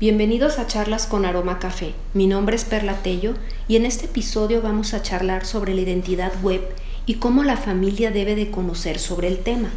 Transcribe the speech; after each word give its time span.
Bienvenidos 0.00 0.60
a 0.60 0.68
Charlas 0.68 1.08
con 1.08 1.24
Aroma 1.24 1.58
Café. 1.58 1.92
Mi 2.14 2.28
nombre 2.28 2.54
es 2.54 2.62
Perla 2.62 3.02
Tello 3.02 3.34
y 3.66 3.74
en 3.74 3.84
este 3.84 4.04
episodio 4.04 4.62
vamos 4.62 4.94
a 4.94 5.02
charlar 5.02 5.44
sobre 5.44 5.74
la 5.74 5.80
identidad 5.80 6.32
web 6.40 6.60
y 7.04 7.14
cómo 7.14 7.42
la 7.42 7.56
familia 7.56 8.12
debe 8.12 8.36
de 8.36 8.48
conocer 8.48 9.00
sobre 9.00 9.26
el 9.26 9.38
tema. 9.38 9.70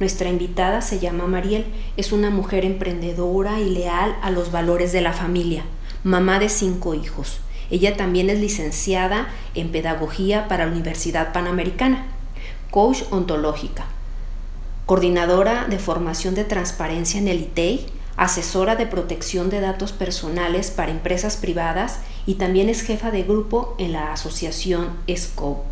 Nuestra 0.00 0.30
invitada 0.30 0.80
se 0.80 1.00
llama 1.00 1.26
Mariel, 1.26 1.66
es 1.98 2.12
una 2.12 2.30
mujer 2.30 2.64
emprendedora 2.64 3.60
y 3.60 3.68
leal 3.68 4.16
a 4.22 4.30
los 4.30 4.50
valores 4.50 4.92
de 4.92 5.02
la 5.02 5.12
familia, 5.12 5.64
mamá 6.02 6.38
de 6.38 6.48
cinco 6.48 6.94
hijos. 6.94 7.40
Ella 7.70 7.94
también 7.94 8.30
es 8.30 8.40
licenciada 8.40 9.28
en 9.54 9.70
Pedagogía 9.70 10.48
para 10.48 10.64
la 10.64 10.72
Universidad 10.72 11.34
Panamericana, 11.34 12.06
coach 12.70 13.02
ontológica, 13.10 13.84
coordinadora 14.86 15.66
de 15.68 15.78
formación 15.78 16.34
de 16.34 16.44
transparencia 16.44 17.20
en 17.20 17.28
el 17.28 17.40
ITEI, 17.40 17.97
asesora 18.18 18.74
de 18.76 18.86
protección 18.86 19.48
de 19.48 19.60
datos 19.60 19.92
personales 19.92 20.70
para 20.70 20.90
empresas 20.90 21.36
privadas 21.36 22.00
y 22.26 22.34
también 22.34 22.68
es 22.68 22.82
jefa 22.82 23.10
de 23.10 23.22
grupo 23.22 23.74
en 23.78 23.92
la 23.92 24.12
asociación 24.12 24.90
SCOPE. 25.08 25.62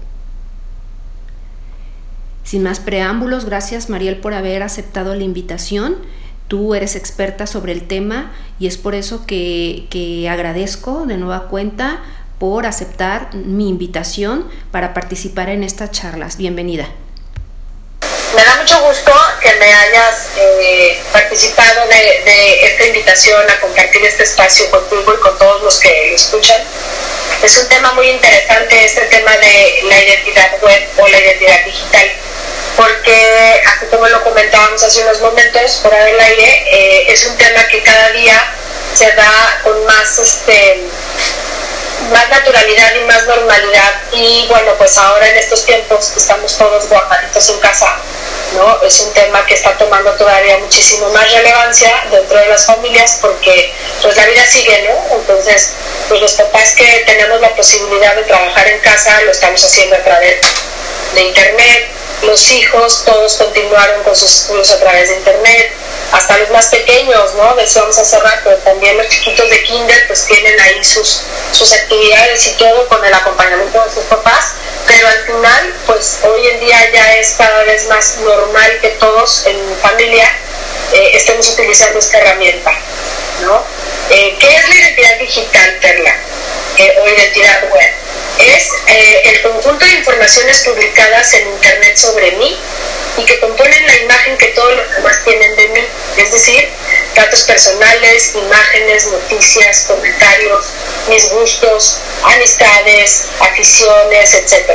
Sin 2.45 2.63
más 2.63 2.79
preámbulos, 2.79 3.45
gracias 3.45 3.91
Mariel 3.91 4.19
por 4.19 4.33
haber 4.33 4.63
aceptado 4.63 5.17
la 5.17 5.25
invitación. 5.25 5.97
Tú 6.47 6.77
eres 6.77 6.95
experta 6.95 7.49
sobre 7.49 7.73
el 7.73 7.89
tema 7.89 8.31
y 8.61 8.69
es 8.69 8.79
por 8.79 8.95
eso 8.95 9.27
que, 9.27 10.29
agradezco 10.31 11.05
de 11.05 11.17
nueva 11.17 11.49
cuenta 11.49 11.99
por 12.39 12.65
aceptar 12.67 13.35
mi 13.35 13.69
invitación 13.69 14.45
para 14.71 14.95
participar 14.95 15.49
en 15.49 15.65
estas 15.65 15.91
charlas. 15.91 16.37
Bienvenida. 16.37 16.87
Me 18.35 18.45
da 18.45 18.57
mucho 18.57 18.81
gusto 18.81 19.13
que 19.41 19.55
me 19.55 19.73
hayas 19.73 20.29
eh, 20.37 21.03
participado 21.13 21.87
de, 21.89 22.67
esta 22.67 22.85
invitación 22.87 23.51
a 23.51 23.61
compartir 23.61 24.05
este 24.05 24.25
espacio 24.25 24.71
contigo 24.71 25.15
y 25.15 25.21
con 25.21 25.39
todos 25.39 25.63
los 25.63 25.79
que 25.79 26.09
lo 26.11 26.17
escuchan. 26.17 26.63
Es 27.43 27.57
un 27.59 27.69
tema 27.69 27.93
muy 27.93 28.09
interesante 28.09 28.85
este 28.85 29.03
tema 29.07 29.31
de 29.37 29.81
la 29.85 30.03
identidad 30.03 30.51
web 30.61 30.89
o 30.99 31.09
la 31.09 31.19
identidad 31.21 31.65
digital 31.65 32.13
porque, 32.77 33.63
así 33.67 33.87
como 33.87 34.07
lo 34.07 34.23
comentábamos 34.23 34.83
hace 34.83 35.03
unos 35.03 35.21
momentos 35.21 35.81
fuera 35.81 36.05
del 36.05 36.21
aire, 36.21 36.65
eh, 36.71 37.07
es 37.09 37.25
un 37.25 37.37
tema 37.37 37.67
que 37.69 37.83
cada 37.83 38.11
día 38.11 38.53
se 38.95 39.11
da 39.13 39.61
con 39.65 39.85
más, 39.87 40.19
este, 40.19 40.83
más 42.11 42.29
naturalidad 42.29 42.95
y 42.95 43.05
más 43.05 43.27
normalidad. 43.27 43.93
Y 44.13 44.47
bueno, 44.49 44.73
pues 44.79 44.97
ahora 44.99 45.29
en 45.29 45.37
estos 45.37 45.65
tiempos 45.65 46.13
estamos 46.17 46.57
todos 46.57 46.89
guardaditos 46.89 47.49
en 47.51 47.59
casa, 47.61 47.97
¿no? 48.55 48.83
Es 48.83 49.01
un 49.01 49.13
tema 49.13 49.45
que 49.47 49.55
está 49.55 49.77
tomando 49.79 50.13
todavía 50.13 50.59
muchísimo 50.59 51.09
más 51.11 51.31
relevancia 51.33 52.05
dentro 52.11 52.39
de 52.39 52.49
las 52.49 52.67
familias 52.67 53.19
porque 53.21 53.73
pues 54.03 54.17
la 54.17 54.27
vida 54.27 54.45
sigue, 54.45 54.89
¿no? 54.89 55.17
Entonces, 55.17 55.71
pues 56.09 56.21
los 56.21 56.33
papás 56.33 56.75
que 56.75 57.05
tenemos 57.07 57.41
la 57.41 57.55
posibilidad 57.55 58.15
de 58.15 58.23
trabajar 58.23 58.69
en 58.69 58.79
casa 58.81 59.21
lo 59.23 59.31
estamos 59.31 59.63
haciendo 59.65 59.97
a 59.97 60.01
través 60.01 60.41
de 61.15 61.23
internet, 61.23 61.91
los 62.23 62.51
hijos 62.51 63.05
todos 63.05 63.35
continuaron 63.35 64.03
con 64.03 64.15
sus 64.15 64.35
estudios 64.41 64.71
a 64.73 64.81
través 64.81 65.09
de 65.09 65.17
internet, 65.17 65.73
hasta 66.13 66.39
los 66.39 66.51
más 66.51 66.69
pequeños, 66.69 67.35
¿no? 67.35 67.55
Decíamos 67.55 67.99
hace 67.99 68.19
rato, 68.19 68.51
también 68.65 68.97
los 68.97 69.09
chiquitos 69.09 69.49
de 69.51 69.63
kinder 69.65 70.07
pues 70.07 70.25
tienen 70.27 70.59
ahí 70.61 70.83
sus, 70.85 71.23
sus 71.53 71.73
actividades 71.73 72.47
y 72.47 72.51
todo 72.53 72.89
con 72.89 73.05
el 73.05 73.13
acompañamiento 73.13 73.85
de 73.85 73.93
sus 73.93 74.05
papás, 74.05 74.53
pero 74.87 75.09
al 75.09 75.25
final 75.25 75.75
pues 75.87 76.19
hoy 76.23 76.47
en 76.47 76.61
día 76.61 76.91
ya 76.93 77.17
es 77.17 77.33
cada 77.37 77.65
vez 77.65 77.87
más 77.89 78.19
normal 78.19 78.79
que 78.81 78.89
todos 78.91 79.47
en 79.47 79.59
familia 79.81 80.31
eh, 80.93 81.11
estemos 81.15 81.49
utilizando 81.49 81.99
esta 81.99 82.19
herramienta, 82.19 82.73
¿no? 83.43 83.65
Eh, 84.11 84.37
¿Qué 84.39 84.57
es 84.57 84.69
la 84.69 84.75
identidad 84.77 85.19
digital, 85.19 85.79
Perla? 85.81 86.15
Eh, 86.79 86.99
o 87.01 87.09
identidad 87.09 87.71
web? 87.71 88.07
es 88.39 88.69
eh, 88.87 89.23
el 89.25 89.43
conjunto 89.43 89.85
de 89.85 89.93
informaciones 89.95 90.63
publicadas 90.63 91.33
en 91.35 91.49
Internet 91.49 91.97
sobre 91.97 92.33
mí 92.33 92.59
y 93.17 93.25
que 93.25 93.41
componen 93.41 93.87
la 93.87 93.97
imagen 93.97 94.37
que 94.37 94.49
todos 94.49 94.77
los 94.77 94.91
demás 94.91 95.19
tienen 95.25 95.57
de 95.57 95.69
mí, 95.69 95.81
es 96.19 96.33
decir, 96.33 96.69
datos 97.15 97.45
personales, 97.45 98.35
imágenes, 98.35 99.07
noticias, 99.07 99.85
comentarios, 99.87 100.75
mis 101.09 101.31
gustos, 101.31 101.99
amistades, 102.23 103.23
aficiones, 103.41 104.35
etc. 104.35 104.71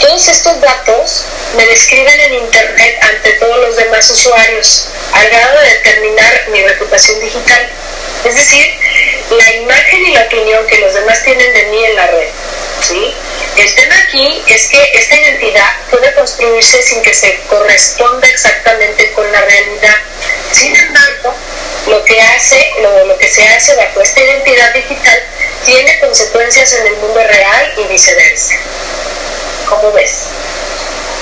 Todos 0.00 0.28
estos 0.28 0.60
datos 0.60 1.26
me 1.56 1.66
describen 1.66 2.20
en 2.20 2.34
Internet 2.34 2.98
ante 3.02 3.32
todos 3.34 3.58
los 3.58 3.76
demás 3.76 4.10
usuarios, 4.10 4.88
al 5.12 5.28
grado 5.28 5.60
de 5.60 5.70
determinar 5.70 6.48
mi 6.48 6.62
reputación 6.62 7.20
digital, 7.20 7.68
es 8.24 8.34
decir, 8.34 8.78
la 9.30 9.52
imagen 9.54 10.06
y 10.06 10.14
la 10.14 10.22
opinión 10.22 10.66
que 10.66 10.78
los 10.78 10.94
demás 10.94 11.22
tienen 11.22 11.52
de 11.52 11.64
mí 11.66 11.84
en 11.84 11.96
la 11.96 12.06
red. 12.06 12.28
¿sí? 12.80 13.14
El 13.56 13.74
tema 13.74 13.98
aquí 14.00 14.42
es 14.48 14.66
que 14.66 14.90
esta 14.94 15.16
identidad 15.16 15.76
puede 15.90 16.12
construirse 16.14 16.82
sin 16.82 17.02
que 17.02 17.14
se 17.14 17.38
corresponda 17.48 18.28
exactamente 18.28 19.12
con 19.12 19.30
la 19.30 19.40
realidad. 19.40 19.96
Sin 20.52 20.74
embargo, 20.74 21.34
lo 21.86 22.04
que, 22.04 22.20
hace, 22.20 22.72
lo, 22.82 23.06
lo 23.06 23.16
que 23.16 23.28
se 23.28 23.46
hace 23.46 23.76
bajo 23.76 24.00
esta 24.00 24.20
identidad 24.20 24.74
digital 24.74 25.22
tiene 25.64 26.00
consecuencias 26.00 26.72
en 26.74 26.86
el 26.86 26.96
mundo 26.96 27.20
real 27.22 27.74
y 27.76 27.84
viceversa. 27.84 28.54
¿Cómo 29.68 29.92
ves? 29.92 30.12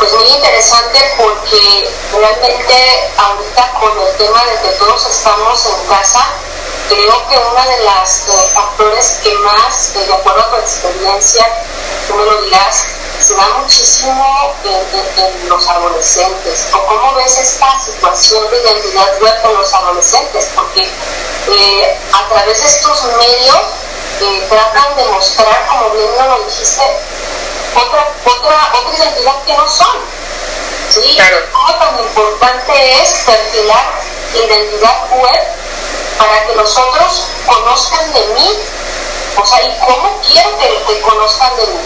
Pues 0.02 0.14
muy 0.14 0.26
interesante 0.30 0.98
porque 1.16 1.88
realmente 2.12 3.10
ahorita 3.16 3.70
con 3.78 4.00
el 4.00 4.16
tema 4.16 4.44
de 4.46 4.60
que 4.62 4.68
todos 4.76 5.06
estamos 5.06 5.64
en 5.64 5.86
casa, 5.86 6.26
creo 6.88 7.28
que 7.28 7.38
uno 7.38 7.62
de 7.70 7.84
los 7.84 8.28
eh, 8.28 8.50
factores 8.52 9.20
que 9.22 9.32
más, 9.34 9.94
eh, 9.94 10.04
de 10.04 10.12
acuerdo 10.12 10.40
a 10.40 10.50
tu 10.50 10.56
experiencia, 10.56 11.48
tú 12.08 12.14
me 12.14 12.24
lo 12.24 12.42
dirás, 12.42 12.82
se 13.20 13.34
da 13.36 13.46
muchísimo 13.60 14.56
en, 14.64 15.48
los 15.48 15.68
adolescentes. 15.68 16.66
¿O 16.72 16.84
cómo 16.84 17.14
ves 17.14 17.38
esta 17.38 17.80
situación 17.80 18.50
de 18.50 18.60
identidad 18.60 19.20
web 19.20 19.42
con 19.42 19.54
los 19.54 19.72
adolescentes? 19.72 20.50
Porque 20.56 20.82
eh, 20.82 21.98
a 22.12 22.28
través 22.28 22.60
de 22.60 22.66
estos 22.66 23.04
medios 23.04 23.60
tratan 24.48 24.96
de 24.96 25.04
mostrar, 25.04 25.64
como 25.68 25.90
bien 25.90 26.10
lo 26.26 26.44
dijiste, 26.44 26.82
otra, 27.74 28.08
otra, 28.24 28.72
otra 28.78 28.98
identidad 28.98 29.42
que 29.44 29.54
no 29.54 29.68
son. 29.68 29.96
¿sí? 30.90 31.16
Claro. 31.16 31.38
¿Cómo 31.52 31.74
tan 31.74 31.98
importante 31.98 33.02
es 33.02 33.12
perfilar 33.24 34.02
identidad 34.34 35.10
web 35.10 35.62
para 36.18 36.46
que 36.46 36.54
los 36.54 36.76
otros 36.76 37.26
conozcan 37.46 38.12
de 38.12 38.26
mí, 38.34 38.58
o 39.36 39.44
sea, 39.46 39.62
y 39.62 39.78
cómo 39.78 40.20
quiero 40.22 40.50
que, 40.58 41.00
conozcan 41.00 41.56
de 41.56 41.66
mí. 41.66 41.80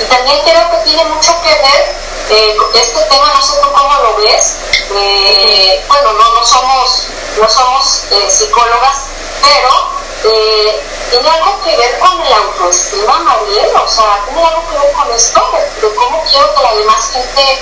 Y 0.00 0.04
también 0.04 0.40
creo 0.44 0.70
que 0.70 0.76
tiene 0.84 1.04
mucho 1.06 1.32
que 1.42 1.48
ver 1.48 1.96
eh, 2.30 2.56
este 2.74 3.00
tema, 3.02 3.32
no 3.34 3.42
sé 3.42 3.60
tú 3.60 3.72
cómo 3.72 3.94
lo 4.02 4.16
ves, 4.16 4.56
eh, 4.94 5.84
bueno, 5.88 6.12
no, 6.12 6.34
no 6.34 6.46
somos, 6.46 7.06
no 7.38 7.48
somos 7.48 8.04
eh, 8.10 8.30
psicólogas, 8.30 9.06
pero 9.42 10.01
tiene 10.22 11.28
algo 11.28 11.60
que 11.64 11.76
ver 11.76 11.98
con 11.98 12.20
el 12.20 12.32
autoestima, 12.32 13.18
Mariel, 13.20 13.70
o 13.74 13.88
sea, 13.88 14.22
tiene 14.26 14.44
algo 14.44 14.62
que 14.70 14.78
ver 14.78 14.92
con 14.92 15.12
esto, 15.12 15.40
de, 15.80 15.94
cómo 15.94 16.24
quiero 16.24 16.54
que 16.54 16.62
la 16.62 16.74
demás 16.74 17.12
gente 17.12 17.58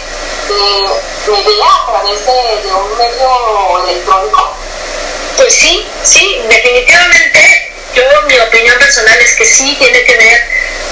me 1.26 1.43
vea 1.43 1.75
a 1.75 1.87
través 1.87 2.26
de 2.26 2.75
un 2.75 2.99
medio 2.99 3.84
electrónico. 3.84 4.54
Pues 5.37 5.54
sí, 5.54 5.87
sí, 6.03 6.43
definitivamente 6.49 7.72
yo 7.94 8.03
mi 8.26 8.38
opinión 8.38 8.78
personal 8.78 9.19
es 9.20 9.34
que 9.34 9.47
sí 9.47 9.75
tiene 9.78 10.04
que 10.04 10.16
ver, 10.16 10.49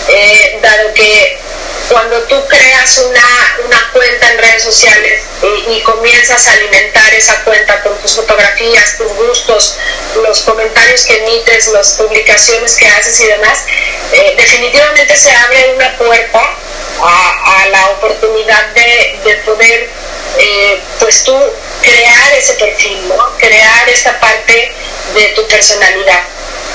eh, 0.09 0.59
dado 0.63 0.95
que 0.95 1.39
cuando 1.89 2.21
tú 2.25 2.37
creas 2.47 2.99
una, 2.99 3.91
cuenta 3.93 4.31
en 4.33 4.39
redes 4.39 4.63
sociales 4.63 5.23
y, 5.69 5.81
comienzas 5.81 6.47
a 6.47 6.53
alimentar 6.53 7.15
esa 7.15 7.43
cuenta 7.45 7.83
con 7.83 7.97
tus 7.99 8.17
fotografías, 8.17 8.99
tus 8.99 9.13
gustos, 9.15 9.77
los 10.23 10.43
comentarios 10.43 11.07
que 11.07 11.17
emites, 11.17 11.69
las 11.69 11.95
publicaciones 11.95 12.77
que 12.77 12.87
haces 12.87 13.19
y 13.21 13.27
demás, 13.27 13.65
eh, 14.13 14.35
definitivamente 14.37 15.17
se 15.17 15.33
abre 15.33 15.75
una 15.75 15.97
puerta 15.97 16.41
a, 17.01 17.69
la 17.71 17.91
oportunidad 17.91 18.67
de, 18.69 19.43
poder, 19.45 19.89
eh, 20.39 20.81
pues 20.99 21.25
tú 21.25 21.37
crear 21.83 22.35
ese 22.35 22.55
perfil, 22.55 23.09
¿no? 23.09 23.37
Crear 23.39 23.89
esta 23.89 24.19
parte 24.21 24.73
de 25.15 25.27
tu 25.29 25.47
personalidad. 25.49 26.23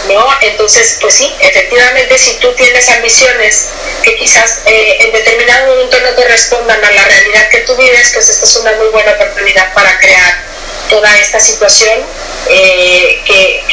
¿No? 0.08 0.28
Entonces, 0.42 0.98
pues 1.00 1.14
sí, 1.14 1.34
efectivamente, 1.40 2.18
si 2.18 2.34
tú 2.34 2.54
tienes 2.56 2.90
ambiciones 2.90 3.70
que 4.04 4.16
quizás 4.18 4.60
eh, 4.66 4.98
en 5.00 5.14
determinado 5.14 5.68
momento 5.68 5.98
no 6.02 6.16
correspondan 6.16 6.84
a 6.84 6.92
la 6.92 7.06
realidad 7.06 7.50
que 7.50 7.60
tú 7.60 7.76
vives, 7.76 8.12
pues 8.14 8.30
esta 8.30 8.46
es 8.46 8.56
una 8.58 8.74
muy 8.74 8.88
buena 8.90 9.14
oportunidad 9.14 9.74
para 9.74 9.98
crear 10.00 10.44
toda 10.90 11.18
esta 11.18 11.40
situación 11.40 12.04
eh, 12.50 13.22
que, 13.26 13.64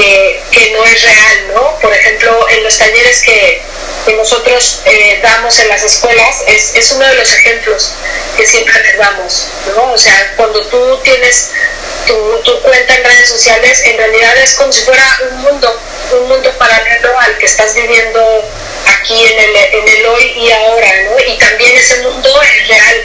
que, 0.50 0.70
no 0.72 0.84
es 0.84 1.04
real, 1.04 1.48
¿no? 1.54 1.78
Por 1.80 1.92
ejemplo, 1.92 2.48
en 2.48 2.62
los 2.62 2.78
talleres 2.78 3.22
que, 3.22 3.62
que 4.06 4.12
nosotros 4.14 4.82
eh, 4.84 5.18
damos 5.22 5.58
en 5.58 5.68
las 5.68 5.82
escuelas 5.82 6.42
es, 6.46 6.74
es, 6.76 6.92
uno 6.92 7.06
de 7.06 7.14
los 7.14 7.32
ejemplos 7.32 7.92
que 8.36 8.46
siempre 8.46 8.80
les 8.82 8.98
damos, 8.98 9.48
¿no? 9.74 9.92
O 9.92 9.98
sea, 9.98 10.34
cuando 10.36 10.64
tú 10.66 11.00
tienes 11.02 11.50
tu, 12.06 12.40
tu, 12.44 12.62
cuenta 12.62 12.94
en 12.94 13.04
redes 13.04 13.28
sociales, 13.28 13.82
en 13.84 13.96
realidad 13.98 14.36
es 14.38 14.54
como 14.54 14.72
si 14.72 14.82
fuera 14.82 15.18
un 15.30 15.40
mundo 15.42 15.80
un 16.12 16.28
mundo 16.28 16.52
paralelo 16.58 17.18
al 17.18 17.38
que 17.38 17.46
estás 17.46 17.74
viviendo 17.74 18.20
aquí 18.86 19.24
en 19.24 19.38
el, 19.38 19.56
en 19.56 19.88
el 19.88 20.06
hoy 20.06 20.32
y 20.36 20.50
ahora, 20.50 20.92
¿no? 21.04 21.32
Y 21.32 21.38
también 21.38 21.76
ese 21.76 22.00
mundo 22.00 22.42
es 22.42 22.68
real, 22.68 23.04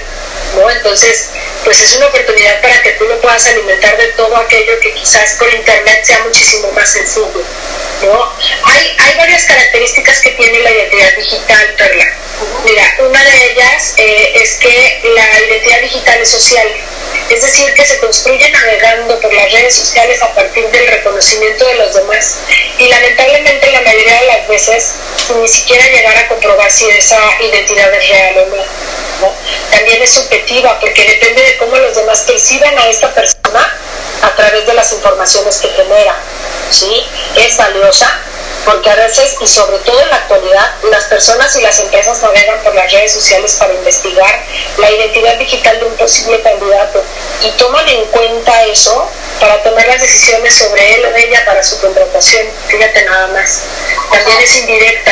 ¿no? 0.56 0.70
Entonces, 0.70 1.30
pues 1.64 1.82
es 1.82 1.96
una 1.98 2.08
oportunidad 2.08 2.62
para 2.62 2.82
que 2.84 2.92
tú 2.92 3.06
lo 3.06 3.20
puedas 3.22 3.46
alimentar 3.48 3.98
de 3.98 4.08
todo 4.14 4.36
aquello 4.38 4.80
que 4.80 4.94
quizás 4.94 5.34
por 5.34 5.54
internet 5.54 6.04
sea 6.04 6.20
muchísimo 6.20 6.72
más 6.72 6.92
sencillo, 6.92 7.44
¿no? 8.04 8.34
Hay, 8.64 8.96
hay 8.98 9.18
varias 9.18 9.46
características 9.46 10.20
que 10.20 10.32
tiene 10.32 10.60
la 10.60 10.72
identidad 10.72 11.16
digital, 11.18 11.74
Perla. 11.78 12.06
Mira, 12.64 12.96
una 13.00 13.24
de 13.24 13.52
ellas 13.52 13.94
eh, 13.98 14.34
es 14.36 14.56
que 14.56 15.02
la 15.16 15.40
identidad 15.48 15.82
digital 15.82 16.20
es 16.20 16.30
social, 16.30 16.68
es 17.30 17.42
decir, 17.42 17.74
que 17.74 17.86
se 17.86 18.00
construye 18.00 18.50
navegando 18.52 19.20
por 19.20 19.34
las 19.34 19.52
redes 19.52 19.76
sociales 19.76 20.22
a 20.22 20.34
partir 20.34 20.68
del 20.70 20.88
reconocimiento 20.88 21.66
de 21.66 21.76
los 21.76 21.94
demás 21.96 22.36
y 22.78 22.88
lamentablemente 22.88 23.72
la 23.72 23.82
mayoría 23.82 24.22
de 24.22 24.28
las 24.28 24.48
veces 24.48 24.92
ni 25.40 25.48
siquiera 25.48 25.88
llegar 25.88 26.18
a 26.18 26.28
comprobar 26.28 26.70
si 26.70 26.88
esa 26.90 27.20
identidad 27.40 27.94
es 27.94 28.10
real 28.10 28.38
o 28.38 28.56
no. 28.56 29.34
También 29.72 30.02
es 30.04 30.12
subjetiva 30.12 30.80
porque 30.80 31.04
depende 31.04 31.42
de 31.42 31.58
cómo 31.58 31.78
los 31.78 31.96
demás 31.96 32.22
perciban 32.22 32.78
a 32.78 32.90
esta 32.90 33.14
persona 33.14 33.80
a 34.22 34.36
través 34.36 34.68
de 34.68 34.74
las 34.74 34.92
informaciones 34.94 35.58
que 35.58 35.70
genera. 35.70 36.16
¿sí? 36.70 37.04
Es 37.36 37.56
valiosa 37.96 38.20
porque 38.66 38.90
a 38.90 38.96
veces 38.96 39.36
y 39.40 39.48
sobre 39.48 39.78
todo 39.80 40.00
en 40.02 40.10
la 40.10 40.16
actualidad 40.16 40.74
las 40.90 41.04
personas 41.06 41.56
y 41.56 41.62
las 41.62 41.80
empresas 41.80 42.20
navegan 42.24 42.60
por 42.64 42.74
las 42.74 42.92
redes 42.92 43.14
sociales 43.14 43.56
para 43.60 43.74
investigar 43.74 44.44
la 44.78 44.90
identidad 44.90 45.38
digital 45.38 45.80
de 45.80 45.86
un 45.86 45.96
posible 45.96 46.42
candidato 46.42 47.04
y 47.42 47.52
toman 47.52 47.88
en 47.88 48.06
cuenta 48.06 48.64
eso 48.64 49.08
para 49.40 49.62
tomar 49.62 49.86
las 49.86 50.02
decisiones 50.02 50.56
sobre 50.56 50.96
él 50.96 51.06
o 51.06 51.16
ella 51.16 51.46
para 51.46 51.62
su 51.62 51.80
contratación. 51.80 52.48
Fíjate 52.68 53.06
nada 53.06 53.28
más. 53.28 53.64
También 54.10 54.42
es 54.42 54.56
indirecta. 54.56 55.12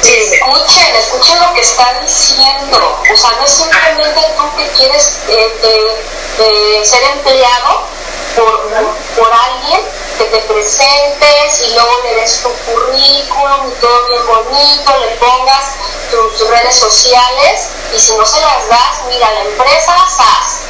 escuchen, 0.00 0.96
escuchen 0.96 1.40
lo 1.40 1.52
que 1.52 1.60
está 1.60 2.00
diciendo. 2.00 3.02
O 3.12 3.16
sea, 3.16 3.32
no 3.32 3.44
es 3.44 3.52
simplemente 3.52 4.20
tú 4.38 4.56
que 4.56 4.68
quieres 4.68 5.12
eh, 5.28 6.84
ser 6.84 7.02
empleado 7.02 7.86
por, 8.34 8.70
por 9.16 9.30
alguien 9.32 9.80
que 10.18 10.24
te 10.24 10.40
presentes 10.42 11.60
y 11.60 11.74
luego 11.74 11.90
le 12.04 12.14
des 12.14 12.42
tu 12.42 12.50
currículum 12.50 13.70
y 13.70 13.80
todo 13.80 14.08
bien 14.08 14.26
bonito, 14.26 14.98
le 14.98 15.16
pongas 15.16 15.76
tus 16.10 16.48
redes 16.48 16.76
sociales 16.76 17.70
y 17.94 17.98
si 17.98 18.14
no 18.16 18.24
se 18.24 18.40
las 18.40 18.68
das, 18.68 19.04
mira, 19.08 19.30
la 19.32 19.42
empresa 19.42 19.96
SAS, 20.08 20.66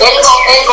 él, 0.00 0.20
él 0.48 0.66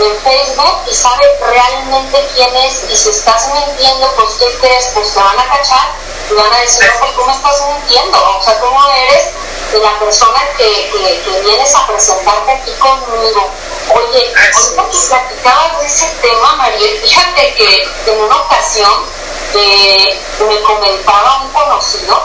en 0.00 0.20
Facebook 0.22 0.82
y 0.90 0.94
sabe 0.94 1.24
realmente 1.40 2.28
quién 2.34 2.56
es 2.56 2.84
y 2.90 2.96
si 2.96 3.10
estás 3.10 3.50
mintiendo, 3.52 4.10
pues 4.16 4.34
¿qué 4.38 4.58
crees? 4.58 4.90
Pues 4.94 5.12
te 5.12 5.20
van 5.20 5.38
a 5.38 5.48
cachar 5.48 5.92
y 6.30 6.34
van 6.34 6.52
a 6.52 6.60
decir, 6.60 6.90
no, 7.00 7.14
¿cómo 7.16 7.30
estás 7.30 7.62
mintiendo? 7.66 8.38
O 8.38 8.42
sea, 8.42 8.58
¿cómo 8.60 8.80
eres 8.88 9.30
de 9.72 9.78
la 9.78 9.98
persona 9.98 10.40
que, 10.56 10.90
que, 11.24 11.40
vienes 11.42 11.74
a 11.74 11.86
presentarte 11.86 12.52
aquí 12.52 12.72
conmigo? 12.78 13.50
Oye, 13.94 14.32
ahorita 14.54 14.88
que 14.90 14.98
platicabas 15.08 15.80
de 15.80 15.86
ese 15.86 16.06
tema, 16.22 16.56
María, 16.56 17.00
fíjate 17.02 17.54
que 17.54 17.88
en 18.06 18.20
una 18.20 18.36
ocasión 18.36 19.04
eh, 19.54 20.20
me 20.48 20.62
comentaba 20.62 21.42
un 21.42 21.50
conocido, 21.50 22.22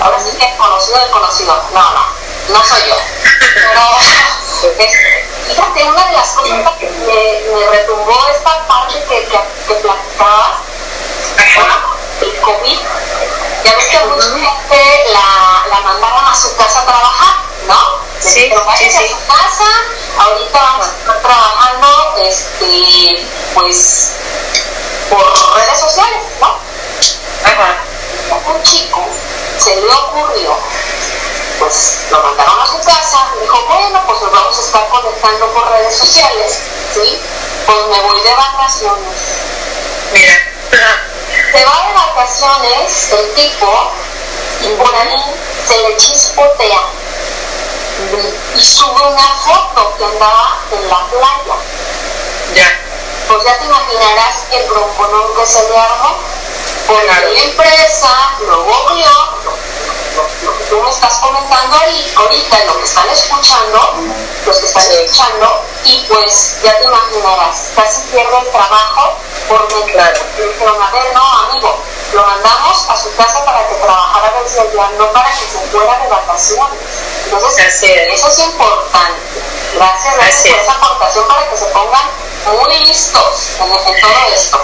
ahora 0.00 0.18
sí 0.20 0.36
que 0.38 0.56
conocido 0.56 0.98
de 1.00 1.10
conocido, 1.10 1.62
no, 1.74 1.90
no, 1.90 2.06
no 2.48 2.64
soy 2.64 2.80
yo, 2.88 2.96
pero 3.54 3.80
fíjate, 4.56 5.84
una 5.84 6.06
de 6.06 6.12
las 6.12 6.28
cosas 6.28 6.72
que 6.78 6.90
me, 6.90 7.66
retumbó 7.70 8.26
esta 8.34 8.66
parte 8.66 8.94
que, 9.08 9.24
que, 9.26 9.38
que 9.68 9.74
platicabas, 9.74 10.60
el 12.22 12.40
COVID, 12.40 12.78
ya 13.64 13.76
ves 13.76 13.86
que 13.86 13.98
mucha 14.06 14.28
gente 14.28 15.04
la, 15.12 15.66
la 15.68 15.80
mandaron 15.80 16.24
a 16.24 16.34
su 16.34 16.56
casa 16.56 16.80
a 16.80 16.86
trabajar, 16.86 17.34
¿no? 17.68 18.00
Sí, 18.20 18.46
Pero 18.48 18.64
sí, 18.78 18.90
sí. 18.90 18.96
a 18.96 19.08
su 19.08 19.26
casa, 19.26 19.64
ahorita 20.18 20.58
vamos 20.58 20.86
a 20.86 20.98
estar 20.98 21.20
trabajando, 21.20 22.16
este, 22.18 23.26
pues, 23.54 24.12
por 25.10 25.54
redes 25.54 25.80
sociales, 25.80 26.22
¿no? 26.40 26.58
Ajá. 27.44 27.76
Un 28.46 28.62
chico 28.62 29.04
se 29.58 29.76
le 29.76 29.92
ocurrió, 29.92 30.56
pues 31.58 31.98
lo 32.10 32.22
mandaron 32.22 32.60
a 32.60 32.66
su 32.66 32.78
casa, 32.80 33.28
dijo, 33.40 33.66
bueno, 33.66 34.02
pues 34.06 34.20
nos 34.22 34.32
vamos 34.32 34.58
a 34.58 34.60
estar 34.60 34.88
conectando 34.88 35.46
por 35.52 35.70
redes 35.70 35.96
sociales, 35.96 36.58
¿sí? 36.94 37.20
Pues 37.66 37.78
me 37.88 38.00
voy 38.00 38.20
de 38.22 38.34
vacaciones. 38.34 39.14
Mira. 40.12 40.34
Se 41.52 41.64
va 41.64 41.86
de 41.86 41.94
vacaciones 41.94 43.12
el 43.12 43.34
tipo 43.34 43.92
y 44.62 44.68
por 44.74 44.94
ahí 44.94 45.34
se 45.66 45.76
le 45.82 45.96
chispotea 45.96 46.80
y 48.54 48.62
sube 48.62 49.02
una 49.08 49.28
foto 49.44 49.96
que 49.96 50.04
andaba 50.04 50.58
en 50.70 50.88
la 50.88 51.06
playa. 51.06 51.56
Ya. 52.54 52.80
Pues 53.28 53.44
ya 53.44 53.58
te 53.58 53.64
imaginarás 53.64 54.44
el 54.52 54.68
bronconón 54.68 55.34
que 55.34 55.46
se 55.46 55.68
le 55.68 55.78
armó. 55.78 56.16
Porque 56.86 57.06
la 57.06 57.40
empresa 57.42 58.34
lo 58.46 58.64
vio, 58.64 59.10
lo, 60.16 60.58
que 60.58 60.64
tú 60.64 60.82
me 60.82 60.90
estás 60.90 61.14
comentando 61.14 61.76
ahí, 61.76 62.12
ahorita, 62.16 62.64
lo 62.64 62.78
que 62.78 62.84
están 62.84 63.08
escuchando, 63.10 63.94
los 64.46 64.56
que 64.58 64.66
están 64.66 64.82
escuchando, 64.82 65.64
y 65.84 66.06
pues 66.08 66.56
ya 66.62 66.78
te 66.78 66.84
imaginarás, 66.84 67.70
casi 67.76 68.00
pierde 68.10 68.38
el 68.38 68.50
trabajo 68.50 69.16
por 69.48 69.68
dentro. 69.68 69.92
Claro. 69.92 70.20
Dijeron, 70.36 70.82
a 70.82 70.90
ver, 70.90 71.14
no, 71.14 71.22
amigo, 71.22 71.82
lo 72.12 72.26
mandamos 72.26 72.88
a 72.88 72.96
su 72.96 73.14
casa 73.14 73.44
para 73.44 73.68
que 73.68 73.74
trabajara 73.74 74.32
desde 74.42 74.60
allá, 74.60 74.90
no 74.98 75.12
para 75.12 75.30
que 75.30 75.46
se 75.46 75.58
fuera 75.70 75.98
de 75.98 76.08
vacaciones. 76.08 76.78
Entonces, 77.24 77.82
eso 77.82 78.28
es 78.28 78.38
importante. 78.38 79.20
Gracias, 79.74 80.14
gracias 80.14 80.54
por 80.54 80.62
esa 80.62 80.72
aportación 80.72 81.28
para 81.28 81.50
que 81.50 81.56
se 81.56 81.66
pongan 81.66 82.10
muy 82.58 82.78
listos 82.86 83.50
en, 83.60 84.00
todo 84.00 84.34
esto. 84.34 84.58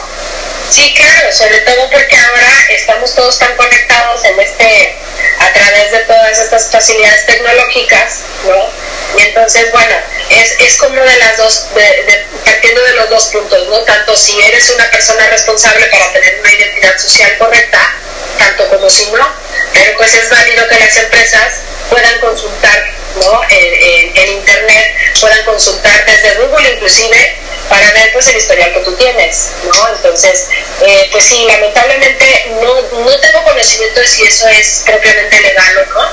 Sí, 0.72 0.94
claro, 0.94 1.30
sobre 1.30 1.58
todo 1.60 1.90
porque 1.90 2.16
ahora 2.16 2.66
estamos 2.70 3.14
todos 3.14 3.38
tan 3.38 3.54
conectados 3.56 4.24
en 4.24 4.40
este, 4.40 4.96
a 5.38 5.52
través 5.52 5.92
de 5.92 5.98
todas 5.98 6.38
estas 6.38 6.70
facilidades 6.70 7.26
tecnológicas, 7.26 8.20
¿no? 8.46 8.70
Y 9.18 9.22
entonces, 9.26 9.70
bueno, 9.70 9.94
es, 10.30 10.54
es 10.60 10.78
como 10.78 10.94
de 10.94 11.18
las 11.18 11.36
dos, 11.36 11.74
de, 11.74 12.26
partiendo 12.42 12.82
de 12.84 12.92
los 12.94 13.10
dos 13.10 13.26
puntos, 13.26 13.68
¿no? 13.68 13.80
Tanto 13.80 14.16
si 14.16 14.40
eres 14.40 14.70
una 14.70 14.90
persona 14.90 15.28
responsable 15.28 15.84
para 15.88 16.10
tener 16.10 16.40
una 16.40 16.54
identidad 16.54 16.96
social 16.96 17.36
correcta, 17.36 17.94
tanto 18.38 18.66
como 18.70 18.88
si 18.88 19.10
no, 19.10 19.28
pero 19.74 19.94
pues 19.98 20.14
es 20.14 20.30
válido 20.30 20.66
que 20.68 20.78
las 20.78 20.96
empresas 20.96 21.52
puedan 21.90 22.18
consultar, 22.20 22.90
¿no? 23.16 23.42
En, 23.50 24.16
en 24.16 24.28
internet, 24.38 24.96
puedan 25.20 25.44
consultar 25.44 26.06
desde 26.06 26.34
Google 26.36 26.70
inclusive 26.70 27.41
para 27.68 27.92
ver 27.92 28.12
pues 28.12 28.28
el 28.28 28.36
historial 28.36 28.72
que 28.72 28.80
tú 28.80 28.94
tienes, 28.96 29.52
¿no? 29.64 29.88
Entonces, 29.94 30.48
eh, 30.80 31.08
pues 31.12 31.24
sí, 31.24 31.44
lamentablemente 31.46 32.52
no, 32.60 32.82
no 33.04 33.20
tengo 33.20 33.44
conocimiento 33.44 34.00
de 34.00 34.06
si 34.06 34.24
eso 34.24 34.48
es 34.48 34.82
propiamente 34.84 35.40
legal 35.40 35.78
o 35.78 35.94
no, 35.94 36.08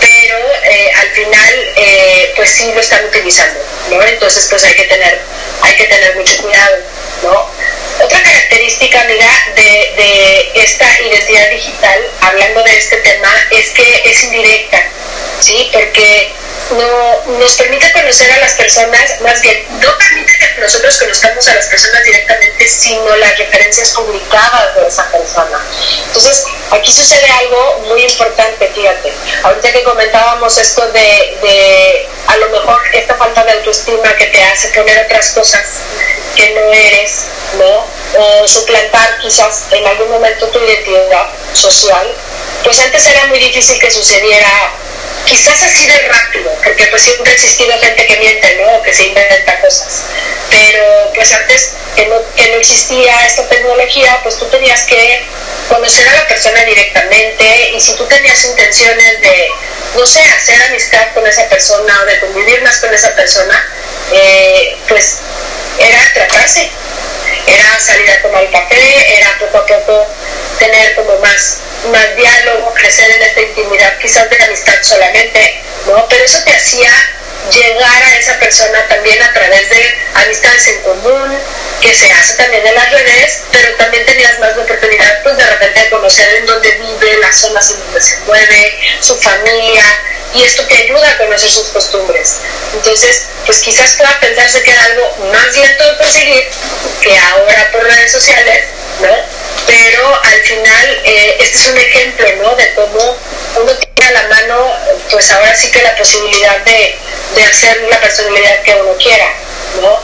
pero 0.00 0.38
eh, 0.64 0.90
al 0.96 1.10
final 1.10 1.72
eh, 1.76 2.32
pues 2.36 2.50
sí 2.50 2.72
lo 2.74 2.80
están 2.80 3.04
utilizando, 3.04 3.60
¿no? 3.90 4.02
Entonces 4.02 4.46
pues 4.48 4.64
hay 4.64 4.74
que 4.74 4.84
tener, 4.84 5.20
hay 5.62 5.76
que 5.76 5.84
tener 5.84 6.16
mucho 6.16 6.42
cuidado, 6.42 6.76
¿no? 7.22 7.50
Otra 8.00 8.22
característica, 8.22 9.00
amiga, 9.00 9.30
de, 9.54 9.62
de 9.62 10.50
esta 10.54 10.86
identidad 11.00 11.50
digital, 11.50 12.10
hablando 12.20 12.62
de 12.62 12.76
este 12.76 12.96
tema, 12.98 13.32
es 13.50 13.70
que 13.70 14.02
es 14.04 14.24
indirecta, 14.24 14.82
¿sí? 15.40 15.70
Porque 15.72 16.32
no, 16.70 17.38
nos 17.38 17.56
permite 17.56 17.92
conocer 17.92 18.30
a 18.32 18.38
las 18.38 18.54
personas, 18.54 19.20
más 19.20 19.40
bien, 19.42 19.64
no 19.80 19.96
permite 19.98 20.38
que 20.38 20.60
nosotros 20.60 20.98
conozcamos 20.98 21.46
a 21.48 21.54
las 21.54 21.66
personas 21.66 22.02
directamente, 22.04 22.68
sino 22.68 23.16
las 23.16 23.38
referencias 23.38 23.92
publicadas 23.92 24.74
de 24.74 24.86
esa 24.86 25.10
persona. 25.10 25.64
Entonces, 26.06 26.44
aquí 26.70 26.92
sucede 26.92 27.28
algo 27.28 27.84
muy 27.88 28.02
importante, 28.02 28.70
fíjate. 28.74 29.12
Ahorita 29.42 29.72
que 29.72 29.82
comentábamos 29.82 30.56
esto 30.58 30.90
de, 30.92 31.38
de 31.42 32.08
a 32.26 32.36
lo 32.38 32.48
mejor 32.48 32.80
esta 32.92 33.14
falta 33.14 33.44
de 33.44 33.52
autoestima 33.52 34.14
que 34.16 34.26
te 34.26 34.42
hace 34.42 34.68
poner 34.68 35.04
otras 35.04 35.30
cosas 35.30 35.62
que 36.36 36.50
no 36.50 36.72
eres, 36.72 37.26
¿no? 37.58 37.86
O 38.20 38.48
suplantar 38.48 39.18
quizás 39.20 39.66
en 39.72 39.86
algún 39.86 40.10
momento 40.10 40.48
tu 40.48 40.58
identidad 40.58 41.28
social, 41.52 42.14
pues 42.62 42.78
antes 42.80 43.06
era 43.06 43.26
muy 43.26 43.38
difícil 43.38 43.78
que 43.78 43.90
sucediera 43.90 44.72
quizás 45.26 45.62
así 45.62 45.86
de 45.86 45.98
rápido, 46.08 46.50
porque 46.62 46.86
pues 46.86 47.02
siempre 47.02 47.32
ha 47.32 47.78
gente 47.78 48.06
que 48.06 48.16
miente, 48.18 48.56
¿no? 48.56 48.78
O 48.78 48.82
que 48.82 48.94
se 48.94 49.06
inventa 49.06 49.60
cosas. 49.60 50.02
Pero 50.50 51.12
pues 51.14 51.32
antes 51.32 51.70
que 51.94 52.06
no, 52.06 52.16
que 52.34 52.48
no 52.50 52.56
existía 52.56 53.26
esta 53.26 53.46
tecnología, 53.48 54.20
pues 54.22 54.38
tú 54.38 54.46
tenías 54.46 54.82
que 54.82 55.24
conocer 55.68 56.08
a 56.08 56.14
la 56.14 56.28
persona 56.28 56.64
directamente 56.64 57.70
y 57.74 57.80
si 57.80 57.94
tú 57.94 58.04
tenías 58.06 58.44
intenciones 58.44 59.20
de, 59.20 59.50
no 59.96 60.06
sé, 60.06 60.20
hacer 60.20 60.60
amistad 60.62 61.12
con 61.14 61.26
esa 61.26 61.48
persona 61.48 62.02
o 62.02 62.06
de 62.06 62.20
convivir 62.20 62.62
más 62.62 62.78
con 62.78 62.92
esa 62.92 63.14
persona, 63.14 63.68
eh, 64.12 64.76
pues 64.88 65.20
era 65.78 66.12
tratarse, 66.12 66.70
era 67.46 67.80
salir 67.80 68.10
a 68.10 68.22
tomar 68.22 68.50
café, 68.50 69.16
era 69.16 69.38
poco 69.38 69.58
a 69.58 69.66
poco 69.66 70.06
tener 70.58 70.94
como 70.94 71.18
más, 71.18 71.58
más 71.90 72.16
diálogo, 72.16 72.72
crecer 72.74 73.10
en 73.10 73.22
esta 73.22 73.40
intimidad, 73.40 73.98
quizás 73.98 74.28
de 74.30 74.42
amistad 74.44 74.76
solamente, 74.82 75.62
¿no? 75.86 76.06
Pero 76.08 76.24
eso 76.24 76.42
te 76.44 76.52
hacía 76.52 76.90
llegar 77.52 78.02
a 78.02 78.16
esa 78.16 78.38
persona 78.38 78.86
también 78.88 79.22
a 79.22 79.32
través 79.32 79.68
de 79.68 79.98
amistades 80.14 80.68
en 80.68 80.82
común, 80.82 81.38
que 81.80 81.94
se 81.94 82.10
hace 82.12 82.34
también 82.34 82.66
en 82.66 82.74
las 82.74 82.90
redes, 82.90 83.42
pero 83.52 83.74
también 83.76 84.06
tenías 84.06 84.38
más 84.38 84.56
la 84.56 84.62
oportunidad 84.62 85.22
pues 85.22 85.36
de 85.36 85.46
repente 85.46 85.80
de 85.80 85.90
conocer 85.90 86.34
en 86.34 86.46
dónde 86.46 86.70
vive, 86.72 87.18
las 87.20 87.36
zonas 87.36 87.70
en 87.70 87.80
donde 87.80 88.00
se 88.00 88.16
mueve, 88.20 88.80
su 89.00 89.16
familia, 89.16 89.84
y 90.34 90.42
esto 90.42 90.64
te 90.64 90.74
ayuda 90.74 91.10
a 91.10 91.16
conocer 91.18 91.50
sus 91.50 91.68
costumbres. 91.68 92.36
Entonces, 92.74 93.22
pues 93.46 93.60
quizás 93.62 93.94
pueda 93.94 94.18
pensarse 94.20 94.62
que 94.62 94.70
era 94.70 94.84
algo 94.84 95.16
más 95.32 95.56
lento 95.56 95.84
de 95.84 95.98
conseguir 95.98 96.50
que 97.00 97.16
ahora 97.18 97.70
por 97.70 97.84
redes 97.84 98.10
sociales, 98.10 98.64
¿no? 99.00 99.33
Pero 99.66 100.20
al 100.22 100.40
final, 100.42 101.02
eh, 101.04 101.36
este 101.40 101.58
es 101.58 101.66
un 101.66 101.78
ejemplo, 101.78 102.26
¿no? 102.42 102.56
De 102.56 102.74
cómo 102.74 103.16
uno 103.56 103.72
tiene 103.74 104.08
a 104.08 104.22
la 104.22 104.28
mano, 104.28 104.72
pues 105.10 105.30
ahora 105.30 105.54
sí 105.54 105.70
que 105.70 105.82
la 105.82 105.96
posibilidad 105.96 106.58
de, 106.58 106.98
de 107.34 107.44
hacer 107.44 107.80
la 107.90 108.00
personalidad 108.00 108.62
que 108.62 108.74
uno 108.74 108.94
quiera, 108.98 109.32
¿no? 109.80 110.00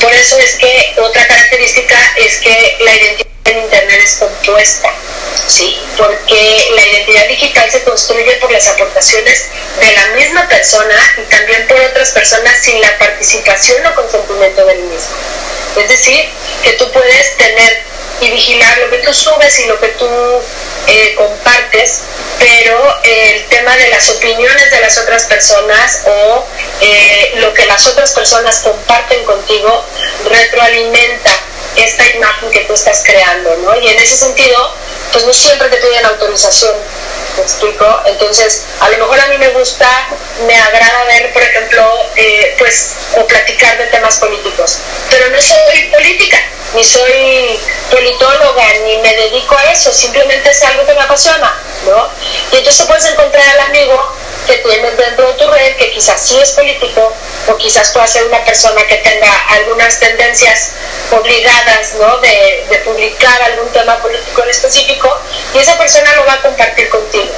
Por 0.00 0.12
eso 0.12 0.38
es 0.38 0.54
que 0.54 0.94
otra 1.00 1.26
característica 1.26 1.96
es 2.16 2.38
que 2.38 2.76
la 2.80 2.96
identidad 2.96 3.28
en 3.44 3.58
Internet 3.58 4.00
es 4.02 4.14
compuesta, 4.14 4.92
¿sí? 5.46 5.78
Porque 5.96 6.68
la 6.74 6.86
identidad 6.86 7.28
digital 7.28 7.70
se 7.70 7.82
construye 7.84 8.32
por 8.36 8.50
las 8.50 8.66
aportaciones 8.68 9.44
de 9.80 9.92
la 9.92 10.06
misma 10.08 10.48
persona 10.48 11.14
y 11.16 11.22
también 11.22 11.66
por 11.66 11.80
otras 11.80 12.10
personas 12.10 12.58
sin 12.62 12.80
la 12.80 12.98
participación 12.98 13.86
o 13.86 13.94
consentimiento 13.94 14.64
del 14.66 14.78
mismo. 14.80 15.16
Es 15.76 15.88
decir, 15.88 16.28
que 16.62 16.72
tú 16.72 16.90
puedes 16.92 17.36
tener 17.36 17.82
y 18.20 18.30
vigilar 18.30 18.78
lo 18.78 18.90
que 18.90 18.98
tú 18.98 19.12
subes 19.12 19.60
y 19.60 19.66
lo 19.66 19.78
que 19.78 19.88
tú 19.88 20.08
eh, 20.86 21.14
compartes, 21.16 22.02
pero 22.38 23.02
el 23.02 23.44
tema 23.46 23.76
de 23.76 23.88
las 23.88 24.08
opiniones 24.10 24.70
de 24.70 24.80
las 24.80 24.98
otras 24.98 25.24
personas 25.24 26.02
o 26.06 26.46
eh, 26.80 27.32
lo 27.36 27.52
que 27.54 27.66
las 27.66 27.86
otras 27.86 28.12
personas 28.12 28.60
comparten 28.60 29.24
contigo 29.24 29.84
retroalimenta 30.30 31.30
esta 31.76 32.08
imagen 32.10 32.50
que 32.50 32.60
tú 32.60 32.74
estás 32.74 33.02
creando, 33.04 33.56
¿no? 33.58 33.76
Y 33.76 33.88
en 33.88 33.98
ese 33.98 34.16
sentido, 34.16 34.74
pues 35.12 35.24
no 35.24 35.32
siempre 35.32 35.68
te 35.68 35.76
piden 35.78 36.06
autorización, 36.06 36.74
¿me 37.36 37.42
explico? 37.42 38.02
Entonces, 38.06 38.64
a 38.80 38.88
lo 38.90 38.98
mejor 38.98 39.20
a 39.20 39.26
mí 39.28 39.38
me 39.38 39.48
gusta, 39.48 39.88
me 40.46 40.54
agrada 40.54 41.04
ver, 41.04 41.32
por 41.32 41.42
ejemplo, 41.42 41.92
eh, 42.16 42.54
pues, 42.58 42.90
o 43.16 43.26
platicar 43.26 43.78
de 43.78 43.86
temas 43.86 44.18
políticos, 44.18 44.78
pero 45.08 45.30
no 45.30 45.40
soy 45.40 45.82
política, 45.92 46.38
ni 46.74 46.84
soy 46.84 47.58
politóloga, 47.90 48.64
ni 48.84 48.98
me 48.98 49.16
dedico 49.16 49.56
a 49.56 49.72
eso, 49.72 49.92
simplemente 49.92 50.50
es 50.50 50.62
algo 50.62 50.86
que 50.86 50.94
me 50.94 51.00
apasiona, 51.00 51.58
¿no? 51.86 52.08
Y 52.52 52.58
entonces 52.58 52.86
puedes 52.86 53.04
encontrar 53.06 53.48
al 53.48 53.60
amigo 53.60 54.16
que 54.46 54.56
tienes 54.58 54.96
dentro 54.96 55.28
de 55.28 55.34
tu 55.34 55.50
red, 55.50 55.76
que 55.76 55.90
quizás 55.90 56.20
sí 56.20 56.38
es 56.40 56.52
político, 56.52 57.12
o 57.46 57.56
quizás 57.56 57.90
pueda 57.90 58.06
ser 58.06 58.24
una 58.24 58.44
persona 58.44 58.86
que 58.86 58.96
tenga 58.96 59.30
algunas 59.48 59.98
tendencias 59.98 60.72
obligadas, 61.10 61.94
¿no? 61.94 62.18
De, 62.18 62.66
de 62.68 62.78
publicar 62.78 63.42
algún 63.42 63.70
tema 63.72 64.00
político 64.00 64.42
en 64.42 64.50
específico, 64.50 65.20
y 65.54 65.58
esa 65.58 65.76
persona 65.78 66.14
lo 66.16 66.24
va 66.26 66.34
a 66.34 66.42
compartir 66.42 66.88
contigo, 66.88 67.32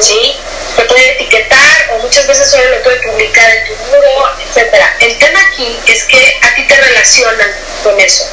¿sí? 0.00 0.36
Te 0.76 0.84
puede 0.84 1.12
etiquetar, 1.12 1.90
o 1.92 1.98
muchas 1.98 2.26
veces 2.26 2.50
solo 2.50 2.68
lo 2.70 2.82
puede 2.82 3.00
publicar 3.00 3.50
en 3.50 3.66
tu 3.66 3.74
muro, 3.74 4.30
etcétera. 4.46 4.94
El 5.00 5.18
tema 5.18 5.40
aquí 5.50 5.78
es 5.86 6.04
que 6.04 6.38
a 6.42 6.54
ti 6.54 6.66
te 6.66 6.76
relacionan 6.76 7.52
con 7.82 7.98
eso 7.98 8.28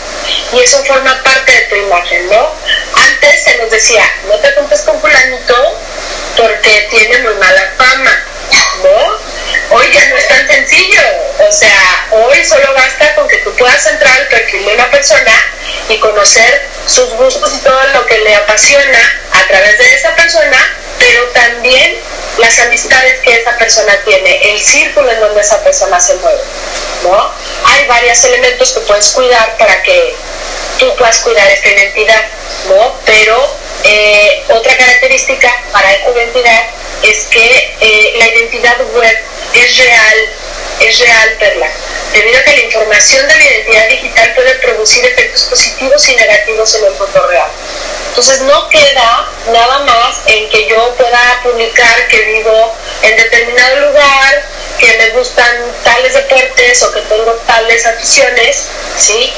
y 0.53 0.59
eso 0.59 0.83
forma 0.85 1.21
parte 1.24 1.51
de 1.51 1.62
tu 1.62 1.75
imagen, 1.75 2.29
¿no? 2.29 2.51
Antes 2.93 3.43
se 3.43 3.57
nos 3.57 3.69
decía, 3.69 4.03
no 4.27 4.38
te 4.39 4.51
juntes 4.53 4.81
con 4.81 5.00
fulanito 5.01 5.79
porque 6.38 6.88
tiene 6.89 7.19
muy 7.19 7.33
mala 7.35 7.74
fama, 7.77 7.94
¿no? 7.97 9.75
Hoy 9.75 9.91
ya 9.91 10.05
no 10.09 10.17
es 10.17 10.27
tan 10.27 10.47
sencillo, 10.47 11.01
o 11.39 11.51
sea, 11.51 12.07
hoy 12.11 12.45
solo 12.45 12.73
basta 12.73 13.15
con 13.15 13.27
que 13.27 13.37
tú 13.37 13.53
puedas 13.55 13.85
entrar 13.87 14.13
al 14.15 14.27
perfil 14.27 14.65
de 14.65 14.73
una 14.75 14.91
persona 14.91 15.31
y 15.89 15.97
conocer 15.99 16.67
sus 16.87 17.09
gustos 17.11 17.51
y 17.55 17.59
todo 17.59 17.81
lo 17.93 18.05
que 18.05 18.17
le 18.19 18.35
apasiona 18.35 19.21
a 19.31 19.47
través 19.47 19.77
de 19.77 19.93
esa 19.95 20.13
persona, 20.15 20.77
pero 20.99 21.23
también 21.29 21.99
las 22.37 22.59
amistades 22.59 23.21
que 23.21 23.35
esa 23.35 23.57
persona 23.57 23.97
tiene, 24.05 24.51
el 24.51 24.59
círculo 24.59 25.09
en 25.09 25.19
donde 25.19 25.41
esa 25.41 25.63
persona 25.63 25.99
se 25.99 26.15
mueve, 26.15 26.41
¿no? 27.03 27.31
Hay 27.65 27.87
varios 27.87 28.23
elementos 28.25 28.71
que 28.71 28.81
puedes 28.81 29.11
cuidar 29.11 29.57
para 29.57 29.81
que 29.81 30.15
tú 30.77 30.95
puedas 30.95 31.19
cuidar 31.19 31.49
esta 31.49 31.69
identidad, 31.69 32.25
¿no? 32.69 32.99
Pero 33.05 33.57
eh, 33.83 34.43
otra 34.49 34.75
característica 34.77 35.49
para 35.71 35.91
esta 35.93 36.11
identidad 36.11 36.63
es 37.09 37.25
que 37.25 37.75
eh, 37.81 38.15
la 38.17 38.27
identidad 38.27 38.77
web 38.93 39.17
es 39.53 39.77
real, 39.77 40.17
es 40.81 41.00
real, 41.00 41.35
Perla, 41.39 41.69
debido 42.13 42.38
a 42.38 42.43
que 42.43 42.55
la 42.55 42.62
información 42.62 43.27
de 43.27 43.38
la 43.38 43.43
identidad 43.43 43.89
digital 43.89 44.33
puede 44.35 44.55
producir 44.55 45.05
efectos 45.05 45.43
positivos 45.43 46.09
y 46.09 46.15
negativos 46.15 46.75
en 46.75 46.85
el 46.85 46.91
mundo 46.91 47.27
real. 47.27 47.50
Entonces 48.09 48.41
no 48.41 48.69
queda 48.69 49.29
nada 49.51 49.79
más 49.79 50.21
en 50.27 50.50
que 50.50 50.67
yo 50.67 50.95
pueda 50.95 51.39
publicar 51.43 52.07
que 52.07 52.21
vivo 52.21 52.74
en 53.01 53.17
determinado 53.17 53.88
lugar, 53.88 54.43
que 54.79 54.97
me 54.97 55.09
gustan 55.09 55.57
tales 55.83 56.13
deportes 56.13 56.83
o 56.83 56.91
que 56.91 57.01
tengo 57.01 57.31
tales 57.45 57.85
aficiones, 57.85 58.67
¿sí? 58.97 59.33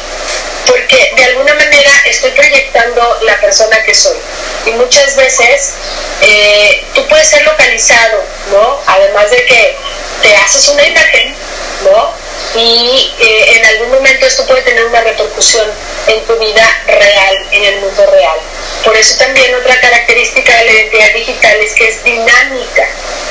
Porque 0.68 1.14
de 1.16 1.24
alguna 1.24 1.54
manera 1.56 1.92
estoy 2.06 2.32
proyectando 2.32 3.20
la 3.24 3.40
persona 3.40 3.82
que 3.84 3.94
soy. 3.94 4.18
Y 4.66 4.72
muchas 4.72 5.16
veces 5.16 5.74
eh, 6.22 6.84
tú 6.94 7.08
puedes 7.08 7.28
ser 7.28 7.44
localizado, 7.44 8.24
¿no? 8.52 8.80
Además 8.86 9.30
de 9.32 9.46
que 9.46 9.78
te 10.22 10.36
haces 10.36 10.68
una 10.70 10.84
imagen, 10.84 11.36
¿no? 11.84 12.14
Y 12.56 13.14
eh, 13.20 13.58
en 13.58 13.66
algún 13.66 13.92
momento 13.92 14.26
esto 14.26 14.46
puede 14.46 14.62
tener 14.62 14.86
una 14.86 15.02
repercusión 15.02 15.70
en 16.08 16.26
tu 16.26 16.36
vida 16.38 16.84
real, 16.88 17.48
en 17.52 17.64
el 17.64 17.82
mundo 17.82 18.06
real. 18.12 18.38
Por 18.84 18.96
eso 18.96 19.18
también 19.18 19.54
otra 19.56 19.80
característica 19.80 20.56
de 20.58 20.66
la 20.66 20.72
identidad 20.72 21.14
digital 21.14 21.58
es 21.58 21.74
que 21.74 21.88
es 21.90 22.04
dinámica, 22.04 22.88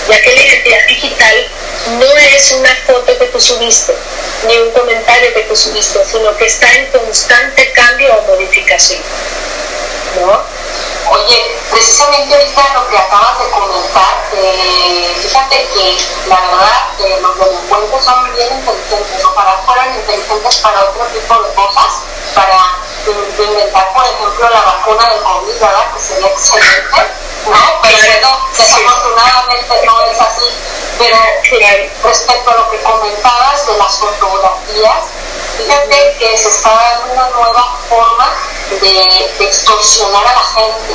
ya 0.09 0.23
que 0.23 0.35
la 0.35 0.43
identidad 0.43 0.87
digital 0.87 1.49
no 1.99 2.17
es 2.35 2.53
una 2.53 2.75
foto 2.87 3.19
que 3.19 3.27
tú 3.27 3.41
subiste, 3.41 3.95
ni 4.47 4.57
un 4.59 4.71
comentario 4.73 5.33
que 5.35 5.43
tú 5.43 5.57
subiste, 5.57 6.05
sino 6.05 6.37
que 6.37 6.47
está 6.47 6.73
en 6.75 6.87
constante 6.87 7.73
cambio 7.73 8.15
o 8.15 8.23
modificación. 8.27 9.01
¿no? 10.21 10.56
Oye, 11.09 11.57
precisamente 11.71 12.35
ahorita 12.35 12.75
lo 12.75 12.89
que 12.89 12.99
acabas 12.99 13.39
de 13.39 13.51
comentar, 13.51 14.25
eh, 14.35 15.15
fíjate 15.23 15.69
que 15.75 15.97
la 16.27 16.41
verdad 16.41 16.89
eh, 16.99 17.19
los 17.23 17.39
delincuentes 17.39 18.05
son 18.05 18.35
bien 18.35 18.53
inteligentes, 18.53 19.25
ojalá 19.25 19.63
fueran 19.65 19.95
inteligentes 19.95 20.57
para 20.59 20.85
otro 20.85 21.05
tipo 21.07 21.43
de 21.43 21.55
cosas, 21.55 22.03
para 22.35 22.79
inventar, 23.11 23.93
por 23.93 24.05
ejemplo, 24.05 24.49
la 24.51 24.61
vacuna 24.63 25.09
del 25.09 25.23
COVID, 25.23 25.55
¿verdad? 25.55 25.93
Que 25.95 26.01
sería 26.01 26.29
excelente, 26.29 26.97
¿no? 27.47 27.81
Pero 27.83 28.29
desafortunadamente 28.57 29.87
no 29.87 30.01
es 30.03 30.21
así. 30.21 30.47
Pero 30.99 31.19
respecto 32.03 32.51
a 32.51 32.55
lo 32.55 32.71
que 32.71 32.81
comentabas 32.83 33.67
de 33.67 33.77
las 33.77 33.95
fotografías, 33.97 35.05
fíjate 35.59 36.17
que 36.19 36.39
se 36.39 36.49
está 36.49 36.71
dando 36.71 37.13
una 37.13 37.29
nueva 37.31 37.77
forma 37.89 38.33
de, 38.71 39.45
extorsionar 39.45 40.27
a 40.27 40.33
la 40.33 40.43
gente. 40.43 40.95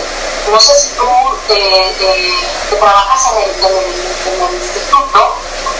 No 0.52 0.60
sé 0.60 0.76
si 0.76 0.90
tú 0.96 1.08
eh, 1.50 1.96
eh, 2.00 2.34
que 2.70 2.76
trabajas 2.76 3.34
en 3.34 3.44
el, 3.44 3.66
en 3.66 4.44
el, 4.44 4.54
instituto, 4.56 5.36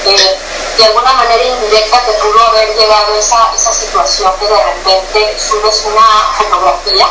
eh, 0.06 0.38
de 0.78 0.86
alguna 0.86 1.14
manera 1.14 1.44
indirecta 1.44 2.00
te 2.06 2.14
pudo 2.14 2.48
haber 2.48 2.76
llegado 2.76 3.16
esa, 3.16 3.52
esa 3.56 3.72
situación 3.72 4.32
que 4.40 4.48
de 4.48 4.64
repente 4.64 5.40
subes 5.40 5.84
una 5.86 6.21
fotografía 6.38 7.08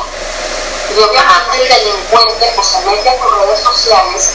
y 0.96 1.00
obviamente 1.00 1.62
el 1.62 1.68
delincuente 1.68 2.52
pues 2.54 2.66
se 2.66 2.80
mete 2.80 3.10
a 3.10 3.18
tus 3.18 3.32
redes 3.38 3.60
sociales, 3.60 4.28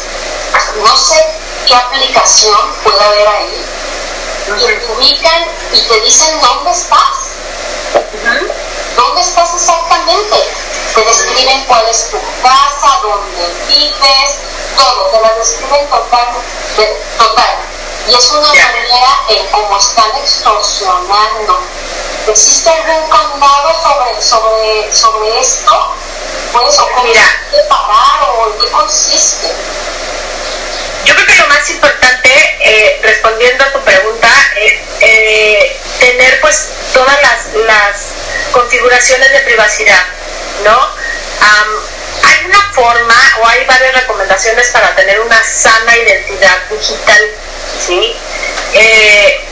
no 0.84 0.98
sé 0.98 1.26
qué 1.68 1.76
aplicación 1.76 2.58
puede 2.84 3.04
haber 3.04 3.28
ahí, 3.28 3.66
y 4.48 4.66
te 4.66 4.86
ubican 4.92 5.48
y 5.72 5.82
te 5.82 6.00
dicen 6.02 6.40
dónde 6.40 6.72
estás. 6.72 7.36
¿Dónde 8.96 9.22
estás 9.22 9.54
exactamente? 9.56 10.36
Te 10.94 11.04
describen 11.04 11.66
cuál 11.66 11.86
es 11.90 12.10
tu 12.10 12.20
casa, 12.42 13.00
dónde 13.02 13.54
vives, 13.68 14.40
todo, 14.76 15.10
te 15.10 15.20
lo 15.20 15.36
describen 15.36 15.90
total, 15.90 16.28
total. 17.18 17.56
Y 18.08 18.14
es 18.14 18.30
una 18.32 18.48
manera 18.48 19.20
en 19.30 19.48
cómo 19.48 19.78
están 19.78 20.16
extorsionando. 20.18 21.60
¿Existe 22.28 22.70
algún 22.70 23.08
candado 23.08 23.72
sobre, 23.84 24.22
sobre, 24.22 24.92
sobre 24.92 25.40
esto? 25.40 25.96
Pues, 26.52 26.80
¿o 26.80 26.88
cómo 26.90 27.14
se 27.14 27.20
o 27.20 28.52
en 28.52 28.60
qué 28.60 28.72
consiste? 28.72 29.48
Yo 31.06 31.14
creo 31.14 31.28
que 31.28 31.36
lo 31.36 31.48
más 31.48 31.70
importante, 31.70 32.30
eh, 32.62 33.00
respondiendo 33.04 33.64
a 33.64 33.72
tu 33.74 33.80
pregunta, 33.82 34.28
es 34.56 34.74
eh, 35.02 35.80
tener 36.00 36.42
pues 36.42 36.70
todas 36.94 37.16
las, 37.22 37.54
las 37.68 37.98
configuraciones 38.52 39.32
de 39.32 39.40
privacidad, 39.42 40.06
¿no? 40.64 40.96
hay 42.24 42.46
una 42.46 42.72
forma 42.74 43.16
o 43.40 43.48
hay 43.48 43.66
varias 43.66 43.94
recomendaciones 43.94 44.68
para 44.70 44.96
tener 44.96 45.20
una 45.20 45.44
sana 45.44 45.96
identidad 45.96 46.58
digital, 46.72 47.24
¿sí? 47.86 48.16
Eh, 48.74 49.46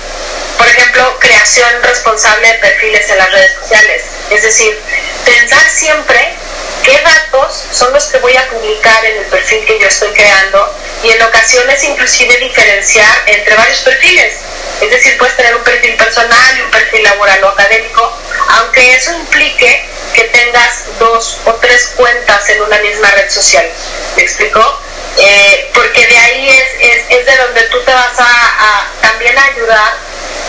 por 0.57 0.67
ejemplo, 0.67 1.17
creación 1.19 1.69
responsable 1.83 2.47
de 2.47 2.53
perfiles 2.55 3.09
en 3.09 3.17
las 3.17 3.31
redes 3.31 3.53
sociales. 3.59 4.03
Es 4.29 4.43
decir, 4.43 4.79
pensar 5.25 5.69
siempre 5.69 6.35
qué 6.83 6.99
datos 7.01 7.65
son 7.71 7.93
los 7.93 8.05
que 8.05 8.17
voy 8.19 8.35
a 8.35 8.49
publicar 8.49 9.05
en 9.05 9.17
el 9.17 9.25
perfil 9.25 9.65
que 9.65 9.79
yo 9.79 9.87
estoy 9.87 10.11
creando 10.11 10.75
y 11.03 11.09
en 11.09 11.21
ocasiones 11.21 11.83
inclusive 11.83 12.37
diferenciar 12.37 13.23
entre 13.27 13.55
varios 13.55 13.79
perfiles. 13.79 14.35
Es 14.81 14.89
decir, 14.89 15.17
puedes 15.17 15.35
tener 15.37 15.55
un 15.55 15.63
perfil 15.63 15.95
personal 15.95 16.57
y 16.57 16.61
un 16.61 16.71
perfil 16.71 17.03
laboral 17.03 17.43
o 17.43 17.49
académico, 17.49 18.17
aunque 18.49 18.95
eso 18.95 19.13
implique 19.13 19.89
que 20.13 20.23
tengas 20.25 20.85
dos 20.99 21.39
o 21.45 21.53
tres 21.55 21.91
cuentas 21.95 22.49
en 22.49 22.61
una 22.61 22.77
misma 22.79 23.09
red 23.11 23.29
social. 23.29 23.67
¿Me 24.15 24.23
explico? 24.23 24.79
Eh, 25.17 25.71
porque 25.73 26.05
de 26.05 26.17
ahí 26.17 26.49
es, 26.49 27.07
es, 27.09 27.25
de 27.25 27.37
donde 27.37 27.61
tú 27.63 27.79
te 27.83 27.93
vas 27.93 28.19
a, 28.19 28.91
también 29.01 29.37
ayudar, 29.37 29.97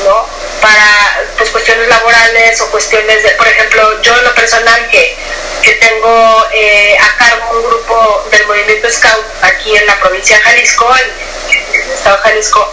¿no? 0.05 0.34
Para 0.65 1.21
pues, 1.37 1.51
cuestiones 1.51 1.87
laborales 1.89 2.59
o 2.63 2.71
cuestiones 2.71 3.23
de, 3.23 3.33
por 3.33 3.47
ejemplo, 3.47 4.01
yo 4.01 4.17
en 4.17 4.25
lo 4.25 4.35
personal 4.35 4.89
que, 4.89 5.15
que 5.61 5.73
tengo 5.75 6.47
eh, 6.55 6.97
a 6.99 7.17
cargo 7.19 7.59
un 7.59 7.67
grupo 7.67 8.27
del 8.31 8.47
movimiento 8.47 8.91
Scout 8.91 9.27
aquí 9.43 9.77
en 9.77 9.85
la 9.85 10.01
provincia 10.01 10.39
de 10.39 10.43
Jalisco, 10.43 10.91
en, 10.97 11.83
el 11.83 11.91
estado 11.91 12.17
de 12.17 12.23
Jalisco, 12.23 12.73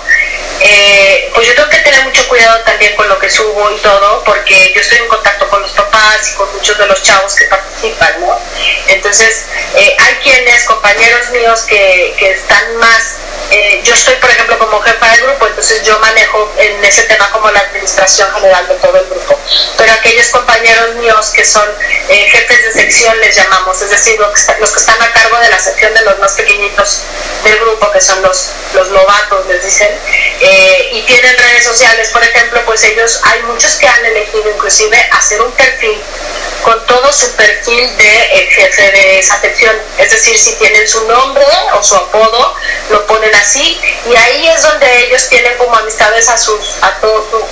eh, 0.62 1.31
pues 1.36 1.48
yo 1.48 1.53
tengo 1.53 1.67
que 1.67 1.79
tener 1.79 2.01
mucho 2.05 2.25
cuidado 2.29 2.62
también 2.62 2.95
con 2.95 3.10
lo 3.10 3.19
que 3.19 3.29
subo 3.29 3.69
y 3.71 3.77
todo, 3.79 4.24
porque 4.24 4.71
yo 4.74 4.79
estoy 4.79 5.00
en 5.00 5.10
contacto 5.10 5.50
con 5.50 5.62
los 5.62 5.71
papás 5.71 6.31
y 6.31 6.36
con 6.36 6.50
muchos 6.53 6.77
de 6.77 6.86
los 6.88 7.03
chavos 7.03 7.36
que 7.36 7.43
participan, 7.43 8.21
¿no? 8.21 8.39
Entonces, 8.88 9.48
eh, 9.75 9.98
hay 10.00 10.15
quienes, 10.24 10.63
compañeros 10.63 11.29
míos, 11.31 11.63
que, 11.67 12.15
que 12.17 12.31
están 12.31 12.77
más 12.77 13.17
eh, 13.51 13.81
yo 13.83 13.93
estoy, 13.93 14.15
por 14.15 14.29
ejemplo, 14.29 14.57
como 14.57 14.79
jefa 14.79 15.10
del 15.10 15.24
grupo, 15.24 15.45
entonces 15.45 15.83
yo 15.83 16.00
manejo 16.00 16.50
en 16.57 16.81
ese 16.86 17.03
tema 17.03 17.29
como 17.31 17.51
la 17.51 17.60
administración 17.60 17.80
general 18.33 18.67
de 18.67 18.75
todo 18.75 18.97
el 18.97 19.05
grupo. 19.07 19.39
Pero 19.77 19.91
aquellos 19.93 20.29
compañeros 20.29 20.95
míos 20.95 21.31
que 21.33 21.45
son 21.45 21.67
eh, 22.09 22.27
jefes 22.29 22.63
de 22.63 22.71
sección, 22.73 23.19
les 23.19 23.35
llamamos, 23.35 23.81
es 23.81 23.89
decir, 23.89 24.19
los 24.19 24.71
que, 24.71 24.79
están 24.79 25.01
a 25.01 25.11
cargo 25.11 25.38
de 25.39 25.50
la 25.50 25.59
sección 25.59 25.93
de 25.93 26.01
los 26.01 26.19
más 26.19 26.33
pequeñitos 26.33 27.00
del 27.43 27.59
grupo, 27.59 27.91
que 27.91 28.01
son 28.01 28.21
los, 28.21 28.50
los 28.73 28.89
novatos, 28.89 29.45
les 29.47 29.63
dicen, 29.63 29.89
eh, 30.41 30.89
y 30.93 31.01
tienen 31.03 31.38
redes 31.38 31.63
sociales, 31.63 32.09
por 32.09 32.23
ejemplo, 32.23 32.61
pues 32.65 32.83
ellos, 32.83 33.19
hay 33.23 33.43
muchos 33.43 33.75
que 33.75 33.88
han 33.88 34.05
elegido 34.05 34.50
inclusive 34.51 34.97
hacer 35.11 35.41
un 35.41 35.51
perfil 35.53 36.01
con 36.63 36.85
todo 36.85 37.11
su 37.11 37.31
perfil 37.35 37.97
de 37.97 38.50
jefe 38.51 38.91
de 38.91 39.19
esa 39.19 39.39
sección. 39.41 39.75
Es 39.97 40.11
decir, 40.11 40.38
si 40.38 40.53
tienen 40.55 40.88
su 40.88 41.05
nombre 41.07 41.45
o 41.73 41.83
su 41.83 41.95
apodo, 41.95 42.55
lo 42.89 43.05
ponen 43.07 43.33
así 43.35 43.79
y 44.05 44.15
ahí 44.15 44.47
es 44.47 44.61
donde 44.61 45.05
ellos 45.05 45.27
tienen 45.29 45.57
como 45.57 45.75
amistades 45.75 46.29
a 46.29 46.38
sus 46.38 46.77
a 46.81 47.00
todo 47.00 47.27
su, 47.29 47.45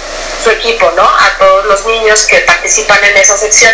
equipo, 0.48 0.92
¿no? 0.96 1.04
A 1.04 1.38
todos 1.38 1.66
los 1.66 1.86
niños 1.86 2.26
que 2.26 2.40
participan 2.40 3.04
en 3.04 3.18
esa 3.18 3.38
sección. 3.38 3.74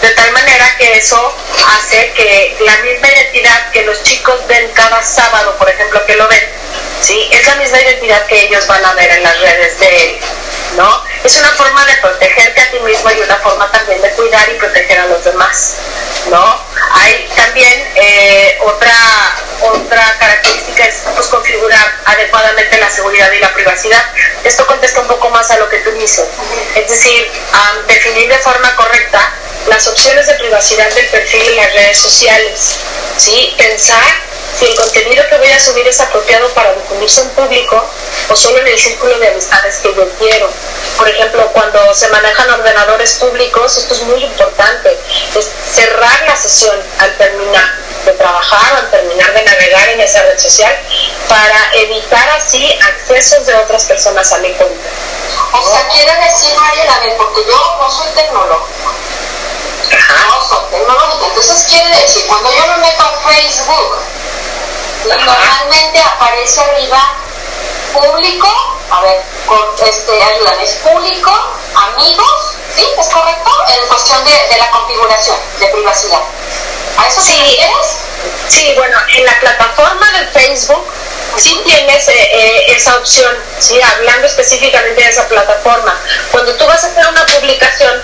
De 0.00 0.10
tal 0.10 0.32
manera 0.32 0.76
que 0.78 0.96
eso 0.96 1.36
hace 1.74 2.12
que 2.12 2.56
la 2.60 2.76
misma 2.78 3.08
identidad 3.08 3.70
que 3.70 3.82
los 3.84 4.02
chicos 4.02 4.46
ven 4.46 4.70
cada 4.72 5.02
sábado, 5.02 5.56
por 5.58 5.68
ejemplo, 5.68 6.04
que 6.06 6.16
lo 6.16 6.26
ven, 6.28 6.48
¿sí? 7.00 7.28
Es 7.32 7.46
la 7.46 7.56
misma 7.56 7.80
identidad 7.80 8.26
que 8.26 8.46
ellos 8.46 8.66
van 8.66 8.84
a 8.84 8.94
ver 8.94 9.10
en 9.10 9.22
las 9.22 9.40
redes 9.40 9.78
de 9.78 10.04
él, 10.04 10.18
¿no? 10.76 11.02
Es 11.24 11.36
una 11.36 11.50
forma 11.52 11.84
de 11.86 11.96
protegerte 11.96 12.60
a 12.60 12.70
ti 12.70 12.78
mismo 12.80 13.10
y 13.10 13.20
una 13.20 13.36
forma 13.36 13.70
también 13.70 14.00
de 14.02 14.10
cuidar 14.12 14.48
y 14.48 14.54
proteger 14.54 15.00
a 15.00 15.06
los 15.06 15.24
demás, 15.24 15.74
¿no? 16.30 16.60
Hay 16.92 17.28
también 17.34 17.92
eh, 17.94 18.58
otra, 18.62 18.92
otra 19.62 20.16
característica 20.18 20.86
es 20.86 21.02
pues, 21.14 21.26
configurar 21.28 21.92
adecuadamente 22.04 22.78
la 22.78 22.90
seguridad 22.90 23.30
y 23.32 23.40
la 23.40 23.52
privacidad. 23.54 24.02
Esto 24.44 24.66
contesta 24.66 25.00
un 25.00 25.08
poco 25.08 25.30
más 25.30 25.50
a 25.50 25.56
lo 25.58 25.68
que 25.68 25.78
tú 25.78 25.90
dices, 25.92 26.28
es 26.74 26.88
decir, 26.88 27.30
definir 27.88 28.28
de 28.28 28.38
forma 28.38 28.76
correcta 28.76 29.32
las 29.66 29.86
opciones 29.86 30.26
de 30.26 30.34
privacidad 30.34 30.88
del 30.94 31.06
perfil 31.06 31.42
en 31.48 31.56
las 31.56 31.72
redes 31.72 31.98
sociales, 31.98 32.76
¿sí? 33.16 33.54
Pensar 33.56 34.14
si 34.58 34.64
el 34.64 34.74
contenido 34.74 35.24
que 35.28 35.36
voy 35.38 35.50
a 35.50 35.60
subir 35.60 35.86
es 35.86 36.00
apropiado 36.00 36.48
para 36.50 36.72
difundirse 36.74 37.20
en 37.22 37.30
público 37.30 37.84
o 38.28 38.36
solo 38.36 38.58
en 38.58 38.68
el 38.68 38.78
círculo 38.78 39.18
de 39.18 39.28
amistades 39.28 39.76
que 39.82 39.94
yo 39.94 40.08
quiero. 40.18 40.50
Por 40.96 41.08
ejemplo, 41.08 41.46
cuando 41.52 41.94
se 41.94 42.08
manejan 42.08 42.50
ordenadores 42.50 43.14
públicos, 43.14 43.76
esto 43.76 43.94
es 43.94 44.02
muy 44.02 44.24
importante, 44.24 44.98
es 45.34 45.50
cerrar 45.74 46.22
la 46.26 46.36
sesión 46.36 46.76
al 46.98 47.16
terminar 47.16 47.86
de 48.06 48.12
trabajar 48.12 48.76
al 48.76 48.90
terminar 48.90 49.34
de 49.34 49.42
navegar 49.42 49.88
en 49.88 50.00
esa 50.00 50.22
red 50.22 50.38
social 50.38 50.72
para 51.28 51.72
evitar 51.74 52.28
así 52.40 52.72
accesos 52.80 53.44
de 53.46 53.54
otras 53.56 53.84
personas 53.84 54.30
a 54.32 54.38
mi 54.38 54.52
cuenta. 54.52 54.88
O 55.52 55.70
sea, 55.70 55.88
quiere 55.88 56.12
decir, 56.28 56.54
María, 56.54 57.16
porque 57.18 57.40
yo 57.48 57.76
no 57.80 57.90
soy 57.90 58.08
tecnólogo. 58.14 58.68
Tecnológica. 60.70 61.26
Entonces 61.26 61.64
quiere 61.68 61.88
decir, 62.00 62.26
cuando 62.26 62.50
yo 62.50 62.66
me 62.66 62.76
meto 62.78 63.02
a 63.04 63.30
Facebook, 63.30 63.98
normalmente 65.04 66.02
aparece 66.02 66.60
arriba 66.60 67.14
público, 67.92 68.78
a 68.90 69.00
ver, 69.02 69.22
con, 69.46 69.58
este, 69.86 70.18
es 70.62 70.72
público, 70.76 71.30
amigos, 71.74 72.56
¿sí? 72.74 72.86
¿Es 72.98 73.08
correcto? 73.08 73.50
En 73.68 73.88
cuestión 73.88 74.24
de, 74.24 74.58
la 74.58 74.70
configuración 74.70 75.36
de 75.58 75.66
privacidad. 75.68 76.20
¿A 76.98 77.06
eso 77.06 77.22
sí, 77.22 77.58
Sí, 78.48 78.72
bueno, 78.76 78.98
en 79.08 79.24
la 79.24 79.38
plataforma 79.40 80.10
de 80.12 80.26
Facebook 80.28 80.86
sí 81.36 81.60
tienes 81.64 82.08
eh, 82.08 82.14
eh, 82.32 82.64
esa 82.68 82.96
opción, 82.96 83.36
¿sí? 83.58 83.80
hablando 83.82 84.26
específicamente 84.26 85.02
de 85.02 85.08
esa 85.08 85.28
plataforma. 85.28 86.00
Cuando 86.32 86.56
tú 86.56 86.66
vas 86.66 86.82
a 86.84 86.86
hacer 86.88 87.06
una 87.08 87.26
publicación, 87.26 88.02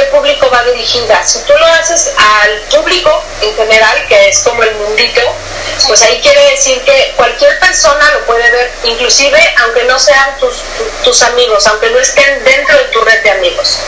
qué 0.00 0.06
público 0.06 0.48
va 0.50 0.64
dirigida. 0.64 1.22
Si 1.24 1.38
tú 1.40 1.52
lo 1.52 1.66
haces 1.66 2.12
al 2.16 2.60
público 2.70 3.22
en 3.42 3.54
general, 3.54 4.06
que 4.08 4.28
es 4.28 4.38
como 4.40 4.62
el 4.62 4.74
mundito, 4.76 5.20
pues 5.86 6.02
ahí 6.02 6.20
quiere 6.22 6.40
decir 6.50 6.80
que 6.82 7.12
cualquier 7.16 7.58
persona 7.58 8.10
lo 8.12 8.24
puede 8.24 8.50
ver, 8.50 8.70
inclusive 8.84 9.38
aunque 9.58 9.84
no 9.84 9.98
sean 9.98 10.38
tus, 10.38 10.56
tus 11.04 11.22
amigos, 11.22 11.66
aunque 11.66 11.90
no 11.90 11.98
estén 11.98 12.44
dentro 12.44 12.78
de 12.78 12.84
tu 12.84 13.00
red 13.02 13.22
de 13.22 13.30
amigos. 13.30 13.78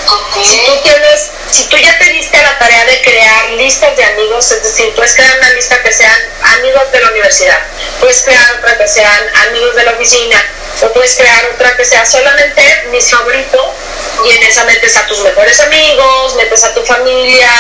Si 0.42 0.58
tú 0.66 0.72
tienes, 0.82 1.30
si 1.50 1.64
tú 1.64 1.76
ya 1.78 1.98
te 1.98 2.10
diste 2.10 2.42
la 2.42 2.58
tarea 2.58 2.84
de 2.84 3.02
crear 3.02 3.50
listas 3.52 3.96
de 3.96 4.04
amigos, 4.04 4.50
es 4.50 4.62
decir, 4.62 4.94
puedes 4.94 5.14
crear 5.14 5.38
una 5.38 5.50
lista 5.52 5.82
que 5.82 5.92
sean 5.92 6.20
amigos 6.42 6.92
de 6.92 7.00
la 7.00 7.10
universidad, 7.10 7.60
puedes 8.00 8.22
crear 8.22 8.56
otra 8.58 8.76
que 8.76 8.88
sean 8.88 9.30
amigos 9.48 9.74
de 9.76 9.84
la 9.84 9.92
oficina, 9.92 10.44
o 10.80 10.92
puedes 10.92 11.14
crear 11.16 11.44
otra 11.54 11.76
que 11.76 11.84
sea 11.84 12.04
solamente 12.04 12.88
mis 12.90 13.10
favoritos 13.10 13.66
y 14.24 14.30
en 14.30 14.42
esa 14.44 14.64
metes 14.64 14.96
a 14.96 15.06
tus 15.06 15.18
mejores 15.20 15.60
amigos, 15.60 16.34
metes 16.36 16.64
a 16.64 16.74
tu 16.74 16.84
familia, 16.84 17.50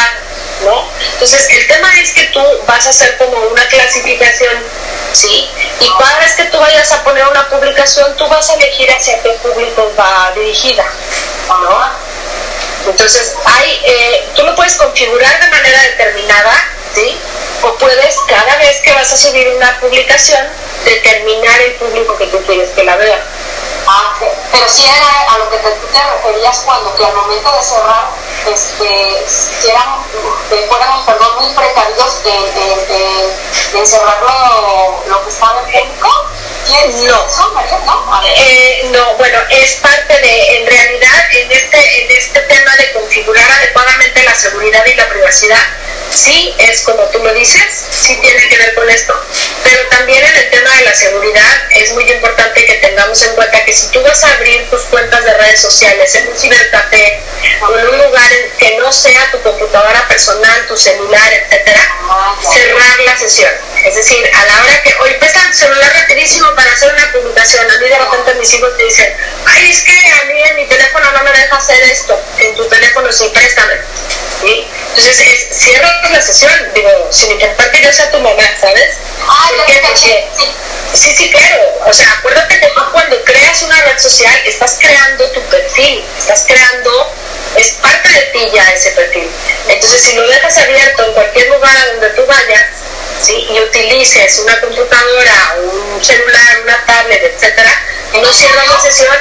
¿no? 0.64 0.88
Entonces, 1.14 1.48
el 1.50 1.66
tema 1.66 2.00
es 2.00 2.12
que 2.12 2.24
tú 2.26 2.40
vas 2.66 2.86
a 2.86 2.90
hacer 2.90 3.16
como 3.18 3.36
una 3.38 3.66
clasificación, 3.68 4.54
¿sí? 5.12 5.48
Y 5.80 5.90
cada 5.98 6.18
vez 6.20 6.32
que 6.32 6.44
tú 6.44 6.58
vayas 6.58 6.92
a 6.92 7.02
poner 7.04 7.26
una 7.28 7.48
publicación, 7.48 8.16
tú 8.16 8.28
vas 8.28 8.48
a 8.50 8.54
elegir 8.54 8.90
hacia 8.90 9.20
qué 9.22 9.30
público 9.42 9.92
va 9.98 10.32
dirigida, 10.34 10.84
¿no? 11.48 12.11
Entonces, 12.86 13.34
hay, 13.44 13.80
eh, 13.84 14.28
tú 14.34 14.42
lo 14.42 14.54
puedes 14.54 14.74
configurar 14.74 15.40
de 15.40 15.48
manera 15.48 15.82
determinada, 15.82 16.52
¿sí? 16.94 17.16
O 17.62 17.74
puedes, 17.78 18.16
cada 18.26 18.56
vez 18.56 18.80
que 18.82 18.92
vas 18.92 19.12
a 19.12 19.16
subir 19.16 19.48
una 19.56 19.78
publicación, 19.80 20.46
determinar 20.84 21.60
el 21.60 21.72
público 21.74 22.16
que 22.18 22.26
tú 22.26 22.42
quieres 22.44 22.70
que 22.70 22.84
la 22.84 22.96
vea. 22.96 23.22
Ah, 23.86 24.14
pero 24.52 24.68
si 24.68 24.84
era 24.84 25.32
a 25.32 25.38
lo 25.38 25.50
que 25.50 25.58
te, 25.58 25.70
te 25.70 25.98
referías 26.14 26.58
cuando 26.64 26.94
que 26.94 27.04
al 27.04 27.14
momento 27.14 27.52
de 27.52 27.62
cerrar, 27.62 28.10
este, 28.46 29.24
si 29.28 29.68
eran, 29.68 30.02
que 30.48 30.66
fuéramos, 30.68 31.04
perdón, 31.04 31.36
muy 31.40 31.54
precavidos 31.54 32.22
de, 32.24 32.30
de, 32.30 32.86
de, 33.72 33.78
encerrar 33.78 34.20
lo, 35.06 35.24
que 35.24 35.30
estaba 35.30 35.60
en 35.60 35.88
público. 35.92 36.28
No. 37.06 37.26
¿no? 37.86 38.22
Eh, 38.24 38.88
no, 38.92 39.14
bueno, 39.16 39.38
es 39.50 39.72
parte 39.74 40.14
de, 40.14 40.56
en 40.56 40.66
realidad, 40.66 41.24
en 41.32 41.52
este, 41.52 42.04
en 42.04 42.10
este 42.10 42.40
tema 42.40 42.76
de 42.76 42.92
configurar 42.92 43.50
adecuadamente 43.50 44.22
la 44.22 44.34
seguridad 44.34 44.84
y 44.86 44.94
la 44.94 45.08
privacidad, 45.08 45.66
sí 46.10 46.54
es 46.58 46.82
como 46.82 47.02
tú 47.04 47.18
lo 47.18 47.32
dices, 47.34 47.86
sí 47.90 48.16
tiene 48.20 48.48
que 48.48 48.58
ver 48.58 48.74
con 48.74 48.88
esto, 48.88 49.14
pero 49.62 49.88
también 49.88 50.24
en 50.24 50.36
el 50.36 50.50
tema 50.50 50.74
de 50.76 50.82
la 50.84 50.94
seguridad 50.94 51.62
es 51.70 51.92
muy 51.92 52.10
importante 52.10 52.64
que 52.64 52.74
tengamos 52.74 53.22
en 53.22 53.34
cuenta 53.34 53.64
que 53.64 53.71
si 53.74 53.88
tú 53.88 54.02
vas 54.02 54.22
a 54.24 54.32
abrir 54.34 54.68
tus 54.70 54.82
cuentas 54.82 55.24
de 55.24 55.34
redes 55.34 55.60
sociales 55.60 56.14
en 56.14 56.28
un 56.28 56.36
cibercafé 56.36 57.20
o 57.60 57.78
en 57.78 57.88
un 57.88 57.98
lugar 57.98 58.32
que 58.58 58.76
no 58.78 58.92
sea 58.92 59.30
tu 59.30 59.40
computadora 59.42 60.06
personal, 60.08 60.66
tu 60.66 60.76
celular, 60.76 61.32
etcétera, 61.32 61.96
cerrar 62.50 63.00
la 63.00 63.16
sesión. 63.18 63.50
Es 63.84 63.94
decir, 63.96 64.30
a 64.32 64.44
la 64.46 64.62
hora 64.62 64.82
que, 64.82 64.94
hoy 65.00 65.14
presta 65.18 65.40
el 65.46 65.54
celular 65.54 65.92
rapidísimo 65.94 66.46
para 66.54 66.72
hacer 66.72 66.92
una 66.92 67.12
publicación, 67.12 67.70
a 67.70 67.78
mí 67.78 67.88
de 67.88 67.98
repente 67.98 68.34
mis 68.34 68.54
hijos 68.54 68.76
te 68.76 68.84
dicen, 68.84 69.16
ay, 69.46 69.70
es 69.70 69.82
que 69.82 69.92
a 69.92 70.24
mí 70.24 70.42
en 70.42 70.56
mi 70.56 70.66
teléfono 70.66 71.10
no 71.12 71.24
me 71.24 71.32
deja 71.32 71.56
hacer 71.56 71.82
esto, 71.84 72.20
en 72.38 72.54
tu 72.56 72.68
teléfono 72.68 73.10
sí, 73.12 73.30
préstame. 73.32 73.74
Entonces, 74.44 75.20
es, 75.20 75.56
cierras 75.56 76.10
la 76.10 76.20
sesión, 76.20 76.52
digo, 76.74 77.08
sin 77.10 77.30
intentar 77.32 77.70
que 77.70 77.82
yo 77.82 77.92
sea 77.92 78.10
tu 78.10 78.18
mamá, 78.18 78.42
¿sabes? 78.60 78.98
Ah, 79.26 79.50
sí. 79.94 80.14
sí, 80.94 81.16
sí, 81.16 81.30
claro. 81.30 81.62
O 81.86 81.92
sea, 81.92 82.10
acuérdate 82.12 82.58
que 82.58 82.66
tú 82.68 82.80
cuando 82.92 83.22
creas 83.24 83.61
una 83.64 83.80
red 83.82 83.98
social 83.98 84.40
estás 84.46 84.76
creando 84.80 85.30
tu 85.32 85.40
perfil, 85.42 86.04
estás 86.18 86.44
creando, 86.46 87.14
es 87.56 87.72
parte 87.82 88.08
de 88.08 88.20
ti 88.32 88.50
ya 88.52 88.72
ese 88.72 88.90
perfil. 88.92 89.28
Entonces, 89.68 90.02
si 90.02 90.14
lo 90.16 90.26
dejas 90.26 90.58
abierto 90.58 91.06
en 91.06 91.12
cualquier 91.14 91.48
lugar 91.48 91.76
a 91.76 91.86
donde 91.92 92.10
tú 92.10 92.26
vayas, 92.26 92.66
¿sí? 93.22 93.46
y 93.50 93.60
utilices 93.60 94.38
una 94.40 94.60
computadora, 94.60 95.56
un 95.62 96.04
celular, 96.04 96.60
una 96.62 96.84
tablet, 96.86 97.22
etcétera, 97.22 97.70
y 98.12 98.18
no 98.20 98.32
cierras 98.32 98.68
la 98.68 98.80
sesión, 98.80 99.16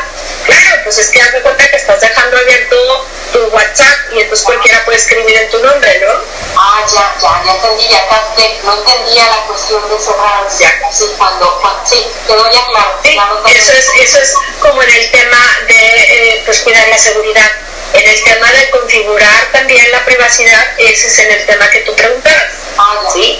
claro, 0.46 0.82
pues 0.84 0.98
es 0.98 1.10
que 1.10 1.22
haz 1.22 1.32
de 1.34 1.42
cuenta 1.42 1.70
que 1.70 1.78
estás 1.78 2.02
dejando 2.02 2.38
abierto 2.38 3.08
tu 3.32 3.40
WhatsApp 3.48 3.98
y 4.14 4.20
entonces 4.20 4.46
cualquiera 4.46 4.84
puede 4.84 4.98
escribir 4.98 5.38
en 5.38 5.50
tu 5.50 5.60
nombre, 5.60 6.00
¿no? 6.00 6.14
Ah, 6.58 6.86
ya, 6.94 7.16
ya, 7.22 7.44
ya 7.46 7.56
entendí, 7.56 7.88
ya 7.88 8.08
capté. 8.10 8.60
No 8.64 8.74
entendía 8.74 9.26
la 9.30 9.48
cuestión 9.48 9.82
de 9.90 9.98
cerrar. 10.00 10.48
Ya. 10.60 10.92
Sí, 10.92 11.06
cuando, 11.18 11.60
cuando, 11.62 11.82
sí, 11.86 12.06
quedó 12.28 12.50
ya 12.52 12.66
claro. 12.68 13.00
Sí, 13.04 13.18
eso, 13.56 13.72
es, 13.72 13.92
eso 14.02 14.20
es 14.20 14.34
como 14.60 14.84
en 14.84 14.90
el 14.90 15.12
tema 15.12 15.38
de 15.68 15.74
eh, 15.76 16.42
pues 16.46 16.60
cuidar 16.62 16.88
la 16.90 16.98
seguridad. 16.98 17.52
En 17.94 18.08
el 18.10 18.24
tema 18.24 18.52
de 18.54 18.70
configurar 18.70 19.52
también 19.52 19.92
la 19.92 20.04
privacidad, 20.06 20.68
ese 20.78 21.08
es 21.08 21.20
en 21.20 21.32
el 21.32 21.46
tema 21.46 21.70
que 21.70 21.80
tú 21.80 21.94
preguntabas. 21.96 22.52
Ah, 22.78 23.04
¿sí? 23.14 23.40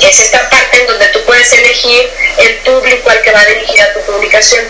Es 0.00 0.20
esta 0.20 0.48
parte 0.48 0.80
en 0.80 0.86
donde 0.86 1.06
tú 1.08 1.24
puedes 1.24 1.52
elegir 1.52 2.10
el 2.38 2.56
público 2.58 3.10
al 3.10 3.20
que 3.22 3.32
va 3.32 3.44
dirigida 3.44 3.92
tu 3.92 4.00
publicación. 4.00 4.66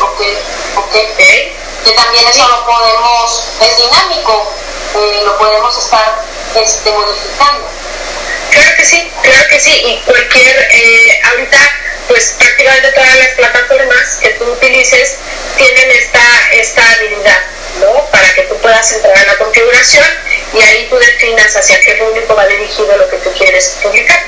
Ok, 0.00 0.20
ok. 0.76 0.92
Que 1.16 1.92
también 1.96 2.28
eso 2.28 2.46
lo 2.46 2.66
podemos, 2.66 3.44
es 3.60 3.76
dinámico, 3.76 4.52
eh, 4.94 5.22
lo 5.24 5.38
podemos 5.38 5.76
estar 5.76 6.22
este, 6.54 6.90
modificando. 6.92 7.68
Claro 8.52 8.76
que 8.76 8.84
sí, 8.84 9.10
claro 9.22 9.48
que 9.48 9.58
sí, 9.58 9.82
y 9.86 10.00
cualquier, 10.04 10.68
eh, 10.70 11.20
ahorita 11.24 11.58
pues 12.06 12.34
prácticamente 12.38 12.92
todas 12.92 13.16
las 13.16 13.28
plataformas 13.28 14.18
que 14.20 14.28
tú 14.30 14.44
utilices 14.44 15.16
tienen 15.56 15.90
esta, 15.92 16.50
esta 16.52 16.92
habilidad, 16.92 17.38
¿no? 17.80 18.06
Para 18.10 18.34
que 18.34 18.42
tú 18.42 18.56
puedas 18.58 18.92
entrar 18.92 19.16
en 19.16 19.26
la 19.26 19.36
configuración 19.38 20.06
y 20.54 20.60
ahí 20.60 20.86
tú 20.88 20.96
definas 20.96 21.56
hacia 21.56 21.80
qué 21.80 21.92
público 21.94 22.34
va 22.34 22.46
dirigido 22.46 22.96
lo 22.96 23.08
que 23.08 23.16
tú 23.18 23.32
quieres 23.32 23.76
publicar. 23.82 24.22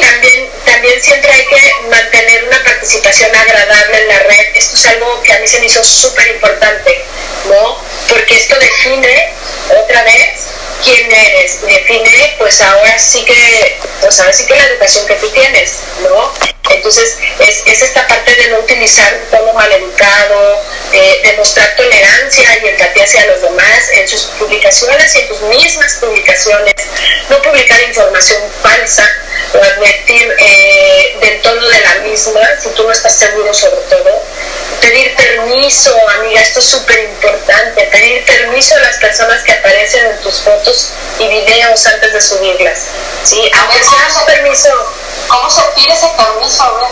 También, 0.00 0.50
también 0.64 1.02
siempre 1.02 1.30
hay 1.30 1.46
que 1.46 1.72
mantener 1.88 2.44
una 2.44 2.62
participación 2.64 3.34
agradable 3.34 4.02
en 4.02 4.08
la 4.08 4.18
red. 4.20 4.46
Esto 4.54 4.76
es 4.76 4.86
algo 4.86 5.22
que 5.22 5.32
a 5.32 5.38
mí 5.38 5.46
se 5.46 5.60
me 5.60 5.66
hizo 5.66 5.82
súper 5.84 6.28
importante, 6.28 7.04
¿no? 7.46 7.82
Porque 8.08 8.36
esto 8.36 8.58
define 8.58 9.34
otra 9.68 10.02
vez 10.04 10.46
quién 10.82 11.12
eres, 11.12 11.60
define 11.62 12.34
pues 12.38 12.60
ahora 12.60 12.98
sí 12.98 13.24
que, 13.24 13.78
pues 14.00 14.18
ahora 14.20 14.32
sí 14.32 14.46
que 14.46 14.56
la 14.56 14.66
educación 14.66 15.06
que 15.06 15.14
tú 15.14 15.28
tienes, 15.30 15.76
¿no? 16.02 16.32
Entonces 16.70 17.16
es, 17.38 17.62
es 17.64 17.82
esta 17.82 18.06
parte 18.06 18.34
de 18.34 18.48
no 18.48 18.58
utilizar 18.58 19.14
un 19.14 19.30
tono 19.30 19.52
maleducado, 19.52 20.62
eh, 20.92 21.22
tolerancia 21.76 22.58
y 22.62 22.68
empatía 22.68 23.04
hacia 23.04 23.26
los 23.26 23.42
demás 23.42 23.90
en 23.92 24.08
sus 24.08 24.22
publicaciones 24.38 25.14
y 25.14 25.18
en 25.20 25.28
tus 25.28 25.40
mismas 25.42 25.94
publicaciones, 25.94 26.74
no 27.28 27.40
publicar 27.42 27.80
información 27.82 28.42
falsa 28.62 29.08
o 29.52 29.58
advertir 29.62 30.34
eh, 30.38 31.16
del 31.20 31.40
tono 31.42 31.66
de 31.68 31.80
la 31.80 31.94
misma 31.96 32.40
si 32.60 32.68
tú 32.70 32.84
no 32.84 32.92
estás 32.92 33.14
seguro 33.14 33.52
sobre 33.52 33.80
todo. 33.82 34.22
Pedir 34.80 35.14
permiso, 35.16 35.96
amiga, 36.10 36.40
esto 36.42 36.60
es 36.60 36.66
súper 36.66 36.98
importante, 37.04 37.82
pedir 37.90 38.24
permiso 38.24 38.74
a 38.76 38.80
las 38.80 38.96
personas 38.98 39.42
que 39.42 39.52
aparecen 39.52 40.06
en 40.06 40.20
tus 40.20 40.42
fotos 40.42 40.65
y 41.18 41.28
videos 41.28 41.86
antes 41.86 42.12
de 42.12 42.20
subirlas. 42.20 42.78
¿sí? 43.24 43.50
Aunque 43.54 43.84
sea 43.84 44.20
un 44.20 44.26
permiso. 44.26 44.68
¿Cómo 45.28 45.50
se 45.50 45.62
pide 45.74 45.92
ese 45.92 46.08
permiso? 46.16 46.88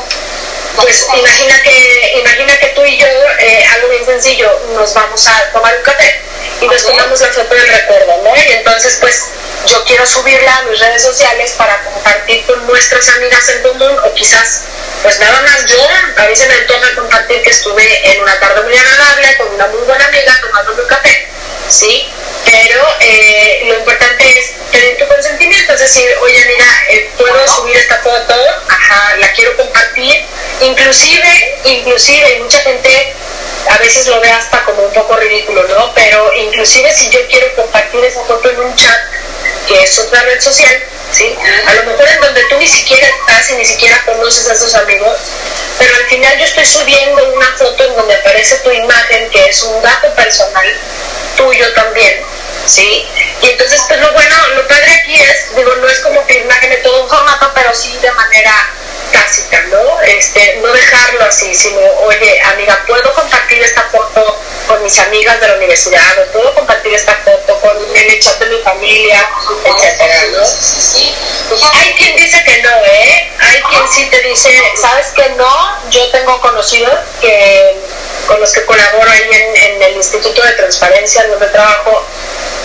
Pues 0.77 1.07
imagina 1.15 1.63
que, 1.63 2.15
imagina 2.19 2.59
que 2.59 2.67
tú 2.69 2.85
y 2.85 2.99
yo, 2.99 3.07
eh, 3.39 3.65
algo 3.75 3.89
bien 3.89 4.05
sencillo, 4.05 4.61
nos 4.75 4.93
vamos 4.93 5.27
a 5.29 5.53
tomar 5.53 5.77
un 5.77 5.83
café 5.83 6.21
y 6.61 6.67
nos 6.67 6.85
tomamos 6.85 7.21
la 7.21 7.29
foto 7.29 7.55
del 7.55 7.69
recuerdo, 7.69 8.23
¿no? 8.25 8.35
Y 8.37 8.53
entonces, 8.53 8.99
pues, 9.01 9.23
yo 9.67 9.85
quiero 9.85 10.05
subirla 10.05 10.57
a 10.59 10.63
mis 10.63 10.79
redes 10.81 11.03
sociales 11.03 11.55
para 11.57 11.83
compartir 11.85 12.45
con 12.47 12.67
nuestras 12.67 13.09
amigas 13.09 13.49
en 13.51 13.63
común 13.63 13.97
o 14.05 14.15
quizás, 14.15 14.63
pues 15.03 15.19
nada 15.21 15.41
más 15.43 15.65
yo, 15.67 15.79
a 16.17 16.27
mí 16.27 16.37
se 16.37 16.47
me 16.47 16.55
antoja 16.55 16.95
compartir 16.97 17.43
que 17.43 17.51
estuve 17.51 18.13
en 18.13 18.23
una 18.23 18.39
tarde 18.41 18.63
muy 18.63 18.77
agradable 18.77 19.37
con 19.37 19.49
una 19.55 19.67
muy 19.69 19.83
buena 19.83 20.05
amiga 20.07 20.41
tomando 20.41 20.83
un 20.83 20.89
café, 20.89 21.29
¿sí? 21.69 22.13
Pero 22.45 22.87
eh, 23.01 23.63
lo 23.67 23.79
importante 23.79 24.39
es 24.39 24.53
pedir 24.71 24.99
tu 24.99 25.07
consentimiento, 25.09 25.73
es 25.73 25.81
decir, 25.81 26.09
oye, 26.21 26.45
mira, 26.47 26.67
eh, 26.91 27.11
puedo 27.17 27.49
subir 27.49 27.77
esta 27.77 27.99
foto, 27.99 28.35
ajá, 28.69 29.17
la 29.17 29.33
quiero 29.33 29.57
compartir, 29.57 30.25
inclusive, 30.61 31.61
inclusive, 31.65 32.39
mucha 32.41 32.59
gente 32.61 33.15
a 33.71 33.79
veces 33.79 34.07
lo 34.07 34.21
ve 34.21 34.31
hasta 34.31 34.65
como 34.65 34.83
un 34.83 34.93
poco 34.93 35.17
ridículo, 35.17 35.67
¿no? 35.69 35.95
Pero 35.95 36.33
inclusive 36.35 36.93
si 36.93 37.09
yo 37.11 37.21
quiero 37.29 37.55
compartir 37.57 38.05
esa 38.05 38.23
foto 38.25 38.51
en 38.51 38.61
un 38.61 38.77
chat, 38.77 38.99
que 39.67 39.83
es 39.83 39.99
otra 39.99 40.23
red 40.23 40.41
social, 40.41 40.83
¿sí? 41.11 41.35
A 41.67 41.75
lo 41.75 41.85
mejor 41.85 42.07
en 42.09 42.21
donde 42.21 42.45
tú 42.45 42.57
ni 42.59 42.69
siquiera 42.69 43.07
estás 43.07 43.51
y 43.51 43.55
ni 43.55 43.65
siquiera 43.65 44.05
conoces 44.05 44.49
a 44.49 44.53
esos 44.53 44.75
amigos, 44.75 45.17
pero 45.79 45.95
al 45.97 46.05
final 46.07 46.39
yo 46.39 46.45
estoy 46.45 46.67
subiendo 46.67 47.33
una 47.33 47.57
foto 47.57 47.85
en 47.85 47.97
donde 47.97 48.15
aparece 48.15 48.57
tu 48.59 48.71
imagen, 48.71 49.31
que 49.31 49.47
es 49.47 49.63
un 49.63 49.83
dato 49.83 50.15
personal 50.15 50.67
tuyo 51.37 51.73
también, 51.73 52.23
¿sí? 52.67 53.07
Y 53.43 53.51
entonces, 53.51 53.83
pues 53.89 54.01
lo 54.01 54.13
bueno, 54.13 54.37
lo 54.57 54.67
padre 54.67 54.93
aquí 55.03 55.15
es, 55.15 55.55
digo, 55.57 55.75
no 55.77 55.89
es 55.89 56.01
como 56.01 56.27
que 56.27 56.41
imagen 56.41 56.71
de 56.71 56.77
todo 56.79 57.03
un 57.03 57.09
formato, 57.09 57.51
pero 57.55 57.75
sí 57.75 57.97
de 57.99 58.11
manera 58.13 58.71
tácita, 59.15 59.61
¿no? 59.71 60.01
Este, 60.03 60.59
no 60.61 60.73
dejarlo 60.73 61.25
así, 61.25 61.55
sino, 61.55 61.81
oye, 62.05 62.41
amiga, 62.43 62.85
¿puedo 62.87 63.15
compartir 63.15 63.63
esta 63.63 63.83
foto 63.93 64.41
con 64.67 64.83
mis 64.83 64.99
amigas 64.99 65.41
de 65.41 65.49
la 65.49 65.55
universidad? 65.55 66.19
¿O 66.19 66.33
puedo 66.33 66.55
compartir 66.55 66.93
esta 66.95 67.15
foto 67.25 67.61
con 67.61 67.77
el 67.95 68.21
chat 68.21 68.39
de 68.41 68.47
mi 68.47 68.63
familia? 68.63 69.29
Etcétera, 69.65 70.25
¿no? 70.33 70.43
Hay 71.73 71.95
quien 71.95 72.17
dice 72.17 72.43
que 72.45 72.63
no, 72.63 72.85
¿eh? 72.85 73.33
Hay 73.39 73.63
quien 73.63 73.89
sí 73.93 74.07
te 74.11 74.21
dice, 74.23 74.51
¿sabes 74.81 75.09
que 75.15 75.29
no? 75.31 75.91
Yo 75.91 76.11
tengo 76.11 76.41
conocidos 76.41 76.99
que 77.21 77.81
con 78.27 78.41
los 78.41 78.53
que 78.53 78.65
colaboro 78.65 79.11
ahí 79.11 79.29
en, 79.31 79.57
en 79.57 79.83
el 79.83 79.97
Instituto 79.97 80.43
de 80.43 80.53
Transparencia 80.53 81.27
donde 81.29 81.47
trabajo, 81.49 82.05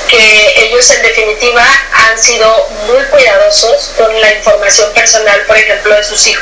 que 0.10 0.66
ellos 0.66 0.90
en 0.92 1.04
definitiva 1.04 1.64
han 1.94 2.18
sido 2.18 2.68
muy 2.88 3.04
cuidadosos 3.06 3.92
con 3.98 4.22
la 4.22 4.34
información 4.34 4.92
personal, 4.94 5.46
por 5.46 5.58
ejemplo, 5.58 5.96
de 5.96 6.04
sus 6.04 6.28
hijos. 6.28 6.39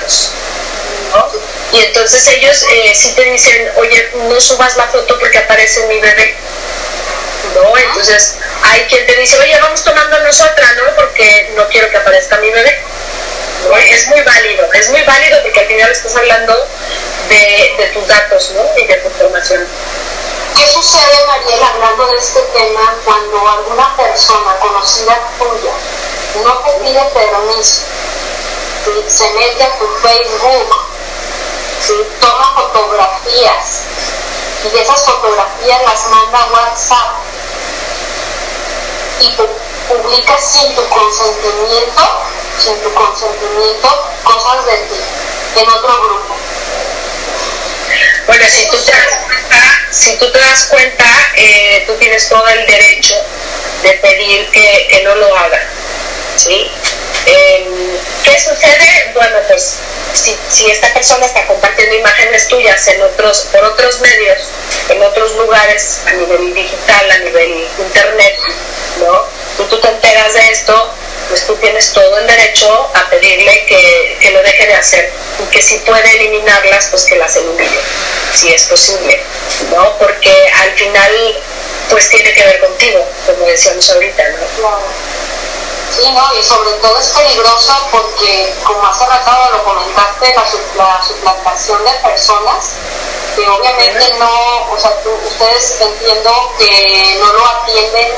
Y 1.72 1.84
entonces 1.84 2.28
ellos 2.28 2.66
eh, 2.70 2.94
sí 2.96 3.14
te 3.16 3.24
dicen, 3.26 3.72
oye, 3.76 4.12
no 4.16 4.40
subas 4.40 4.78
la 4.78 4.88
foto 4.88 5.20
porque 5.20 5.38
aparece 5.38 5.86
mi 5.88 6.00
bebé. 6.00 6.36
¿No? 7.56 7.78
Entonces 7.78 8.36
hay 8.64 8.82
quien 8.84 9.06
te 9.06 9.16
dice, 9.16 9.38
oye, 9.40 9.60
vamos 9.62 9.84
tomando 9.84 10.20
nosotras, 10.20 10.76
¿no? 10.78 10.96
Porque 10.96 11.52
no 11.56 11.68
quiero 11.70 11.90
que 11.90 11.98
aparezca 11.98 12.38
mi 12.38 12.52
bebé. 12.52 12.84
Es 13.92 14.08
muy 14.08 14.22
válido, 14.22 14.72
es 14.74 14.90
muy 14.90 15.02
válido 15.04 15.42
porque 15.44 15.60
al 15.60 15.68
final 15.68 15.92
estás 15.92 16.16
hablando 16.16 16.68
de, 17.30 17.76
de 17.78 17.88
tus 17.94 18.08
datos, 18.08 18.52
¿no? 18.52 18.64
Y 18.82 18.86
de 18.88 18.96
tu 18.96 19.08
información. 19.10 19.68
¿Qué 20.56 20.68
sucede, 20.70 21.26
Mariela, 21.28 21.68
hablando 21.68 22.08
de 22.08 22.18
este 22.18 22.40
tema, 22.54 22.96
cuando 23.04 23.48
alguna 23.48 23.96
persona 23.98 24.56
conocida 24.60 25.20
tuya 25.38 25.74
no 26.44 26.58
te 26.60 26.72
pide 26.84 27.02
permiso, 27.14 27.82
se 29.10 29.30
mete 29.32 29.64
a 29.64 29.78
tu 29.78 29.88
Facebook, 30.02 30.76
toma 32.20 32.54
fotografías 32.56 33.84
y 34.64 34.78
esas 34.78 35.04
fotografías 35.04 35.82
las 35.84 36.10
manda 36.10 36.40
a 36.40 36.52
WhatsApp 36.52 37.16
y 39.20 39.30
publica 39.88 40.38
sin 40.38 40.76
tu 40.76 40.88
consentimiento, 40.90 42.02
sin 42.60 42.78
tu 42.82 42.94
consentimiento, 42.94 44.12
cosas 44.24 44.66
de 44.66 44.78
ti 44.78 45.02
en 45.56 45.70
otro 45.70 46.02
grupo? 46.02 46.36
Bueno, 48.28 48.46
si 48.48 48.68
tú 48.68 48.78
te 48.78 48.92
das 48.92 49.18
cuenta, 49.26 49.58
si 49.92 50.18
tú, 50.18 50.32
te 50.32 50.40
das 50.40 50.66
cuenta 50.66 51.06
eh, 51.36 51.84
tú 51.88 51.94
tienes 51.96 52.28
todo 52.30 52.48
el 52.48 52.66
derecho 52.68 53.16
de 53.84 53.92
pedir 53.94 54.50
que, 54.52 54.88
que 54.90 55.04
no 55.04 55.16
lo 55.16 55.36
haga. 55.36 55.62
¿sí? 56.36 56.70
¿Qué 58.24 58.40
sucede? 58.40 59.12
Bueno, 59.14 59.38
pues 59.48 59.80
si, 60.14 60.70
esta 60.70 60.94
persona 60.94 61.26
está 61.26 61.46
compartiendo 61.46 61.96
imágenes 61.96 62.48
tuyas 62.48 62.88
en 62.88 63.02
otros, 63.02 63.48
por 63.52 63.64
otros 63.64 64.00
medios, 64.00 64.40
en 64.90 65.02
otros 65.04 65.36
lugares, 65.36 66.02
a 66.06 66.14
nivel 66.14 66.54
digital, 66.54 67.12
a 67.12 67.18
nivel 67.20 67.68
internet, 67.80 68.40
¿no? 69.00 69.26
Y 69.60 69.68
tú 69.68 69.80
te 69.80 69.88
enteras 69.88 70.34
de 70.34 70.52
esto, 70.52 70.94
pues 71.30 71.46
tú 71.46 71.56
tienes 71.58 71.92
todo 71.92 72.18
el 72.18 72.28
derecho 72.28 72.90
a 72.94 73.10
pedirle 73.10 73.66
que, 73.66 74.18
que 74.22 74.32
lo 74.32 74.42
deje 74.44 74.68
de 74.68 74.74
hacer 74.74 75.12
y 75.40 75.46
que 75.52 75.62
si 75.62 75.78
puede 75.80 76.12
eliminarlas, 76.12 76.88
pues 76.88 77.04
que 77.04 77.16
las 77.18 77.36
elimine, 77.36 77.80
si 78.34 78.54
es 78.54 78.66
posible, 78.66 79.22
¿no? 79.72 79.98
Porque 79.98 80.34
al 80.62 80.72
final, 80.74 81.42
pues 81.90 82.10
tiene 82.10 82.34
que 82.34 82.44
ver 82.44 82.60
contigo, 82.60 83.06
como 83.26 83.46
decíamos 83.46 83.90
ahorita, 83.90 84.24
¿no? 84.30 84.80
Sí, 85.92 86.12
¿no? 86.12 86.34
Y 86.36 86.44
sobre 86.44 86.72
todo 86.74 86.98
es 87.00 87.08
peligroso 87.10 87.74
porque, 87.92 88.54
como 88.64 88.86
hace 88.86 89.06
rato 89.06 89.32
lo 89.52 89.64
comentaste, 89.64 90.36
la, 90.76 91.02
suplantación 91.02 91.84
de 91.86 91.92
personas, 91.92 92.74
que 93.36 93.48
obviamente 93.48 94.14
no, 94.20 94.72
o 94.72 94.78
sea, 94.78 94.92
ustedes 95.26 95.82
entiendo 95.82 96.54
que 96.58 97.18
no 97.20 97.34
lo 97.34 97.48
atienden 97.48 98.12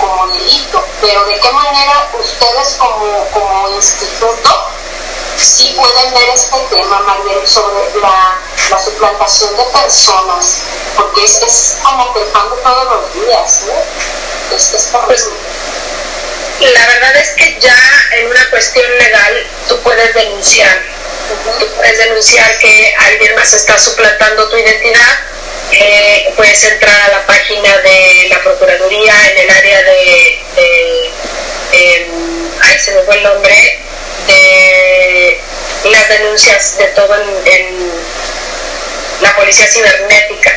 como 0.00 0.26
delito, 0.28 0.82
pero 1.00 1.24
de 1.24 1.38
qué 1.38 1.52
manera 1.52 2.08
ustedes 2.18 2.76
como, 2.78 3.28
como 3.32 3.68
instituto 3.70 4.70
sí 5.36 5.74
pueden 5.76 6.14
ver 6.14 6.28
este 6.30 6.58
tema, 6.70 7.00
Mariel, 7.00 7.46
sobre 7.46 8.00
la, 8.00 8.38
la 8.70 8.78
suplantación 8.78 9.56
de 9.56 9.64
personas, 9.64 10.58
porque 10.96 11.24
es, 11.24 11.42
es 11.42 11.76
como 11.82 12.12
que 12.12 12.20
pan 12.20 12.50
de 12.50 12.56
todos 12.56 12.84
los 12.84 13.14
días, 13.14 13.60
¿no? 13.66 14.56
Es, 14.56 14.74
es 14.74 14.90
la 16.66 16.86
verdad 16.86 17.16
es 17.16 17.30
que 17.30 17.58
ya 17.60 18.08
en 18.12 18.26
una 18.26 18.50
cuestión 18.50 18.86
legal 18.98 19.46
tú 19.68 19.80
puedes 19.82 20.14
denunciar. 20.14 20.82
Tú 21.58 21.66
puedes 21.76 21.98
denunciar 21.98 22.58
que 22.58 22.94
alguien 22.98 23.34
más 23.34 23.52
está 23.52 23.78
suplantando 23.78 24.48
tu 24.48 24.56
identidad. 24.56 25.18
Eh, 25.72 26.32
puedes 26.36 26.64
entrar 26.64 27.00
a 27.02 27.08
la 27.08 27.26
página 27.26 27.78
de 27.78 28.26
la 28.28 28.42
Procuraduría 28.42 29.14
en 29.30 29.38
el 29.38 29.50
área 29.50 29.82
de, 29.84 30.42
ay, 32.60 32.78
se 32.78 32.92
me 32.92 33.02
fue 33.02 33.16
el 33.16 33.22
nombre, 33.22 33.80
de 34.26 35.40
las 35.84 36.08
denuncias 36.08 36.76
de 36.78 36.86
todo 36.88 37.14
en, 37.14 37.90
la 39.20 39.34
policía 39.36 39.66
cibernética. 39.66 40.56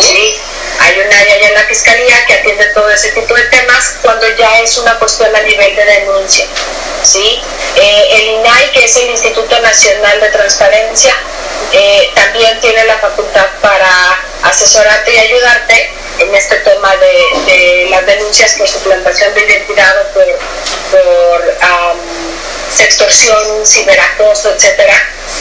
¿sí? 0.00 0.38
Hay 0.80 1.00
un 1.00 1.12
área 1.12 1.34
allá 1.34 1.48
en 1.48 1.54
la 1.54 1.64
fiscalía 1.66 2.26
que 2.26 2.34
atiende 2.34 2.66
todo 2.74 2.88
ese 2.90 3.10
tipo 3.12 3.34
de 3.34 3.44
temas 3.44 3.94
cuando 4.02 4.26
ya 4.36 4.60
es 4.60 4.76
una 4.78 4.98
cuestión 4.98 5.34
a 5.34 5.40
nivel 5.40 5.76
de 5.76 5.84
denuncia. 5.84 6.46
¿sí? 7.02 7.40
Eh, 7.76 8.06
el 8.10 8.22
INAI, 8.40 8.72
que 8.72 8.84
es 8.84 8.96
el 8.96 9.10
Instituto 9.10 9.58
Nacional 9.60 10.20
de 10.20 10.28
Transparencia, 10.30 11.14
eh, 11.72 12.12
también 12.14 12.60
tiene 12.60 12.84
la 12.84 12.98
facultad 12.98 13.46
para 13.60 14.20
asesorarte 14.42 15.12
y 15.12 15.18
ayudarte 15.18 15.92
en 16.18 16.34
este 16.34 16.56
tema 16.56 16.94
de, 16.96 17.86
las 17.90 18.06
denuncias 18.06 18.54
por 18.54 18.68
suplantación 18.68 19.34
de 19.34 19.44
identidad 19.44 19.94
o 20.02 20.14
por, 20.14 20.24
por 20.92 21.56
extorsión, 22.80 23.66
ciberacoso, 23.66 24.50
etcétera, 24.54 24.94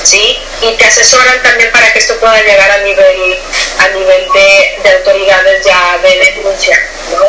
¿sí? 0.04 0.40
Y 0.62 0.76
te 0.76 0.84
asesoran 0.86 1.42
también 1.42 1.72
para 1.72 1.92
que 1.92 2.00
esto 2.00 2.20
pueda 2.20 2.42
llegar 2.42 2.70
a 2.70 2.78
nivel, 2.80 3.40
a 3.80 3.88
nivel 3.90 4.28
de, 4.34 4.92
autoridades 4.98 5.66
ya 5.66 5.98
de 5.98 6.32
denuncia, 6.36 6.80
¿no? 7.12 7.26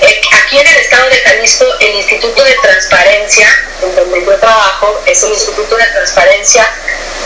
Eh, 0.00 0.20
aquí 0.32 0.58
en 0.58 0.66
el 0.66 0.76
estado 0.76 1.08
de 1.08 1.20
Jalisco, 1.20 1.64
el 1.80 1.94
Instituto 1.96 2.44
de 2.44 2.54
Transparencia, 2.54 3.64
en 3.82 3.94
donde 3.94 4.24
yo 4.24 4.38
trabajo, 4.38 5.02
es 5.06 5.22
el 5.22 5.30
Instituto 5.30 5.76
de 5.76 5.86
Transparencia, 5.86 6.68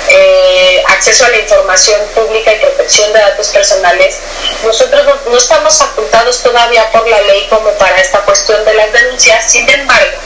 eh, 0.09 0.83
Acceso 0.89 1.25
a 1.25 1.29
la 1.29 1.39
Información 1.39 2.01
Pública 2.15 2.53
y 2.53 2.61
Protección 2.61 3.13
de 3.13 3.21
Datos 3.21 3.49
Personales. 3.49 4.17
Nosotros 4.65 5.05
no, 5.05 5.31
no 5.31 5.37
estamos 5.37 5.79
facultados 5.79 6.43
todavía 6.43 6.91
por 6.91 7.07
la 7.09 7.21
ley 7.23 7.47
como 7.49 7.71
para 7.73 8.01
esta 8.01 8.21
cuestión 8.21 8.65
de 8.65 8.75
las 8.75 8.93
denuncias, 8.93 9.51
sin 9.51 9.69
embargo, 9.69 10.19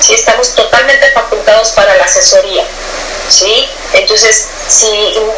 sí 0.00 0.14
estamos 0.14 0.54
totalmente 0.54 1.10
facultados 1.12 1.70
para 1.70 1.96
la 1.96 2.04
asesoría. 2.04 2.64
¿sí? 3.28 3.68
Entonces, 3.94 4.46
si 4.68 4.86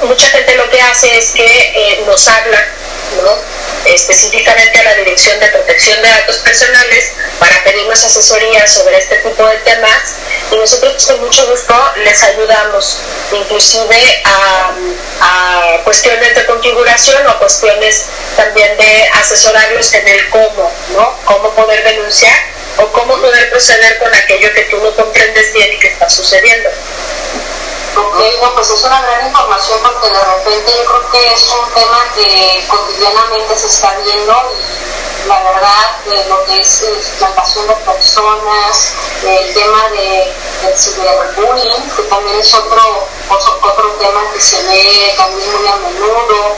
mucha 0.03 0.29
gente 0.29 0.55
lo 0.57 0.69
que 0.71 0.81
hace 0.81 1.17
es 1.17 1.31
que 1.33 1.45
eh, 1.45 2.05
nos 2.07 2.27
habla, 2.29 2.59
¿no? 3.23 3.39
específicamente 3.87 4.79
a 4.79 4.85
la 4.85 4.95
Dirección 4.95 5.39
de 5.41 5.49
Protección 5.49 6.01
de 6.03 6.09
Datos 6.09 6.37
Personales 6.37 7.13
para 7.39 7.63
pedirnos 7.65 8.03
asesoría 8.03 8.67
sobre 8.67 8.99
este 8.99 9.17
tipo 9.17 9.47
de 9.47 9.57
temas 9.59 10.17
y 10.51 10.57
nosotros 10.57 11.07
con 11.07 11.21
mucho 11.21 11.47
gusto 11.49 11.75
les 11.97 12.23
ayudamos 12.23 12.99
inclusive 13.33 14.23
a, 14.25 14.73
a 15.21 15.85
cuestiones 15.85 16.35
de 16.35 16.47
configuración 16.47 17.27
o 17.27 17.39
cuestiones 17.39 18.07
también 18.37 18.77
de 18.77 19.09
asesorarlos 19.15 19.93
en 19.95 20.09
el 20.09 20.31
cómo, 20.31 20.73
¿no? 20.97 21.19
Cómo 21.25 21.51
poder 21.55 21.83
denunciar 21.85 22.55
o 22.79 22.87
cómo 22.89 23.17
poder 23.21 23.51
proceder 23.51 23.99
con 23.99 24.15
aquello 24.15 24.53
que 24.53 24.63
tú 24.63 24.79
no 24.79 24.95
comprendes 24.97 25.53
bien 25.53 25.73
y 25.73 25.79
que 25.79 25.89
está 25.89 26.09
sucediendo. 26.09 26.71
Ok, 27.97 28.19
no, 28.43 28.55
pues 28.55 28.71
es 28.71 28.83
una 28.83 29.01
gran 29.03 29.27
información 29.27 29.79
porque 29.85 30.09
de 30.11 30.25
repente 30.25 30.73
yo 30.77 30.85
creo 30.85 31.11
que 31.11 31.33
es 31.33 31.53
un 31.53 31.75
tema 31.75 32.13
que 32.15 32.65
cotidianamente 32.69 33.57
se 33.57 33.67
está 33.69 33.95
viendo 34.05 34.35
y 34.59 35.29
la 35.29 35.43
verdad 35.43 35.97
de 36.05 36.25
lo 36.25 36.45
que 36.45 36.61
es 36.61 36.83
explotación 36.83 37.69
de 37.69 37.75
personas, 37.77 38.95
el 39.25 39.55
tema 39.55 39.89
de, 39.91 40.35
del 40.63 40.77
ciberbullying, 40.77 41.91
que 41.97 42.03
también 42.03 42.37
es 42.41 42.53
otro, 42.53 43.07
otro 43.31 43.91
tema 44.01 44.23
que 44.33 44.41
se 44.41 44.63
ve 44.65 45.15
también 45.17 45.53
muy 45.57 45.69
a 45.69 45.77
menudo, 45.77 46.57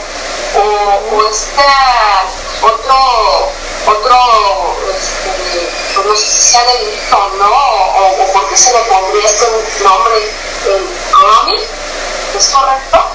o, 0.55 1.15
o 1.15 1.29
esta 1.29 2.25
otro 2.61 3.51
otro 3.85 4.17
este, 4.89 5.69
pues 5.93 6.07
no 6.07 6.15
sé 6.15 6.25
si 6.25 6.41
sea 6.41 6.63
delito 6.65 7.31
no 7.37 7.51
o, 7.51 8.23
o 8.23 8.33
por 8.33 8.57
se 8.57 8.73
le 8.73 8.79
pondría 8.79 9.25
este 9.25 9.47
nombre 9.83 10.31
el 10.65 10.87
grooming 11.27 11.63
¿es 12.37 12.45
correcto? 12.47 13.11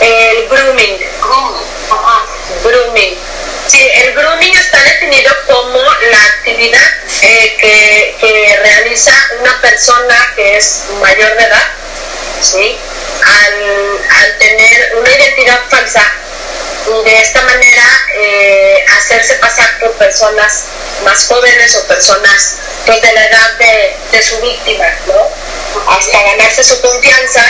el 0.00 0.48
grooming 0.48 0.98
grooming 1.20 1.66
ajá 1.90 2.26
grooming 2.64 3.18
Sí, 3.66 3.88
el 3.94 4.14
grooming 4.14 4.56
está 4.56 4.82
definido 4.82 5.32
como 5.46 5.78
la 5.78 6.24
actividad 6.24 6.90
eh, 7.22 7.56
que, 7.60 8.16
que, 8.20 8.56
realiza 8.64 9.12
una 9.38 9.60
persona 9.60 10.32
que 10.34 10.56
es 10.56 10.86
mayor 11.00 11.36
de 11.36 11.44
edad, 11.44 11.70
¿sí? 12.40 12.76
al, 13.24 14.00
al 14.10 14.38
tener 14.38 14.96
una 14.96 15.08
identidad 15.08 15.60
falsa 15.68 16.02
de 16.86 17.20
esta 17.20 17.42
manera 17.42 17.82
eh, 18.14 18.84
hacerse 18.88 19.34
pasar 19.36 19.78
por 19.78 19.92
personas 19.92 20.64
más 21.04 21.26
jóvenes 21.26 21.76
o 21.76 21.86
personas 21.86 22.54
pues 22.86 23.00
de 23.02 23.12
la 23.12 23.26
edad 23.26 23.52
de, 23.58 23.96
de 24.12 24.22
su 24.22 24.40
víctima, 24.40 24.86
¿no? 25.06 25.28
Hasta 25.88 26.22
ganarse 26.22 26.64
su 26.64 26.80
confianza, 26.80 27.44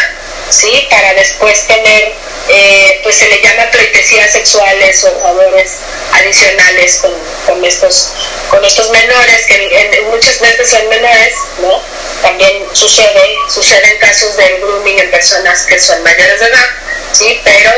¿sí? 0.51 0.87
Para 0.91 1.15
después 1.15 1.67
tener, 1.67 2.15
eh, 2.49 3.01
pues 3.03 3.17
se 3.17 3.29
le 3.29 3.41
llama 3.41 3.71
pleitesías 3.71 4.33
sexuales 4.33 5.05
o 5.05 5.21
favores 5.23 5.73
adicionales 6.13 6.97
con, 6.97 7.13
con, 7.47 7.65
estos, 7.65 8.09
con 8.49 8.65
estos 8.65 8.91
menores, 8.91 9.47
que 9.47 10.03
muchas 10.11 10.41
veces 10.41 10.71
son 10.71 10.89
menores, 10.89 11.35
¿no? 11.61 11.83
También 12.23 12.65
sucede, 12.73 13.37
suceden 13.49 13.99
casos 13.99 14.37
de 14.37 14.59
grooming 14.59 14.99
en 14.99 15.11
personas 15.11 15.63
que 15.63 15.81
son 15.81 16.03
mayores 16.03 16.41
de 16.41 16.47
edad, 16.47 16.67
¿sí? 17.13 17.41
Pero 17.45 17.73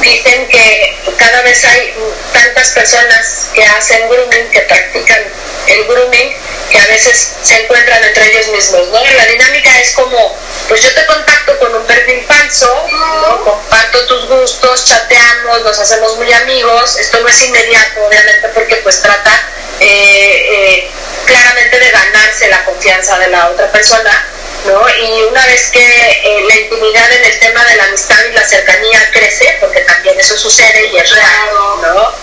dicen 0.00 0.48
que 0.48 0.98
cada 1.18 1.42
vez 1.42 1.64
hay 1.64 1.94
tantas 2.32 2.70
personas 2.70 3.50
que 3.54 3.64
hacen 3.64 4.08
grooming, 4.08 4.50
que 4.50 4.60
practican 4.62 5.22
el 5.66 5.84
grooming, 5.84 6.36
que 6.70 6.78
a 6.78 6.86
veces 6.86 7.34
se 7.42 7.62
encuentran 7.62 8.02
entre 8.02 8.26
ellos 8.26 8.48
mismos, 8.48 8.88
¿no? 8.88 9.04
La 9.04 9.26
dinámica 9.26 9.80
es 9.80 9.92
como, 9.92 10.36
pues 10.68 10.82
yo 10.82 10.94
te 10.94 11.06
contacto 11.06 11.58
con 11.58 11.74
un 11.74 11.84
perfil 11.86 12.24
falso, 12.26 12.86
¿no? 12.90 13.44
Comparto 13.44 14.06
tus 14.06 14.26
gustos, 14.26 14.84
chateamos, 14.86 15.62
nos 15.62 15.78
hacemos 15.78 16.16
muy 16.16 16.32
amigos, 16.32 16.96
esto 16.98 17.20
no 17.20 17.28
es 17.28 17.42
inmediato, 17.42 18.04
obviamente, 18.06 18.48
porque 18.48 18.76
pues 18.76 19.00
trata 19.00 19.48
eh, 19.80 20.48
eh, 20.50 20.90
claramente 21.26 21.78
de 21.78 21.90
ganarse 21.90 22.48
la 22.48 22.64
confianza 22.64 23.18
de 23.18 23.28
la 23.28 23.48
otra 23.48 23.70
persona, 23.70 24.26
¿no? 24.66 24.84
Y 24.88 25.22
una 25.22 25.44
vez 25.46 25.70
que 25.70 25.80
eh, 25.80 26.44
la 26.48 26.56
intimidad 26.56 27.12
en 27.12 27.24
el 27.24 27.38
tema 27.38 27.64
de 27.64 27.76
la 27.76 27.84
amistad 27.84 28.24
y 28.30 28.32
la 28.32 28.46
cercanía 28.46 29.10
crece, 29.12 29.58
porque 29.60 29.80
también 29.80 30.18
eso 30.18 30.36
sucede 30.36 30.86
y 30.86 30.96
es 30.96 31.10
real, 31.10 31.50
¿no? 31.82 32.14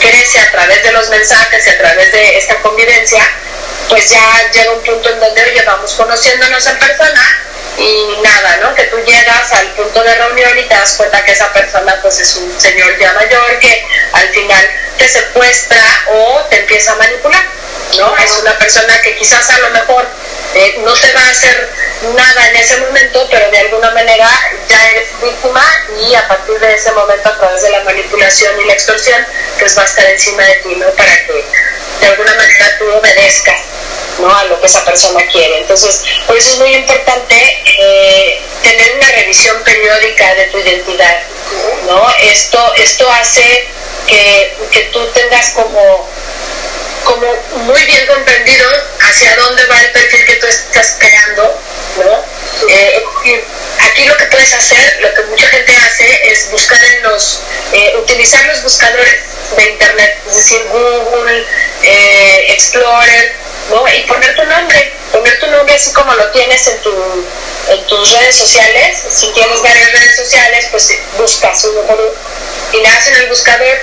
Crece 0.00 0.40
a 0.40 0.50
través 0.50 0.82
de 0.82 0.92
los 0.92 1.08
mensajes 1.08 1.66
a 1.68 1.78
través 1.78 2.12
de 2.12 2.38
esta 2.38 2.60
convivencia, 2.60 3.22
pues 3.88 4.10
ya 4.10 4.50
llega 4.52 4.72
un 4.72 4.82
punto 4.82 5.08
en 5.10 5.20
donde, 5.20 5.42
oye, 5.42 5.62
vamos 5.62 5.92
conociéndonos 5.94 6.66
en 6.66 6.78
persona 6.78 7.38
y 7.78 8.18
nada, 8.22 8.58
¿no? 8.62 8.74
Que 8.74 8.84
tú 8.84 8.98
llegas 8.98 9.52
al 9.52 9.66
punto 9.72 10.02
de 10.02 10.14
reunión 10.14 10.58
y 10.58 10.62
te 10.62 10.74
das 10.74 10.94
cuenta 10.94 11.24
que 11.24 11.32
esa 11.32 11.52
persona 11.52 11.98
pues 12.02 12.18
es 12.20 12.36
un 12.36 12.60
señor 12.60 12.98
ya 12.98 13.12
mayor 13.14 13.58
que 13.60 13.86
al 14.12 14.28
final 14.30 14.70
te 14.98 15.08
secuestra 15.08 15.80
o 16.08 16.40
te 16.50 16.60
empieza 16.60 16.92
a 16.92 16.96
manipular, 16.96 17.44
¿no? 17.98 18.16
Es 18.18 18.36
una 18.38 18.58
persona 18.58 19.00
que 19.02 19.16
quizás 19.16 19.48
a 19.50 19.58
lo 19.60 19.70
mejor 19.70 20.06
eh, 20.54 20.80
no 20.84 20.92
te 20.92 21.12
va 21.12 21.20
a 21.20 21.30
hacer 21.30 21.68
nada 22.16 22.48
en 22.48 22.56
ese 22.56 22.78
momento, 22.78 23.26
pero 23.30 23.50
de 23.50 23.58
alguna 23.58 23.90
manera 23.92 24.28
ya 24.68 24.90
eres 24.90 25.08
víctima 25.22 25.62
y 26.00 26.14
a 26.14 26.26
partir 26.26 26.58
de 26.58 26.74
ese 26.74 26.90
momento 26.92 27.28
a 27.28 27.38
través 27.38 27.62
de 27.62 27.70
la 27.70 27.84
manipulación 27.84 28.60
y 28.60 28.64
la 28.64 28.72
extorsión, 28.72 29.24
pues 29.58 29.76
va 29.78 29.82
a 29.82 29.86
estar 29.86 30.06
encima 30.06 30.42
de 30.42 30.54
ti, 30.56 30.74
¿no? 30.76 30.86
Para 30.90 31.14
que 31.26 31.44
de 32.00 32.06
alguna 32.08 32.34
manera 32.34 32.78
tú 32.78 32.90
obedezcas 32.90 33.57
¿no? 34.18 34.34
a 34.36 34.44
lo 34.44 34.60
que 34.60 34.66
esa 34.66 34.84
persona 34.84 35.26
quiere. 35.26 35.58
Entonces, 35.58 36.02
por 36.26 36.36
eso 36.36 36.52
es 36.52 36.58
muy 36.58 36.74
importante 36.74 37.36
eh, 37.64 38.40
tener 38.62 38.96
una 38.96 39.10
revisión 39.12 39.62
periódica 39.62 40.34
de 40.34 40.44
tu 40.44 40.58
identidad. 40.58 41.22
¿no? 41.86 42.06
Esto, 42.22 42.74
esto 42.76 43.10
hace 43.10 43.66
que, 44.06 44.56
que 44.70 44.80
tú 44.92 45.04
tengas 45.12 45.50
como 45.50 46.08
como 47.04 47.26
muy 47.64 47.82
bien 47.84 48.06
comprendido 48.06 48.68
hacia 49.00 49.34
dónde 49.36 49.64
va 49.64 49.80
el 49.80 49.92
perfil 49.92 50.26
que 50.26 50.34
tú 50.34 50.46
estás 50.46 50.96
creando, 50.98 51.58
¿no? 51.96 52.24
Eh, 52.68 53.02
aquí 53.80 54.04
lo 54.04 54.16
que 54.16 54.24
puedes 54.26 54.52
hacer, 54.52 54.98
lo 55.00 55.14
que 55.14 55.22
mucha 55.22 55.46
gente 55.46 55.72
hace, 55.74 56.30
es 56.30 56.50
buscar 56.50 56.82
en 56.84 57.02
los, 57.04 57.40
eh, 57.72 57.94
utilizar 57.98 58.44
los 58.46 58.62
buscadores 58.62 59.22
de 59.56 59.70
internet, 59.70 60.18
es 60.28 60.36
decir, 60.36 60.66
Google, 60.70 61.46
eh, 61.82 62.46
Explorer, 62.50 63.34
¿no? 63.70 63.84
Y 63.88 64.00
poner 64.02 64.36
tu 64.36 64.44
nombre, 64.44 64.92
poner 65.12 65.40
tu 65.40 65.46
nombre 65.48 65.74
así 65.74 65.92
como 65.92 66.14
lo 66.14 66.30
tienes 66.30 66.66
en, 66.66 66.80
tu, 66.82 66.92
en 67.68 67.86
tus 67.86 68.12
redes 68.12 68.36
sociales. 68.36 68.98
Si 69.10 69.32
tienes 69.32 69.60
varias 69.62 69.92
redes 69.92 70.16
sociales, 70.16 70.68
pues 70.70 70.92
buscas 71.16 71.64
un 71.64 71.76
número 71.76 72.14
y 72.72 72.76
le 72.78 72.88
hacen 72.88 73.14
el 73.16 73.28
buscador 73.28 73.78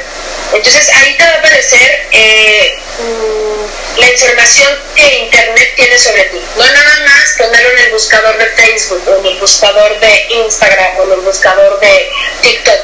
entonces 0.54 0.90
ahí 0.94 1.18
te 1.18 1.24
va 1.24 1.32
a 1.32 1.38
aparecer 1.40 2.08
eh, 2.12 2.78
mm, 3.00 4.00
la 4.00 4.12
información 4.12 4.80
que 4.96 5.18
Internet 5.18 5.74
tiene 5.76 5.98
sobre 5.98 6.24
ti. 6.26 6.42
No 6.56 6.72
nada 6.72 7.00
más 7.08 7.34
ponerlo 7.38 7.70
en 7.72 7.80
el 7.80 7.92
buscador 7.92 8.38
de 8.38 8.46
Facebook 8.46 9.04
o 9.08 9.20
en 9.20 9.26
el 9.26 9.40
buscador 9.40 10.00
de 10.00 10.28
Instagram 10.30 10.98
o 10.98 11.04
en 11.04 11.12
el 11.14 11.20
buscador 11.22 11.80
de 11.80 12.12
TikTok, 12.42 12.80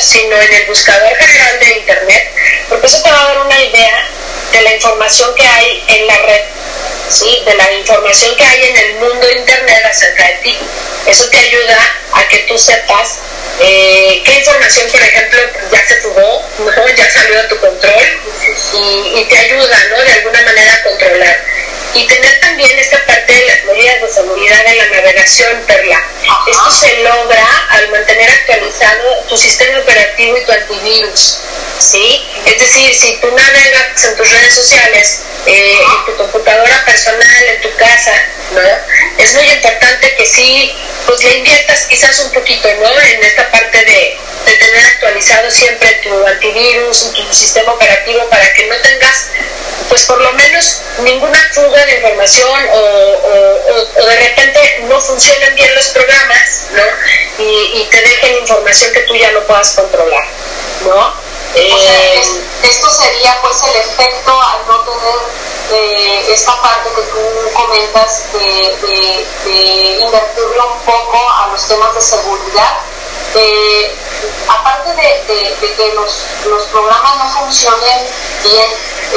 sino 0.00 0.36
en 0.36 0.54
el 0.54 0.66
buscador 0.66 1.16
general 1.16 1.58
de 1.60 1.78
Internet, 1.78 2.34
porque 2.68 2.86
eso 2.86 3.02
te 3.02 3.10
va 3.10 3.20
a 3.20 3.28
dar 3.28 3.46
una 3.46 3.60
idea 3.62 4.10
de 4.52 4.62
la 4.62 4.74
información 4.74 5.34
que 5.34 5.46
hay 5.46 5.84
en 5.88 6.06
la 6.06 6.16
red, 6.18 6.42
¿sí? 7.08 7.42
de 7.44 7.54
la 7.54 7.72
información 7.72 8.34
que 8.36 8.44
hay 8.44 8.64
en 8.64 8.76
el 8.76 8.94
mundo 8.94 9.26
de 9.26 9.38
Internet 9.38 9.84
acerca 9.84 10.24
de 10.24 10.34
ti. 10.42 10.58
Eso 11.06 11.28
te 11.28 11.38
ayuda 11.38 11.78
a 12.12 12.28
que 12.28 12.38
tú 12.40 12.58
sepas 12.58 13.18
eh, 13.60 14.22
qué 14.24 14.32
información, 14.38 14.86
por 14.90 15.02
ejemplo, 15.02 15.40
ya 15.72 15.86
se 15.86 15.96
fugó, 15.96 16.44
ya 16.96 17.10
salió 17.10 17.40
a 17.40 17.48
tu 17.48 17.58
control 17.58 18.04
y, 18.72 19.24
te 19.24 19.36
ayuda 19.36 19.84
¿no? 19.90 20.04
de 20.04 20.12
alguna 20.12 20.42
manera 20.42 20.74
a 20.74 20.82
controlar. 20.82 21.44
Y 21.94 22.06
tener 22.06 22.40
también 22.40 22.78
esta 22.78 23.04
parte 23.06 23.32
de 23.32 23.46
las 23.46 23.64
medidas 23.64 24.00
de 24.02 24.08
seguridad 24.08 24.66
en 24.66 24.78
la 24.78 24.86
navegación, 24.86 25.62
Perla. 25.66 26.02
Esto 26.46 26.70
se 26.70 27.02
logra 27.02 27.46
al 27.70 27.90
mantener 27.90 28.30
actualizado 28.30 29.24
tu 29.28 29.36
sistema 29.36 29.78
operativo 29.78 30.36
y 30.36 30.44
tu 30.44 30.52
antivirus. 30.52 31.38
¿sí? 31.78 32.26
Es 32.44 32.58
decir, 32.58 32.94
si 32.94 33.16
tú 33.20 33.30
navegas 33.30 34.04
en 34.04 34.16
tus 34.16 34.30
redes 34.30 34.54
sociales, 34.54 35.20
eh, 35.46 35.78
en 35.98 36.06
tu 36.06 36.16
computadora 36.16 36.84
personal, 36.84 37.44
en 37.44 37.60
tu 37.60 37.74
casa, 37.76 38.12
¿no? 38.52 38.60
Es 39.18 39.34
muy 39.34 39.46
importante 39.46 40.14
que 40.16 40.26
sí, 40.26 40.74
pues 41.06 41.22
le 41.24 41.38
inviertas 41.38 41.86
quizás 41.88 42.18
un 42.20 42.32
poquito, 42.32 42.68
¿no? 42.74 43.00
En 43.00 43.24
esta 43.24 43.50
parte 43.50 43.84
de, 43.84 44.18
tener 44.58 44.84
actualizado 44.86 45.50
siempre 45.50 46.00
tu 46.02 46.26
antivirus, 46.26 47.12
tu 47.12 47.32
sistema 47.32 47.72
operativo 47.72 48.28
para 48.28 48.52
que 48.54 48.66
no 48.66 48.76
tengas, 48.80 49.28
pues 49.88 50.04
por 50.04 50.20
lo 50.20 50.32
menos 50.32 50.82
ninguna 51.00 51.38
fuga 51.52 51.77
de 51.86 51.96
información 51.96 52.68
o, 52.72 54.06
de 54.06 54.16
repente 54.16 54.84
no 54.88 55.00
funcionen 55.00 55.54
bien 55.54 55.74
los 55.74 55.88
programas, 55.88 56.68
¿no? 56.72 57.44
Y, 57.44 57.80
y 57.80 57.88
te 57.90 58.00
dejen 58.00 58.38
información 58.38 58.92
que 58.92 59.00
tú 59.00 59.14
ya 59.14 59.30
no 59.32 59.40
puedas 59.44 59.70
controlar, 59.72 60.26
¿no? 60.84 61.28
Eh, 61.54 62.20
esto 62.62 62.90
sería 62.90 63.40
pues 63.42 63.62
el 63.62 63.76
efecto 63.76 64.40
al 64.40 64.66
no 64.66 64.80
tener 64.80 65.18
eh, 65.72 66.32
esta 66.32 66.60
parte 66.62 66.90
que 66.94 67.02
tú 67.02 67.18
comentas 67.54 68.32
de, 68.32 68.76
de, 69.44 69.98
invertirle 70.00 70.60
un 70.60 70.80
poco 70.84 71.30
a 71.30 71.48
los 71.48 71.66
temas 71.66 71.94
de 71.94 72.00
seguridad. 72.00 72.78
Eh, 73.34 73.94
aparte 74.48 74.94
de, 74.94 75.54
que 75.76 75.94
los, 75.94 76.24
los, 76.46 76.64
programas 76.64 77.16
no 77.18 77.40
funcionen 77.40 77.98
bien, 78.42 78.70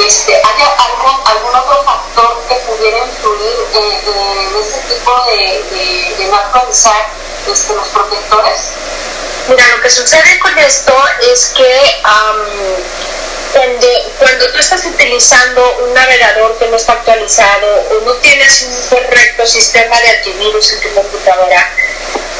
este, 0.06 0.34
¿hay 0.34 0.62
algo, 0.78 1.22
algún 1.26 1.54
otro 1.54 1.82
factor 1.84 2.42
que 2.48 2.54
pudiera 2.56 2.98
influir 2.98 3.56
en 3.74 4.56
ese 4.60 4.78
tipo 4.88 5.24
de, 5.26 6.16
de, 6.18 6.26
no 6.26 6.36
actualizar 6.36 7.08
este, 7.50 7.74
los 7.74 7.88
protectores? 7.88 8.74
Mira, 9.48 9.66
lo 9.68 9.82
que 9.82 9.90
sucede 9.90 10.38
con 10.38 10.56
esto 10.58 10.94
es 11.20 11.48
que 11.56 12.02
cuando, 13.52 14.52
tú 14.52 14.58
estás 14.58 14.84
utilizando 14.86 15.78
un 15.84 15.94
navegador 15.94 16.58
que 16.58 16.66
no 16.68 16.76
está 16.76 16.92
actualizado 16.92 17.86
o 17.90 18.00
no 18.04 18.12
tienes 18.14 18.62
un 18.62 18.88
correcto 18.88 19.46
sistema 19.46 20.00
de 20.00 20.08
antivirus 20.08 20.72
en 20.72 20.80
tu 20.80 20.94
computadora, 20.94 21.70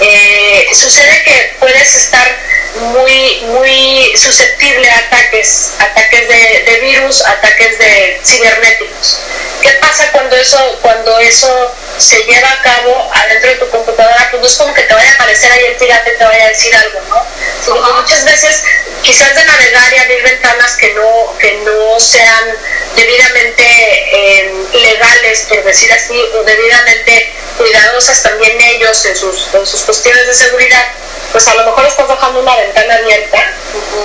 eh, 0.01 0.68
sucede 0.72 1.22
que 1.25 1.57
puedes 1.61 1.94
estar 1.94 2.37
muy, 2.77 3.42
muy 3.46 4.12
susceptible 4.16 4.90
a 4.90 4.98
ataques, 4.98 5.72
ataques 5.79 6.29
de, 6.29 6.62
de, 6.64 6.81
virus, 6.81 7.25
ataques 7.25 7.79
de 7.79 8.20
cibernéticos. 8.25 9.18
¿Qué 9.61 9.70
pasa 9.72 10.11
cuando 10.12 10.37
eso, 10.37 10.79
cuando 10.81 11.18
eso 11.18 11.75
se 12.03 12.19
lleva 12.25 12.51
a 12.51 12.62
cabo 12.62 13.11
adentro 13.15 13.51
de 13.51 13.57
tu 13.57 13.69
computadora? 13.71 14.29
Pues 14.31 14.41
no 14.41 14.47
es 14.49 14.57
como 14.57 14.75
que 14.75 14.83
te 14.83 14.95
vaya 14.95 15.11
a 15.11 15.15
aparecer 15.15 15.53
ahí 15.53 15.65
el 15.67 15.77
pirata 15.77 16.11
y 16.11 16.19
te 16.19 16.25
vaya 16.25 16.45
a 16.45 16.49
decir 16.49 16.75
algo, 16.75 17.01
¿no? 17.09 17.25
Sino 17.65 17.95
muchas 17.95 18.25
veces 18.25 18.62
quizás 19.03 19.35
de 19.35 19.45
navegar 19.45 19.93
y 19.93 19.99
abrir 19.99 20.23
ventanas 20.23 20.77
que 20.77 20.93
no, 20.95 21.38
que 21.38 21.53
no 21.65 22.01
sean 22.01 22.57
debidamente 22.97 23.65
eh, 23.65 24.53
legales, 24.75 25.47
por 25.49 25.62
decir 25.65 25.93
así, 25.93 26.19
o 26.35 26.43
debidamente 26.43 27.33
cuidadosas 27.57 28.23
también 28.23 28.61
ellos 28.61 29.05
en 29.05 29.17
sus, 29.17 29.55
en 29.55 29.67
sus 29.67 29.83
cuestiones 29.83 30.27
de 30.27 30.35
seguridad, 30.35 30.87
pues 31.31 31.47
a 31.49 31.55
lo 31.55 31.65
mejor 31.65 31.87
estás 31.87 32.09
dejando 32.09 32.41
una 32.41 32.57
ventana 32.57 32.95
abierta 32.97 33.53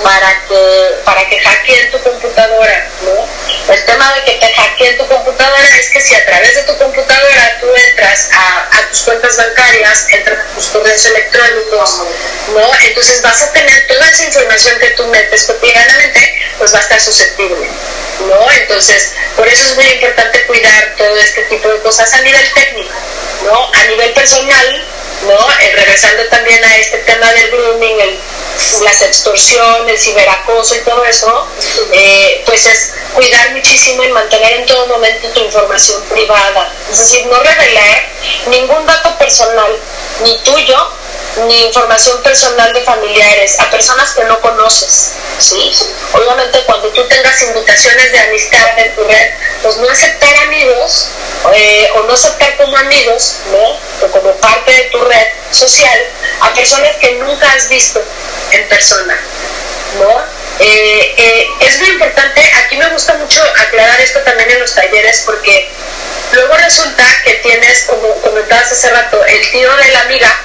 para 0.02 0.44
que 0.46 0.94
para 1.04 1.28
que 1.28 1.38
hackeen 1.40 1.90
tu 1.90 1.98
computadora, 2.02 2.88
¿no? 3.02 3.28
El 3.68 3.84
tema 3.84 4.14
de 4.14 4.24
que 4.24 4.32
te 4.38 4.54
hackeen 4.54 4.96
tu 4.96 5.06
computadora 5.06 5.78
es 5.78 5.90
que 5.90 6.00
si 6.00 6.14
a 6.14 6.24
través 6.24 6.54
de 6.54 6.62
tu 6.62 6.78
computadora 6.78 7.58
tú 7.60 7.66
entras 7.74 8.30
a, 8.32 8.88
tus 8.88 9.02
cuentas 9.02 9.36
bancarias, 9.36 10.06
entras 10.08 10.38
a 10.38 10.54
tus 10.54 10.66
correos 10.68 11.04
electrónicos, 11.04 12.02
¿no? 12.54 12.70
Entonces 12.86 13.20
vas 13.20 13.42
a 13.42 13.52
tener 13.52 13.86
toda 13.86 14.08
esa 14.08 14.24
información 14.24 14.78
que 14.78 14.90
tú 14.92 15.06
metes 15.08 15.44
cotidianamente, 15.44 16.40
pues 16.56 16.72
va 16.72 16.78
a 16.78 16.80
estar 16.80 16.98
susceptible, 16.98 17.68
¿no? 18.26 18.50
Entonces, 18.52 19.12
por 19.36 19.46
eso 19.46 19.66
es 19.66 19.74
muy 19.74 19.84
importante 19.84 20.46
cuidar 20.46 20.94
todo 20.96 21.16
este 21.18 21.42
tipo 21.42 21.68
de 21.68 21.80
cosas 21.80 22.10
a 22.14 22.22
nivel 22.22 22.50
técnico, 22.54 22.94
¿no? 23.44 23.70
A 23.74 23.84
nivel 23.84 24.14
personal, 24.14 24.86
¿no? 25.26 25.50
Eh, 25.60 25.72
regresando 25.74 26.24
también 26.28 26.64
a 26.64 26.78
este 26.78 26.98
tema 26.98 27.32
del 27.32 27.50
grooming, 27.50 28.00
el, 28.00 28.18
las 28.82 29.02
extorsiones, 29.02 29.94
el 29.94 29.98
ciberacoso 29.98 30.76
y 30.76 30.80
todo 30.80 31.04
eso, 31.04 31.48
eh, 31.92 32.42
pues 32.46 32.66
es 32.66 32.92
cuidar 33.14 33.50
muchísimo 33.52 34.02
y 34.04 34.08
mantener 34.08 34.52
en 34.54 34.66
todo 34.66 34.86
momento 34.86 35.28
tu 35.30 35.40
información 35.40 36.02
privada. 36.04 36.72
Es 36.90 36.98
decir, 36.98 37.26
no 37.26 37.38
revelar 37.40 38.08
ningún 38.48 38.86
dato 38.86 39.16
personal, 39.18 39.78
ni 40.22 40.38
tuyo, 40.42 40.90
ni 41.46 41.66
información 41.66 42.20
personal 42.22 42.72
de 42.72 42.82
familiares 42.82 43.58
a 43.60 43.70
personas 43.70 44.12
que 44.12 44.24
no 44.24 44.40
conoces, 44.40 45.12
¿sí? 45.38 45.72
Obviamente 46.12 46.64
cuando 46.66 46.88
tú 46.88 47.06
tengas 47.06 47.40
invitaciones 47.42 48.12
de 48.12 48.18
amistad 48.18 48.78
en 48.78 48.94
tu 48.94 49.04
red, 49.04 49.30
pues 49.62 49.76
no 49.76 49.88
aceptar 49.88 50.36
amigos 50.36 51.08
eh, 51.54 51.90
o 51.94 52.02
no 52.02 52.12
aceptar 52.12 52.56
como 52.56 52.76
amigos, 52.76 53.34
¿no? 53.52 54.06
O 54.06 54.10
como 54.10 54.32
parte 54.36 54.72
de 54.72 54.82
tu 54.84 55.00
red 55.04 55.26
social 55.50 56.00
a 56.40 56.52
personas 56.54 56.96
que 56.96 57.12
nunca 57.12 57.52
has 57.52 57.68
visto 57.68 58.02
en 58.52 58.68
persona, 58.68 59.20
¿no? 59.98 60.37
Eh, 60.60 61.14
eh, 61.16 61.48
es 61.60 61.78
muy 61.78 61.88
importante, 61.90 62.40
aquí 62.56 62.76
me 62.76 62.88
gusta 62.88 63.14
mucho 63.14 63.42
aclarar 63.56 64.00
esto 64.00 64.18
también 64.20 64.50
en 64.50 64.60
los 64.60 64.74
talleres 64.74 65.22
porque 65.24 65.70
luego 66.32 66.56
resulta 66.56 67.04
que 67.24 67.34
tienes, 67.34 67.82
como 67.82 68.12
comentabas 68.20 68.72
hace 68.72 68.90
rato, 68.90 69.24
el 69.24 69.50
tío 69.50 69.72
de 69.76 69.88
la 69.90 70.00
amiga 70.00 70.40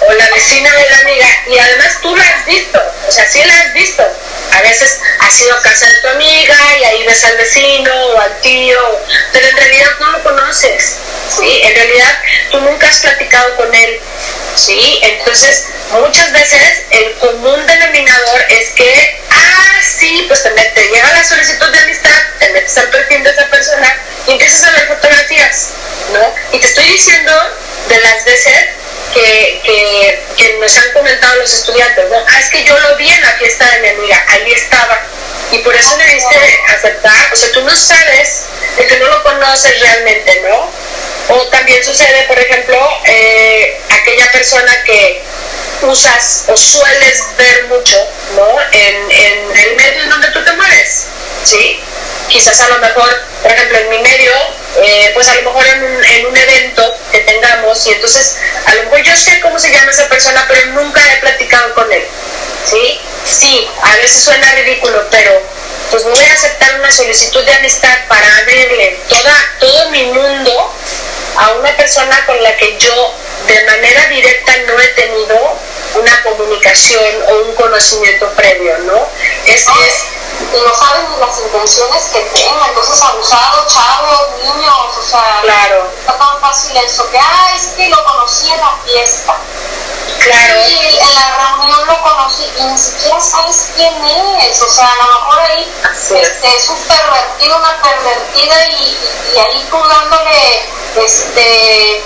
o 0.00 0.12
la 0.12 0.30
vecina 0.30 0.72
de 0.74 0.90
la 0.90 0.98
amiga 1.00 1.26
y 1.46 1.58
además 1.58 1.98
tú 2.00 2.16
la 2.16 2.26
has 2.26 2.46
visto, 2.46 2.80
o 3.06 3.12
sea, 3.12 3.30
sí 3.30 3.44
la 3.44 3.58
has 3.60 3.72
visto. 3.74 4.02
A 4.52 4.62
veces 4.62 4.98
has 5.20 5.40
ido 5.40 5.54
a 5.54 5.62
casa 5.62 5.86
de 5.86 5.96
tu 6.00 6.08
amiga 6.08 6.56
y 6.80 6.84
ahí 6.84 7.04
ves 7.04 7.24
al 7.24 7.36
vecino 7.36 7.94
o 7.94 8.18
al 8.18 8.40
tío, 8.40 9.00
pero 9.32 9.46
en 9.46 9.56
realidad 9.56 9.90
no 10.00 10.10
lo 10.10 10.22
conoces, 10.24 10.96
¿sí? 11.28 11.60
En 11.62 11.74
realidad 11.74 12.18
tú 12.50 12.60
nunca 12.60 12.88
has 12.88 12.98
platicado 13.00 13.56
con 13.56 13.72
él, 13.72 14.00
¿sí? 14.56 14.98
Entonces, 15.02 15.66
muchas 15.92 16.32
veces 16.32 16.82
el 16.90 17.14
común 17.18 17.49
diciendo 27.00 27.32
de 27.88 28.00
las 28.00 28.24
veces 28.24 28.68
que, 29.14 29.60
que, 29.64 30.22
que, 30.36 30.58
nos 30.58 30.76
han 30.76 30.92
comentado 30.92 31.36
los 31.36 31.52
estudiantes, 31.52 32.10
¿no? 32.10 32.16
Ah, 32.28 32.38
es 32.38 32.50
que 32.50 32.62
yo 32.62 32.78
lo 32.78 32.96
vi 32.96 33.08
en 33.08 33.22
la 33.22 33.32
fiesta 33.32 33.68
de 33.70 33.80
mi 33.80 33.88
amiga, 33.88 34.24
ahí 34.28 34.52
estaba. 34.52 35.00
Y 35.50 35.58
por 35.58 35.74
eso 35.74 35.96
debiste 35.96 36.60
aceptar, 36.68 37.32
o 37.32 37.36
sea, 37.36 37.50
tú 37.52 37.62
no 37.62 37.74
sabes, 37.74 38.42
de 38.76 38.86
que 38.86 38.98
no 38.98 39.06
lo 39.06 39.22
conoces 39.22 39.80
realmente, 39.80 40.42
¿no? 40.48 40.70
O 41.34 41.46
también 41.48 41.82
sucede, 41.82 42.24
por 42.24 42.38
ejemplo, 42.38 43.00
eh, 43.06 43.80
aquella 43.88 44.30
persona 44.30 44.84
que 44.84 45.22
usas 45.82 46.44
o 46.48 46.56
sueles 46.56 47.24
ver 47.38 47.64
mucho, 47.64 47.96
¿no? 48.36 48.60
En, 48.72 49.10
en 49.10 49.56
el 49.56 49.76
medio 49.76 50.02
en 50.02 50.10
donde 50.10 50.28
tú 50.28 50.44
te 50.44 50.52
mueves, 50.52 51.06
¿sí? 51.44 51.80
Quizás 52.28 52.60
a 52.60 52.68
lo 52.68 52.78
mejor, 52.78 53.24
por 53.42 53.50
ejemplo, 53.50 53.78
en 53.78 53.88
mi 53.88 53.98
medio, 53.98 54.59
eh, 54.76 55.10
pues 55.14 55.28
a 55.28 55.34
lo 55.36 55.42
mejor 55.42 55.66
en 55.66 55.82
un, 55.82 56.04
en 56.04 56.26
un 56.26 56.36
evento 56.36 56.94
que 57.10 57.18
tengamos, 57.20 57.86
y 57.86 57.90
entonces 57.92 58.36
a 58.66 58.74
lo 58.74 58.84
mejor 58.84 59.02
yo 59.02 59.16
sé 59.16 59.40
cómo 59.40 59.58
se 59.58 59.70
llama 59.70 59.90
esa 59.90 60.08
persona, 60.08 60.44
pero 60.48 60.66
nunca 60.66 61.00
he 61.12 61.16
platicado 61.16 61.74
con 61.74 61.92
él, 61.92 62.06
¿sí? 62.64 63.00
Sí, 63.24 63.68
a 63.82 63.96
veces 63.96 64.24
suena 64.24 64.52
ridículo, 64.52 65.04
pero 65.10 65.42
pues 65.90 66.04
voy 66.04 66.24
a 66.24 66.32
aceptar 66.32 66.78
una 66.78 66.90
solicitud 66.90 67.44
de 67.44 67.52
amistad 67.52 68.06
para 68.08 68.38
abrirle 68.38 68.98
toda, 69.08 69.56
todo 69.58 69.90
mi 69.90 70.04
mundo 70.04 70.72
a 71.36 71.52
una 71.52 71.76
persona 71.76 72.24
con 72.26 72.40
la 72.42 72.56
que 72.56 72.76
yo 72.78 73.14
de 73.46 73.64
manera 73.64 74.06
directa 74.06 74.56
no 74.66 74.78
he 74.80 74.88
tenido 74.88 75.58
una 75.94 76.22
comunicación 76.22 77.22
o 77.28 77.34
un 77.46 77.54
conocimiento 77.54 78.28
previo, 78.34 78.78
¿no? 78.78 79.08
Es, 79.46 79.62
es 79.62 79.94
y 80.52 80.60
no 80.60 80.74
saben 80.74 81.10
ni 81.10 81.16
las 81.18 81.38
intenciones 81.38 82.04
que 82.12 82.20
tengan, 82.20 82.68
entonces 82.68 83.00
abusados, 83.02 83.72
chavos, 83.72 84.28
niños, 84.42 84.98
o 84.98 85.02
sea, 85.02 85.40
claro. 85.42 85.88
está 85.98 86.18
tan 86.18 86.40
fácil 86.40 86.76
eso, 86.76 87.08
que, 87.10 87.18
ah, 87.18 87.50
es 87.54 87.68
que 87.76 87.88
lo 87.88 88.04
conocí 88.04 88.50
en 88.50 88.60
la 88.60 88.78
fiesta. 88.84 89.36
Claro. 90.18 90.60
Y 90.68 90.98
en 90.98 91.14
la 91.14 91.36
reunión 91.36 91.86
lo 91.86 92.02
conocí 92.02 92.44
y 92.58 92.62
ni 92.62 92.78
siquiera 92.78 93.20
sabes 93.20 93.70
quién 93.74 93.94
es, 94.40 94.60
o 94.60 94.68
sea, 94.68 94.90
a 94.90 94.96
lo 94.96 95.20
mejor 95.20 95.40
ahí 95.40 95.72
este, 96.10 96.56
es 96.56 96.68
un 96.68 96.78
pervertido, 96.82 97.56
una 97.56 97.82
pervertida 97.82 98.66
y, 98.68 98.98
y, 99.34 99.38
ahí 99.38 99.66
tú 99.70 99.78
dándole, 99.78 100.68
este, 100.96 102.04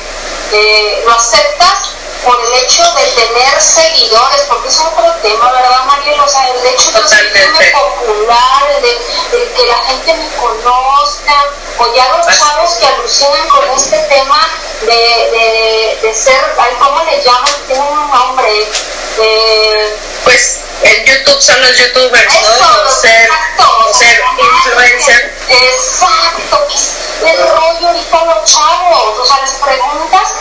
eh, 0.53 1.03
lo 1.07 1.13
aceptas 1.13 1.95
por 2.25 2.41
el 2.41 2.55
hecho 2.55 2.83
de 2.95 3.03
tener 3.03 3.61
seguidores, 3.61 4.43
porque 4.49 4.69
es 4.69 4.81
otro 4.81 5.13
tema, 5.23 5.53
¿verdad, 5.53 5.85
Mariel? 5.85 6.21
O 6.21 6.29
sea, 6.29 6.49
el 6.49 6.67
hecho 6.67 6.91
de 6.93 7.09
ser 7.09 7.33
popular, 7.73 8.14
el 8.15 8.83
de, 8.83 9.53
que 9.55 9.67
la 9.67 9.79
gente 9.87 10.15
me 10.15 10.29
conozca, 10.37 11.47
o 11.79 11.95
ya 11.95 12.09
los 12.17 12.27
chavos 12.39 12.71
que 12.75 12.87
alucinan 12.87 13.49
con 13.49 13.71
este 13.71 13.99
tema 14.09 14.49
de, 14.83 14.87
de, 14.87 15.99
de 16.03 16.15
ser, 16.15 16.41
¿cómo 16.79 17.03
le 17.05 17.23
llaman? 17.23 17.55
Tiene 17.67 17.83
un 17.83 18.11
nombre. 18.11 18.69
De, 19.17 19.97
pues 20.25 20.59
en 20.83 21.05
YouTube 21.05 21.41
son 21.41 21.61
los 21.61 21.77
youtubers, 21.77 22.35
Eso, 22.35 22.57
¿no? 22.61 22.89
O 22.89 22.91
ser, 22.91 23.23
exacto, 23.23 23.79
o 23.79 23.95
ser 23.95 24.25
influencer. 24.39 25.35
Exacto, 25.49 26.67
que 26.69 26.75
es 26.75 26.95
el 27.25 27.49
rollo 27.49 27.89
ahorita 27.89 28.25
los 28.25 28.45
chavos, 28.45 29.19
o 29.19 29.27
sea, 29.27 29.41
les 29.43 29.53
preguntas 29.53 30.35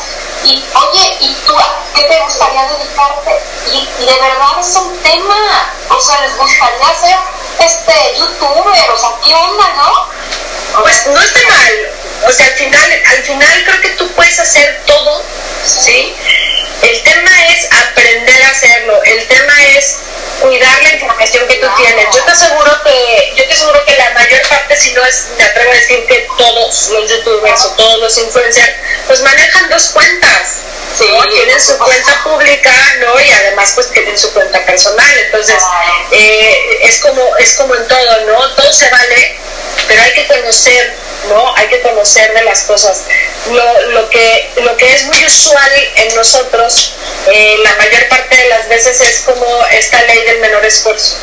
y 0.43 0.65
oye, 0.75 1.17
¿y 1.21 1.33
tú 1.45 1.57
a 1.57 1.83
qué 1.95 2.03
te 2.03 2.19
gustaría 2.19 2.67
dedicarte? 2.67 3.41
Y, 3.71 3.89
y, 3.99 4.05
de 4.05 4.19
verdad 4.19 4.59
es 4.59 4.75
un 4.75 4.97
tema, 5.01 5.73
o 5.89 6.01
sea, 6.01 6.19
les 6.21 6.35
gustaría 6.35 6.93
ser 6.93 7.17
este 7.59 8.15
youtuber, 8.17 8.91
o 8.91 8.97
sea, 8.97 9.11
¿qué 9.23 9.33
onda, 9.33 9.69
no? 9.75 10.81
Pues 10.81 11.07
no 11.07 11.21
está 11.21 11.39
mal, 11.49 11.91
o 12.22 12.22
sea, 12.33 12.47
al 12.47 12.53
final, 12.53 13.01
al 13.05 13.23
final 13.23 13.63
creo 13.65 13.81
que 13.81 13.89
tú 13.91 14.11
puedes 14.13 14.39
hacer 14.39 14.81
todo, 14.85 15.23
¿sí? 15.65 16.13
El 16.81 17.01
tema 17.03 17.31
es 17.47 17.67
aprender 17.71 18.43
a 18.43 18.49
hacerlo, 18.49 19.01
el 19.03 19.27
tema 19.27 19.63
es 19.77 19.95
cuidar 20.43 20.83
la 20.83 20.93
información 20.93 21.47
que 21.47 21.55
tú 21.55 21.67
tienes. 21.77 22.05
Yo 22.13 22.23
te 22.23 22.31
aseguro 22.31 22.83
que, 22.83 23.33
yo 23.37 23.47
te 23.47 23.53
aseguro 23.53 23.85
que 23.85 23.95
la 23.95 24.09
mayor 24.11 24.41
parte, 24.49 24.75
si 24.75 24.91
no 24.91 25.03
es, 25.05 25.27
me 25.37 25.43
atrevo 25.45 25.71
a 25.71 25.75
decir 25.75 26.05
que 26.05 26.27
todos 26.37 26.89
los 26.89 27.09
youtubers 27.09 27.61
o 27.65 27.69
todos 27.71 27.99
los 27.99 28.17
influencers, 28.17 28.73
pues 29.07 29.21
manejan 29.21 29.69
dos 29.69 29.87
cuentas. 29.89 30.57
Sí, 30.97 31.07
tienen 31.31 31.59
su 31.59 31.75
cuenta 31.79 32.23
pública, 32.23 32.71
¿no? 32.99 33.19
Y 33.19 33.31
además 33.31 33.71
pues 33.73 33.89
tienen 33.91 34.17
su 34.17 34.31
cuenta 34.33 34.63
personal. 34.65 35.17
Entonces, 35.25 35.63
eh, 36.11 36.79
es 36.83 36.99
como, 36.99 37.35
es 37.37 37.55
como 37.55 37.75
en 37.75 37.87
todo, 37.87 38.21
¿no? 38.25 38.49
Todo 38.55 38.71
se 38.71 38.89
vale, 38.89 39.39
pero 39.87 40.03
hay 40.03 40.13
que 40.13 40.27
conocer, 40.27 40.93
¿no? 41.29 41.55
Hay 41.55 41.67
que 41.67 41.81
conocer 41.81 42.33
de 42.33 42.43
las 42.43 42.63
cosas. 42.63 43.05
Lo, 43.49 43.81
lo, 43.91 44.09
que, 44.09 44.51
lo 44.63 44.75
que 44.77 44.93
es 44.93 45.05
muy 45.05 45.25
usual 45.25 45.71
en 45.95 46.15
nosotros, 46.15 46.93
eh, 47.27 47.55
la 47.63 47.75
mayor 47.75 48.07
parte 48.07 48.35
de 48.35 48.49
las 48.49 48.67
veces 48.69 49.01
es 49.01 49.19
como 49.21 49.45
esta 49.71 50.01
ley 50.03 50.23
del 50.25 50.39
menor 50.39 50.65
esfuerzo, 50.65 51.17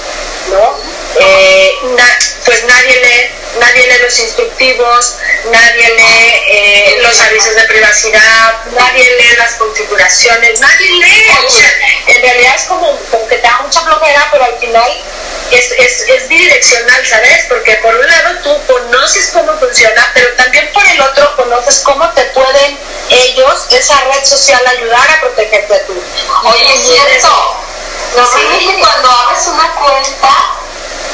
¿no? 0.51 1.00
Eh, 1.19 1.79
na, 1.97 2.19
pues 2.45 2.65
nadie 2.65 3.01
lee, 3.01 3.31
nadie 3.59 3.87
lee 3.87 3.99
los 4.01 4.19
instructivos, 4.19 5.17
nadie 5.51 5.91
lee 5.97 6.35
eh, 6.49 6.99
los 7.03 7.21
avisos 7.21 7.55
de 7.57 7.63
privacidad, 7.65 8.65
nadie 8.73 9.17
lee 9.17 9.37
las 9.37 9.55
configuraciones, 9.55 10.61
nadie 10.61 10.91
lee, 10.93 11.27
o 11.45 11.51
sea, 11.51 11.73
en 12.07 12.23
realidad 12.23 12.55
es 12.55 12.63
como, 12.65 12.97
como 13.11 13.27
que 13.27 13.37
te 13.37 13.43
da 13.43 13.61
mucha 13.61 13.81
flojera, 13.81 14.29
pero 14.31 14.45
al 14.45 14.59
final 14.59 15.03
es, 15.51 15.73
es, 15.73 16.09
es, 16.09 16.29
bidireccional, 16.29 17.05
¿sabes? 17.05 17.47
Porque 17.49 17.75
por 17.77 17.95
un 17.95 18.07
lado 18.07 18.39
tú 18.45 18.73
conoces 18.73 19.31
cómo 19.33 19.53
funciona, 19.59 20.11
pero 20.15 20.33
también 20.37 20.71
por 20.73 20.87
el 20.87 21.01
otro 21.01 21.35
conoces 21.37 21.81
cómo 21.81 22.09
te 22.11 22.23
pueden 22.27 22.79
ellos, 23.11 23.67
esa 23.71 24.01
red 24.05 24.25
social, 24.25 24.65
ayudar 24.67 25.11
a 25.11 25.21
protegerte 25.21 25.75
a 25.75 25.87
tú. 25.87 26.03
Oye, 26.45 26.75
es 26.75 26.87
cierto. 26.87 27.57
Normalmente 28.17 28.75
sí. 28.75 28.81
cuando 28.81 29.09
abres 29.11 29.47
una 29.47 29.75
cuenta, 29.75 30.60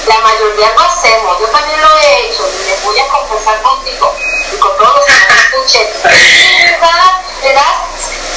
la 0.07 0.21
mayoría 0.21 0.73
lo 0.73 0.81
hacemos. 0.81 1.41
Yo 1.41 1.47
también 1.49 1.81
lo 1.81 1.99
he 1.99 2.27
hecho 2.27 2.49
y 2.49 2.69
me 2.69 2.77
voy 2.85 2.99
a 2.99 3.09
confesar 3.09 3.61
contigo 3.63 4.15
y 4.53 4.57
con 4.57 4.77
todos 4.77 4.95
los 4.97 5.07
que 5.07 5.33
me 5.33 5.41
escuchen. 5.41 5.87
¿Verdad? 6.81 7.23
¿Verdad? 7.43 7.75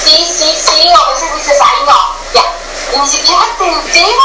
Sí, 0.03 0.25
sí, 0.25 0.55
sí. 0.57 0.89
O 0.93 1.03
a 1.03 1.09
veces 1.13 1.35
dices, 1.35 1.57
ay, 1.61 1.85
no, 1.85 2.15
ya. 2.33 2.99
Ni 2.99 3.07
siquiera 3.07 3.45
te 3.57 3.65
enteras. 3.65 4.19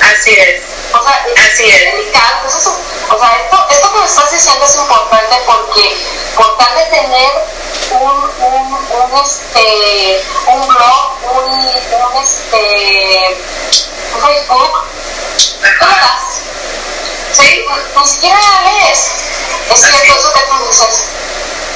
Así 0.00 0.32
es. 0.32 0.81
O 0.94 1.02
sea, 1.02 1.26
es, 1.34 1.52
Así 1.52 1.64
es. 1.64 1.92
delicado. 1.92 2.36
Entonces, 2.44 2.72
o 3.10 3.18
sea, 3.18 3.36
esto, 3.44 3.66
esto 3.70 3.92
que 3.92 3.98
me 4.00 4.06
estás 4.06 4.30
diciendo 4.30 4.64
es 4.66 4.76
importante 4.76 5.36
porque 5.46 5.96
por 6.36 6.56
tal 6.58 6.74
de 6.74 6.84
tener 6.84 7.32
un, 7.92 8.10
un, 8.40 8.72
un, 8.74 9.24
este, 9.24 10.24
un 10.46 10.66
blog, 10.68 11.18
un, 11.32 11.52
un, 11.54 12.22
este, 12.24 13.36
un 14.14 14.20
Facebook, 14.22 14.84
¿tú 15.62 15.86
le 15.86 15.96
das? 15.96 16.42
¿Sí? 17.32 17.64
Ni 17.96 18.06
siquiera 18.06 18.38
lees. 18.64 19.00
Es 19.70 19.80
cierto 19.80 20.12
eso 20.18 20.32
que 20.32 20.40
tú 20.40 20.66
dices. 20.68 21.00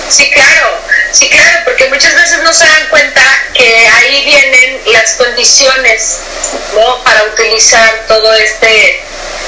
Sí, 0.08 0.30
claro, 0.30 0.78
sí, 1.12 1.28
claro, 1.28 1.60
porque 1.64 1.88
muchas 1.88 2.14
veces 2.14 2.38
no 2.42 2.52
se 2.54 2.64
dan 2.64 2.88
cuenta 2.90 3.22
que 3.54 3.88
ahí 3.88 4.24
vienen 4.24 4.80
las 4.92 5.12
condiciones, 5.14 6.18
¿no? 6.74 7.02
Para 7.02 7.24
utilizar 7.24 8.04
todo 8.06 8.32
este, 8.34 9.02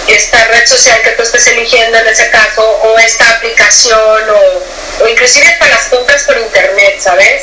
esta 0.09 0.45
red 0.47 0.67
social 0.67 1.01
que 1.03 1.11
tú 1.11 1.23
estés 1.23 1.47
eligiendo 1.49 1.99
en 1.99 2.09
ese 2.09 2.29
caso, 2.31 2.63
o 2.83 2.99
esta 2.99 3.31
aplicación, 3.31 4.31
o, 4.31 4.65
o 5.05 5.09
inclusive 5.09 5.47
hasta 5.47 5.69
las 5.69 5.85
compras 5.89 6.25
por 6.25 6.37
internet, 6.39 6.99
¿sabes? 7.01 7.43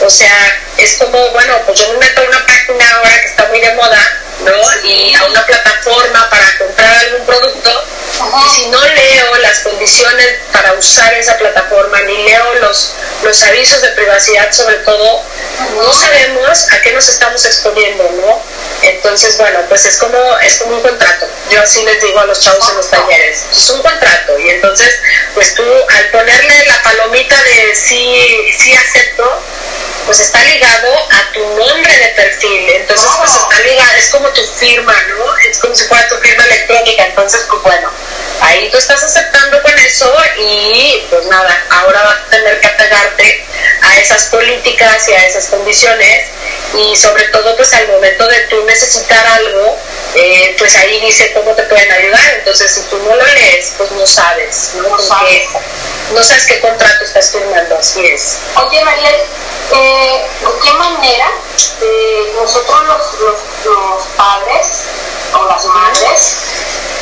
O 0.00 0.10
sea, 0.10 0.60
es 0.78 0.94
como, 0.94 1.30
bueno, 1.30 1.54
pues 1.66 1.80
yo 1.80 1.92
me 1.92 1.98
meto 1.98 2.20
a 2.20 2.24
una 2.24 2.46
página 2.46 2.96
ahora 2.96 3.20
que 3.20 3.28
está 3.28 3.46
muy 3.46 3.60
de 3.60 3.74
moda, 3.74 4.20
¿no? 4.44 4.88
Y 4.88 5.14
a 5.14 5.24
una 5.24 5.46
plataforma 5.46 6.28
para 6.30 6.58
comprar 6.58 6.96
algún 6.98 7.26
producto, 7.26 7.84
si 8.54 8.66
no 8.66 8.80
leo 8.80 9.34
las 9.38 9.60
condiciones 9.60 10.38
para 10.52 10.72
usar 10.74 11.12
esa 11.14 11.36
plataforma, 11.36 12.00
ni 12.02 12.16
leo 12.24 12.54
los, 12.56 12.92
los 13.22 13.42
avisos 13.42 13.82
de 13.82 13.88
privacidad 13.90 14.50
sobre 14.52 14.76
todo, 14.76 15.22
no 15.76 15.92
sabemos 15.92 16.72
a 16.72 16.80
qué 16.82 16.92
nos 16.92 17.08
estamos 17.08 17.44
exponiendo, 17.44 18.04
¿no? 18.12 18.42
Entonces, 18.82 19.36
bueno, 19.38 19.60
pues 19.68 19.84
es 19.86 19.96
como, 19.98 20.18
es 20.38 20.58
como 20.58 20.76
un 20.76 20.82
contrato. 20.82 21.26
Yo 21.50 21.60
así 21.60 21.82
les 21.84 22.00
digo 22.02 22.18
a 22.20 22.26
los 22.26 22.38
chavos 22.40 22.68
en 22.68 22.76
los 22.76 22.90
talleres, 22.90 23.46
es 23.50 23.70
un 23.70 23.82
contrato. 23.82 24.38
Y 24.38 24.50
entonces, 24.50 25.00
pues 25.34 25.54
tú 25.54 25.64
al 25.64 26.10
ponerle 26.10 26.66
la 26.66 26.82
palomita 26.82 27.42
de 27.42 27.74
sí, 27.74 28.54
sí 28.58 28.72
acepto, 28.74 29.42
pues 30.06 30.20
está 30.20 30.42
ligado 30.44 30.88
a 31.10 31.32
tu 31.32 31.40
nombre 31.40 31.98
de 31.98 32.08
perfil. 32.08 32.70
Entonces, 32.70 33.08
pues 33.18 33.32
está 33.34 33.60
ligado, 33.60 33.96
es 33.96 34.08
como 34.10 34.28
tu 34.28 34.42
firma, 34.42 34.94
¿no? 35.08 35.36
Es 35.50 35.58
como 35.58 35.74
si 35.74 35.84
fuera 35.84 36.08
tu 36.08 36.16
firma 36.18 36.44
electrónica. 36.44 37.06
Entonces, 37.06 37.44
pues 37.50 37.62
bueno, 37.62 37.90
ahí 38.40 38.70
tú 38.70 38.78
estás 38.78 39.02
aceptando 39.02 39.60
con 39.62 39.76
eso 39.78 40.14
y 40.38 41.06
pues 41.10 41.26
nada, 41.26 41.66
ahora 41.70 42.02
vas 42.02 42.18
a 42.26 42.30
tener 42.30 42.60
que 42.60 42.66
apegarte 42.68 43.46
a 43.82 43.96
esas 43.98 44.26
políticas 44.26 45.08
y 45.08 45.12
a 45.12 45.26
esas 45.26 45.46
condiciones 45.46 46.26
y 46.74 46.96
sobre 46.96 47.24
todo 47.28 47.56
pues 47.56 47.72
al 47.72 47.88
momento 47.88 48.26
de 48.28 48.40
tú 48.48 48.64
necesitar 48.64 49.26
algo, 49.26 49.78
eh, 50.14 50.54
pues 50.58 50.76
ahí 50.76 51.00
dice 51.00 51.32
cómo 51.32 51.52
te 51.52 51.62
pueden 51.64 51.90
ayudar. 51.90 52.32
Entonces, 52.38 52.70
si 52.72 52.80
tú 52.82 52.98
no 52.98 53.14
lo 53.14 53.26
lees, 53.26 53.72
pues 53.76 53.90
no 53.92 54.06
sabes, 54.06 54.70
¿no? 54.74 54.88
No 54.88 54.98
sabes. 54.98 55.48
no 56.12 56.22
sabes 56.22 56.46
qué 56.46 56.60
contrato 56.60 57.04
estás 57.04 57.30
firmando, 57.30 57.76
así 57.76 58.04
es. 58.04 58.36
Oye, 58.56 58.84
María, 58.84 59.10
eh, 59.10 59.95
¿de 59.96 60.58
qué 60.62 60.72
manera 60.74 61.30
eh, 61.80 62.32
nosotros 62.40 62.82
los, 62.84 63.20
los, 63.64 64.02
padres 64.16 64.82
o 65.34 65.44
las 65.44 65.64
madres 65.66 66.36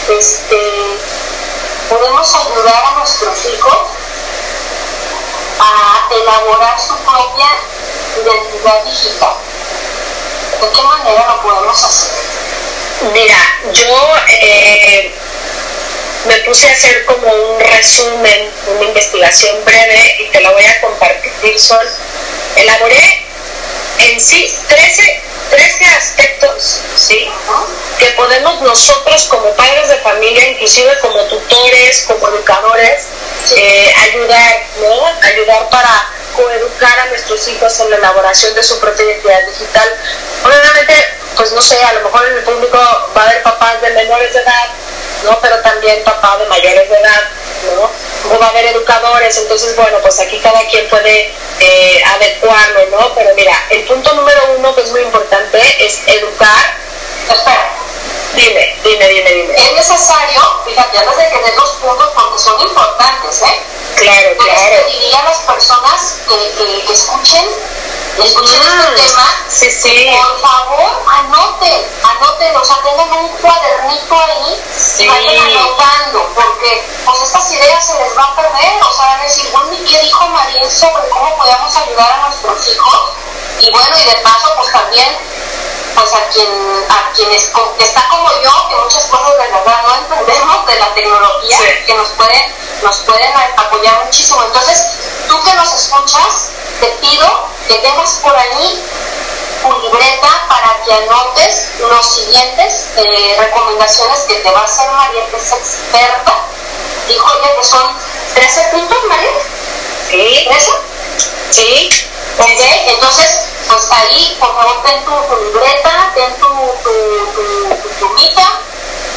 este, 0.08 0.98
podemos 1.88 2.34
ayudar 2.34 2.84
a 2.84 2.98
nuestros 2.98 3.44
hijos 3.46 3.78
a 5.60 6.14
elaborar 6.14 6.80
su 6.80 6.96
propia 6.98 7.48
identidad 8.22 8.84
digital? 8.84 9.36
¿De 10.60 10.70
qué 10.70 10.82
manera 10.82 11.26
lo 11.28 11.42
podemos 11.42 11.84
hacer? 11.84 12.10
Mira, 13.12 13.36
yo 13.72 14.14
eh, 14.28 15.14
me 16.26 16.38
puse 16.40 16.68
a 16.68 16.72
hacer 16.72 17.04
como 17.04 17.26
un 17.26 17.60
resumen, 17.60 18.50
una 18.66 18.84
investigación 18.84 19.56
breve 19.64 20.16
y 20.20 20.28
te 20.28 20.40
la 20.40 20.50
voy 20.52 20.64
a 20.64 20.80
compartir. 20.80 21.60
Son, 21.60 21.86
elaboré 22.56 23.26
en 23.98 24.20
sí 24.20 24.54
13, 24.68 25.22
13 25.50 25.84
aspectos 25.84 26.80
¿sí? 26.96 27.28
que 27.98 28.06
podemos 28.12 28.60
nosotros 28.62 29.26
como 29.26 29.50
padres 29.54 29.88
de 29.88 29.96
familia, 29.98 30.48
inclusive 30.48 30.98
como 31.00 31.20
tutores, 31.24 32.02
como 32.06 32.28
educadores, 32.28 33.04
eh, 33.56 33.94
ayudar, 33.96 34.62
¿no? 34.80 35.06
Ayudar 35.22 35.68
para 35.68 36.08
coeducar 36.34 36.98
a 37.00 37.06
nuestros 37.06 37.46
hijos 37.48 37.78
en 37.80 37.90
la 37.90 37.96
elaboración 37.96 38.54
de 38.54 38.62
su 38.62 38.80
propia 38.80 39.04
identidad 39.04 39.46
digital. 39.46 39.96
Obviamente, 40.44 40.94
pues 41.36 41.52
no 41.52 41.62
sé, 41.62 41.82
a 41.84 41.92
lo 41.94 42.00
mejor 42.00 42.26
en 42.26 42.38
el 42.38 42.42
público 42.42 42.78
va 43.16 43.22
a 43.22 43.28
haber 43.28 43.42
papás 43.42 43.80
de 43.82 43.90
menores 43.90 44.32
de 44.32 44.40
edad 44.40 44.70
¿no? 45.24 45.40
Pero 45.40 45.60
también 45.60 46.02
papá 46.04 46.36
de 46.38 46.46
mayores 46.46 46.88
de 46.88 46.96
edad, 46.96 47.22
¿no? 47.74 47.90
O 48.34 48.38
va 48.38 48.46
a 48.46 48.48
haber 48.50 48.66
educadores, 48.66 49.36
entonces, 49.38 49.74
bueno, 49.76 49.98
pues 50.00 50.18
aquí 50.20 50.38
cada 50.38 50.66
quien 50.68 50.88
puede 50.88 51.34
eh, 51.60 52.02
adecuarlo, 52.14 52.86
¿no? 52.90 53.14
Pero 53.14 53.34
mira, 53.34 53.54
el 53.70 53.84
punto 53.84 54.12
número 54.14 54.54
uno 54.56 54.74
que 54.74 54.82
es 54.82 54.90
muy 54.90 55.00
importante 55.02 55.58
es 55.84 56.00
educar. 56.06 56.76
Espera. 57.28 57.70
Dime, 58.34 58.76
dime, 58.82 59.08
dime, 59.08 59.32
dime. 59.32 59.54
Es 59.54 59.72
necesario, 59.74 60.40
fíjate, 60.66 60.98
antes 60.98 61.16
de 61.16 61.24
tener 61.24 61.54
los 61.54 61.70
puntos 61.70 62.12
porque 62.14 62.38
son 62.38 62.60
importantes, 62.60 63.42
¿eh? 63.42 63.62
Claro, 63.96 64.36
claro. 64.38 64.86
diría 64.90 65.20
a 65.20 65.24
las 65.24 65.38
personas 65.38 66.16
que, 66.28 66.84
que 66.84 66.92
escuchen 66.92 67.46
escuchen 68.22 68.62
este 68.62 69.02
tema, 69.02 69.34
sí, 69.48 69.70
sí. 69.70 70.10
por 70.10 70.40
favor 70.40 71.04
anoten, 71.06 71.86
anoten, 72.02 72.56
o 72.56 72.64
sea, 72.64 72.76
tengan 72.82 73.12
un 73.12 73.28
cuadernito 73.28 74.14
ahí 74.14 74.62
y 74.98 75.08
vayan 75.08 75.38
anotando, 75.38 76.30
porque 76.34 76.84
pues 77.04 77.22
estas 77.22 77.50
ideas 77.52 77.86
se 77.86 77.94
les 77.98 78.16
va 78.16 78.24
a 78.24 78.36
perder, 78.36 78.82
o 78.82 78.92
sea, 78.92 79.06
van 79.06 79.20
a 79.20 79.22
decir, 79.24 79.48
bueno, 79.52 79.72
¿y 79.72 79.84
qué 79.84 79.98
dijo 80.00 80.28
María 80.28 80.70
sobre 80.70 81.08
cómo 81.08 81.36
podemos 81.36 81.76
ayudar 81.76 82.12
a 82.12 82.28
nuestros 82.28 82.68
hijos? 82.68 83.00
Y 83.60 83.70
bueno, 83.70 83.96
y 83.96 84.04
de 84.04 84.14
paso, 84.16 84.52
pues 84.56 84.72
también 84.72 85.16
pues 85.94 86.14
a 86.14 86.28
quien, 86.28 86.48
a 86.88 87.12
quien 87.12 87.30
está 87.32 88.08
como 88.08 88.28
yo, 88.42 88.68
que 88.68 88.76
muchas 88.76 89.04
cosas 89.04 89.38
de 89.38 89.48
verdad 89.48 89.82
no 89.86 89.94
entendemos 89.96 90.66
de 90.66 90.78
la 90.78 90.94
tecnología, 90.94 91.58
que 91.86 91.94
nos 91.94 92.08
pueden, 92.10 92.54
nos 92.82 92.96
pueden 92.98 93.32
apoyar 93.56 94.04
muchísimo. 94.04 94.42
Entonces, 94.44 94.86
tú 95.28 95.42
que 95.42 95.54
nos 95.54 95.72
escuchas, 95.72 96.50
te 96.80 96.86
pido 97.00 97.48
que 97.68 97.74
tengas 97.76 98.10
por 98.22 98.36
ahí 98.36 98.84
tu 99.62 99.72
libreta 99.80 100.46
para 100.48 100.82
que 100.84 100.92
anotes 100.92 101.70
los 101.78 102.06
siguientes 102.06 102.90
eh, 102.96 103.36
recomendaciones 103.38 104.20
que 104.28 104.34
te 104.34 104.50
va 104.50 104.60
a 104.60 104.64
hacer 104.64 104.90
María, 104.90 105.26
que 105.30 105.36
es 105.36 105.52
experta. 105.52 106.44
Dijo 107.08 107.26
ella 107.38 107.54
que 107.56 107.64
son 107.64 107.96
13 108.34 108.60
puntos, 108.72 108.98
María. 109.08 109.30
Sí. 110.10 110.48
¿13? 110.50 110.70
Sí. 111.50 112.10
Ok, 112.38 112.60
entonces, 112.88 113.46
pues 113.68 113.90
ahí, 113.92 114.36
por 114.40 114.48
favor, 114.48 114.82
ten 114.82 115.04
tu, 115.04 115.12
libreta, 115.12 116.12
ten 116.14 116.34
tu, 116.38 116.48
tu, 116.82 118.14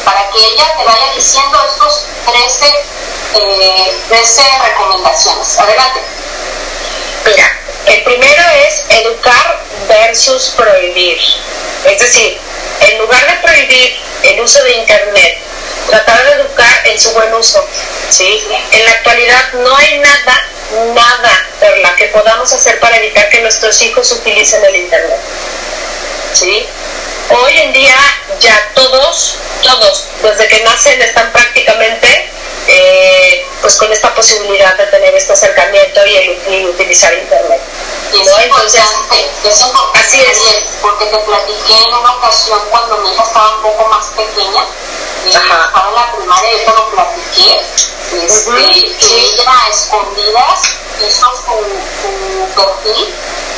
para 0.04 0.30
que 0.30 0.38
ella 0.38 0.74
te 0.78 0.84
vaya 0.84 1.12
diciendo 1.14 1.58
estos 1.68 2.06
13, 2.26 2.66
eh, 3.34 3.92
13 4.08 4.42
recomendaciones. 4.64 5.58
Adelante. 5.58 6.00
Mira, 7.26 7.60
el 7.86 8.04
primero 8.04 8.42
es 8.66 8.84
educar 8.88 9.64
versus 9.88 10.54
prohibir. 10.56 11.18
Es 11.84 12.00
decir, 12.00 12.38
en 12.80 12.98
lugar 12.98 13.26
de 13.26 13.36
prohibir 13.46 14.00
el 14.22 14.40
uso 14.40 14.62
de 14.62 14.72
Internet, 14.76 15.38
tratar 15.88 16.24
de 16.24 16.32
educar 16.32 16.86
en 16.86 16.98
su 16.98 17.10
buen 17.12 17.34
uso. 17.34 17.66
¿sí? 18.10 18.46
En 18.72 18.84
la 18.84 18.92
actualidad 18.92 19.52
no 19.54 19.76
hay 19.76 19.98
nada, 19.98 20.44
nada, 20.94 21.46
la 21.82 21.96
que 21.96 22.06
podamos 22.06 22.52
hacer 22.52 22.78
para 22.80 22.96
evitar 22.98 23.28
que 23.30 23.40
nuestros 23.40 23.80
hijos 23.82 24.10
utilicen 24.12 24.64
el 24.64 24.76
Internet. 24.76 25.20
¿sí? 26.32 26.66
Hoy 27.30 27.58
en 27.58 27.72
día 27.72 27.96
ya 28.40 28.70
todos, 28.74 29.36
todos, 29.62 30.04
desde 30.22 30.48
que 30.48 30.62
nacen 30.62 31.00
están 31.02 31.30
prácticamente 31.32 32.30
eh, 32.66 33.46
pues 33.60 33.76
con 33.76 33.90
esta 33.92 34.14
posibilidad 34.14 34.76
de 34.76 34.86
tener 34.86 35.14
este 35.14 35.32
acercamiento 35.32 36.00
y, 36.06 36.66
utilizar 36.66 37.12
internet. 37.14 37.60
Y 38.12 38.22
¿no? 38.22 38.38
Entonces, 38.38 38.82
es 39.44 39.60
importante 39.60 39.98
así 39.98 40.22
es. 40.22 40.64
porque 40.80 41.06
te 41.06 41.18
platiqué 41.18 41.82
en 41.84 41.94
una 41.94 42.16
ocasión 42.16 42.60
cuando 42.70 42.98
mi 42.98 43.12
hija 43.12 43.22
estaba 43.22 43.56
un 43.56 43.62
poco 43.62 43.88
más 43.88 44.06
pequeña, 44.08 44.64
y 45.26 45.30
estaba 45.30 45.88
en 45.88 45.94
la 45.94 46.12
primaria, 46.16 46.50
yo 46.52 46.58
te 46.58 46.70
lo 46.70 46.90
platiqué, 46.90 47.60
este, 48.22 48.96
que 48.96 49.20
ella 49.20 49.52
a 49.52 49.68
su 51.64 52.54
perfil 52.54 53.14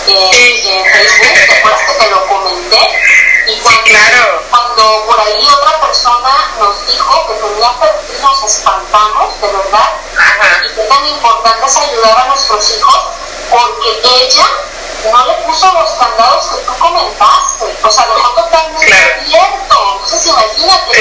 en 0.07 0.85
Facebook, 0.85 1.47
¿te 1.47 1.59
acuerdas 1.59 1.81
que 1.87 2.05
te 2.05 2.11
lo 2.11 2.27
comenté? 2.27 3.03
Y 3.47 3.57
cuando, 3.61 3.85
claro. 3.85 4.43
cuando 4.51 5.07
por 5.07 5.21
ahí 5.21 5.47
otra 5.47 5.81
persona 5.81 6.55
nos 6.59 6.87
dijo 6.87 7.27
que 7.27 7.35
tenía 7.35 7.71
perfil, 7.79 8.23
nos 8.23 8.45
espantamos, 8.45 9.41
de 9.41 9.49
verdad, 9.49 9.91
y 10.65 10.75
que 10.75 10.83
tan 10.83 11.07
importante 11.07 11.67
es 11.67 11.77
ayudar 11.77 12.19
a 12.19 12.27
nuestros 12.27 12.71
hijos, 12.77 13.01
porque 13.51 14.01
ella 14.05 14.47
no 15.13 15.27
le 15.27 15.35
puso 15.47 15.73
los 15.73 15.91
candados 15.93 16.47
que 16.47 16.57
tú 16.59 16.79
comentaste, 16.79 17.77
o 17.83 17.91
sea, 17.91 18.07
dejó 18.07 18.31
totalmente 18.35 18.93
abierto. 18.93 19.95
Entonces, 19.95 20.27
imagínate, 20.27 20.99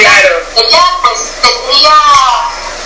ella, 0.56 0.98
pues 1.02 1.32
tendría 1.42 1.92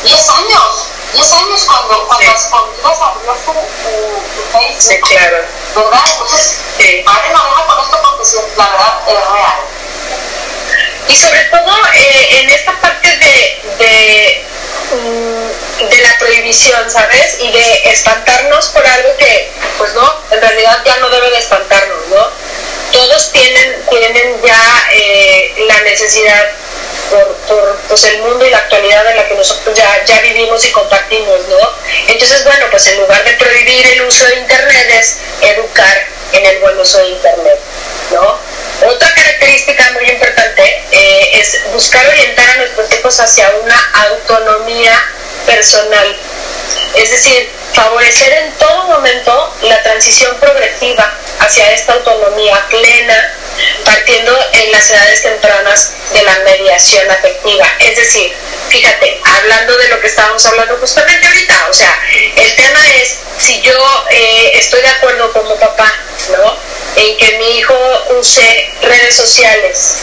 10 0.03 0.31
años, 0.31 0.89
10 1.15 1.33
años 1.33 1.65
cuando, 1.65 2.07
cuando 2.09 2.27
sí. 2.27 2.35
escondidas 2.35 2.99
abrió 3.01 3.35
su, 3.35 3.53
su, 3.53 4.53
Facebook. 4.53 4.81
Sí, 4.81 5.01
claro. 5.01 5.45
¿Verdad? 5.75 6.05
Entonces, 6.11 6.57
sí. 6.79 7.03
padre 7.05 7.31
no 7.33 7.45
deja 7.45 7.67
con 7.67 7.85
esto 7.85 8.03
porque 8.03 8.57
la 8.57 8.69
verdad 8.69 9.01
es 9.07 9.15
real. 9.15 9.61
Y 11.07 11.15
sobre 11.15 11.45
todo 11.45 11.77
eh, 11.95 12.29
en 12.41 12.51
esta 12.51 12.81
parte 12.81 13.09
de, 13.17 13.63
de, 13.79 14.45
mm, 14.91 15.89
de 15.89 16.03
la 16.03 16.19
prohibición, 16.19 16.91
¿sabes? 16.91 17.37
Y 17.41 17.53
de 17.53 17.91
espantarnos 17.91 18.67
por 18.69 18.85
algo 18.85 19.17
que, 19.17 19.53
pues 19.79 19.95
no, 19.95 20.21
en 20.31 20.41
realidad 20.41 20.83
ya 20.85 20.97
no 20.97 21.09
debe 21.11 21.31
de 21.31 21.39
espantarnos, 21.39 22.09
¿no? 22.09 22.29
Todos 22.95 23.33
tienen, 23.33 23.83
tienen 23.91 24.41
ya 24.41 24.89
eh, 24.93 25.53
la 25.67 25.81
necesidad 25.83 26.49
por, 27.11 27.27
por 27.49 27.77
pues 27.89 28.05
el 28.05 28.19
mundo 28.21 28.47
y 28.47 28.51
la 28.51 28.59
actualidad 28.59 29.11
en 29.11 29.17
la 29.17 29.27
que 29.27 29.35
nosotros 29.35 29.77
ya, 29.77 30.05
ya 30.05 30.21
vivimos 30.21 30.65
y 30.65 30.71
compartimos, 30.71 31.41
¿no? 31.49 31.59
Entonces, 32.07 32.45
bueno, 32.45 32.67
pues 32.71 32.87
en 32.87 32.99
lugar 32.99 33.25
de 33.25 33.33
prohibir 33.33 33.85
el 33.85 34.03
uso 34.03 34.25
de 34.27 34.37
Internet 34.37 34.91
es 34.93 35.17
educar 35.41 36.07
en 36.35 36.47
el 36.47 36.59
buen 36.61 36.79
uso 36.79 36.99
de 36.99 37.09
Internet, 37.09 37.59
¿no? 38.13 38.39
Otra 38.89 39.13
característica 39.13 39.91
muy 39.91 40.09
importante 40.11 40.85
eh, 40.93 41.31
es 41.35 41.73
buscar 41.73 42.07
orientar 42.07 42.49
a 42.49 42.57
nuestros 42.59 42.93
hijos 42.93 43.19
hacia 43.19 43.51
una 43.57 43.91
autonomía 44.09 45.05
personal, 45.47 46.17
es 46.95 47.11
decir, 47.11 47.51
favorecer 47.73 48.33
en 48.45 48.53
todo 48.53 48.85
momento 48.85 49.55
la 49.63 49.83
transición 49.83 50.37
progresiva 50.39 51.13
hacia 51.41 51.73
esta 51.73 51.95
autonomía 51.95 52.65
plena, 52.69 53.35
partiendo 53.85 54.37
en 54.53 54.73
las 54.73 54.91
edades 54.91 55.23
tempranas 55.23 55.93
de 56.13 56.23
la 56.23 56.39
mediación 56.41 57.11
afectiva. 57.11 57.67
Es 57.81 57.97
decir, 57.97 58.33
fíjate, 58.69 59.21
hablando 59.25 59.77
de 59.77 59.89
lo 59.89 60.01
que 60.01 60.07
estábamos 60.07 60.45
hablando 60.47 60.77
justamente 60.79 61.27
ahorita, 61.27 61.67
o 61.69 61.73
sea, 61.73 62.01
el 62.37 62.57
tema 62.57 62.81
es 62.97 63.19
si 63.39 63.61
yo 63.63 64.07
eh, 64.11 64.53
estoy 64.55 64.81
de 64.83 64.89
acuerdo 64.89 65.33
como 65.33 65.55
papá, 65.57 65.93
¿no? 66.31 66.57
En 66.97 67.17
que 67.19 67.39
mi 67.39 67.59
hijo 67.59 67.75
use 68.19 68.73
redes 68.83 69.17
sociales 69.17 69.97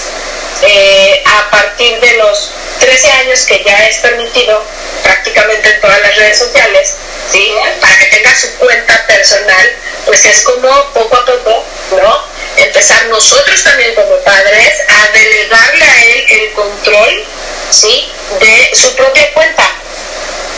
eh, 0.62 1.24
a 1.26 1.50
partir 1.50 2.00
de 2.00 2.14
los 2.18 2.52
13 2.80 3.12
años 3.12 3.42
que 3.42 3.64
ya 3.64 3.88
es 3.88 3.98
permitido 3.98 4.64
prácticamente 5.04 5.70
en 5.70 5.82
todas 5.82 6.02
las 6.02 6.16
redes 6.16 6.38
sociales, 6.38 6.96
¿sí? 7.32 7.52
Para 7.80 7.98
que 7.98 8.06
tenga 8.08 8.36
su 8.36 8.54
cuenta 8.56 9.06
personal, 9.08 9.76
pues 10.06 10.26
es 10.26 10.44
como 10.44 10.70
poco 10.94 11.16
a 11.16 11.26
poco, 11.26 11.64
¿no? 11.92 12.24
Empezar 12.58 13.06
nosotros 13.08 13.64
también 13.64 13.96
como 13.96 14.18
padres 14.24 14.82
a 14.88 15.08
delegarle 15.18 15.86
a 15.86 16.06
él 16.06 16.26
el 16.30 16.52
control, 16.54 17.26
¿sí? 17.70 18.12
De 18.40 18.72
su 18.76 18.96
propia 18.96 19.34
cuenta, 19.34 19.70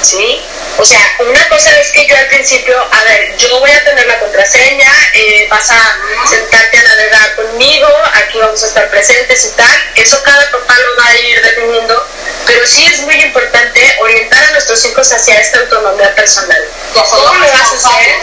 ¿sí? 0.02 0.42
O 0.78 0.84
sea, 0.84 1.00
una 1.20 1.48
cosa 1.50 1.78
es 1.80 1.92
que 1.92 2.08
yo 2.08 2.16
al 2.18 2.28
principio, 2.28 2.76
a 2.92 3.04
ver, 3.04 3.38
yo 3.38 3.60
voy 3.60 3.70
a 3.70 3.84
tener 3.84 4.08
la 4.08 4.20
contraseña, 4.20 4.92
eh, 5.14 5.48
vas 5.50 5.70
a 5.70 6.00
sentarte 6.28 6.78
a 6.78 6.84
navegar 6.84 7.36
conmigo, 7.36 7.88
aquí 8.14 8.40
vamos 8.40 8.64
a 8.64 8.68
estar 8.68 8.90
presentes 8.90 9.46
y 9.46 9.50
tal. 9.50 9.92
Eso 9.96 10.22
cada 10.24 10.50
papá 10.52 10.76
lo 10.80 10.96
va 10.98 11.08
a 11.10 11.16
ir 11.16 11.42
definiendo, 11.42 12.08
pero 12.48 12.66
sí 12.66 12.88
es 12.88 13.02
muy 13.02 13.16
importante 13.22 13.98
orientar 14.00 14.44
a 14.44 14.52
nuestros 14.52 14.84
hijos 14.86 15.14
hacia 15.14 15.40
esta 15.40 15.60
autonomía 15.60 16.14
personal. 16.16 16.64
¿Cómo 16.94 17.36
lo 17.36 17.52
vas 17.52 17.72
a 17.72 17.76
hacer? 17.76 18.16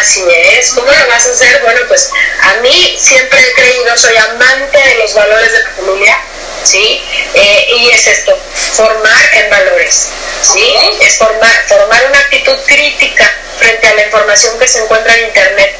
Así 0.00 0.24
es. 0.30 0.70
¿Cómo 0.70 0.86
lo 0.86 1.08
vas 1.08 1.26
a 1.26 1.30
hacer? 1.32 1.60
Bueno, 1.60 1.80
pues 1.88 2.08
a 2.40 2.54
mí 2.60 2.96
siempre 3.00 3.40
he 3.40 3.52
creído, 3.54 3.96
soy 3.96 4.16
amante 4.16 4.78
de 4.78 4.94
los 4.96 5.12
valores 5.14 5.52
de 5.52 5.58
la 5.58 5.70
familia 5.70 6.18
¿sí? 6.64 7.02
Eh, 7.34 7.66
y 7.76 7.90
es 7.90 8.06
esto, 8.06 8.36
formar 8.72 9.34
en 9.34 9.50
valores, 9.50 10.08
¿sí? 10.42 10.74
Es 11.00 11.16
formar, 11.18 11.64
formar 11.68 12.04
una 12.06 12.18
actitud 12.18 12.56
crítica 12.66 13.30
frente 13.58 13.86
a 13.86 13.94
la 13.94 14.02
información 14.04 14.58
que 14.58 14.66
se 14.66 14.82
encuentra 14.82 15.16
en 15.16 15.26
Internet. 15.26 15.76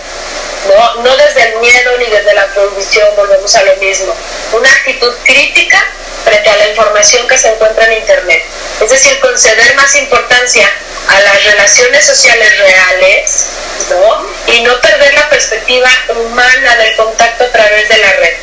No, 0.68 1.03
no 1.03 1.16
desde 1.16 1.43
el 1.43 1.59
miedo 1.59 1.99
ni 1.99 2.07
desde 2.07 2.32
la 2.35 2.47
prohibición, 2.49 3.09
volvemos 3.16 3.55
a 3.55 3.64
lo 3.64 3.76
mismo. 3.76 4.14
Una 4.53 4.72
actitud 4.72 5.12
crítica 5.24 5.85
frente 6.24 6.49
a 6.49 6.57
la 6.57 6.68
información 6.68 7.26
que 7.28 7.37
se 7.37 7.49
encuentra 7.49 7.85
en 7.87 8.01
Internet. 8.01 8.43
Es 8.80 8.91
decir, 8.91 9.20
conceder 9.20 9.74
más 9.76 9.95
importancia 9.97 10.70
a 11.09 11.20
las 11.20 11.45
relaciones 11.45 12.07
sociales 12.07 12.59
reales 12.59 13.47
¿no? 13.91 14.26
y 14.47 14.62
no 14.62 14.80
perder 14.80 15.12
la 15.14 15.28
perspectiva 15.28 15.91
humana 16.16 16.76
del 16.76 16.97
contacto 16.97 17.45
a 17.45 17.53
través 17.53 17.89
de 17.91 17.99
la 17.99 18.12
red 18.12 18.35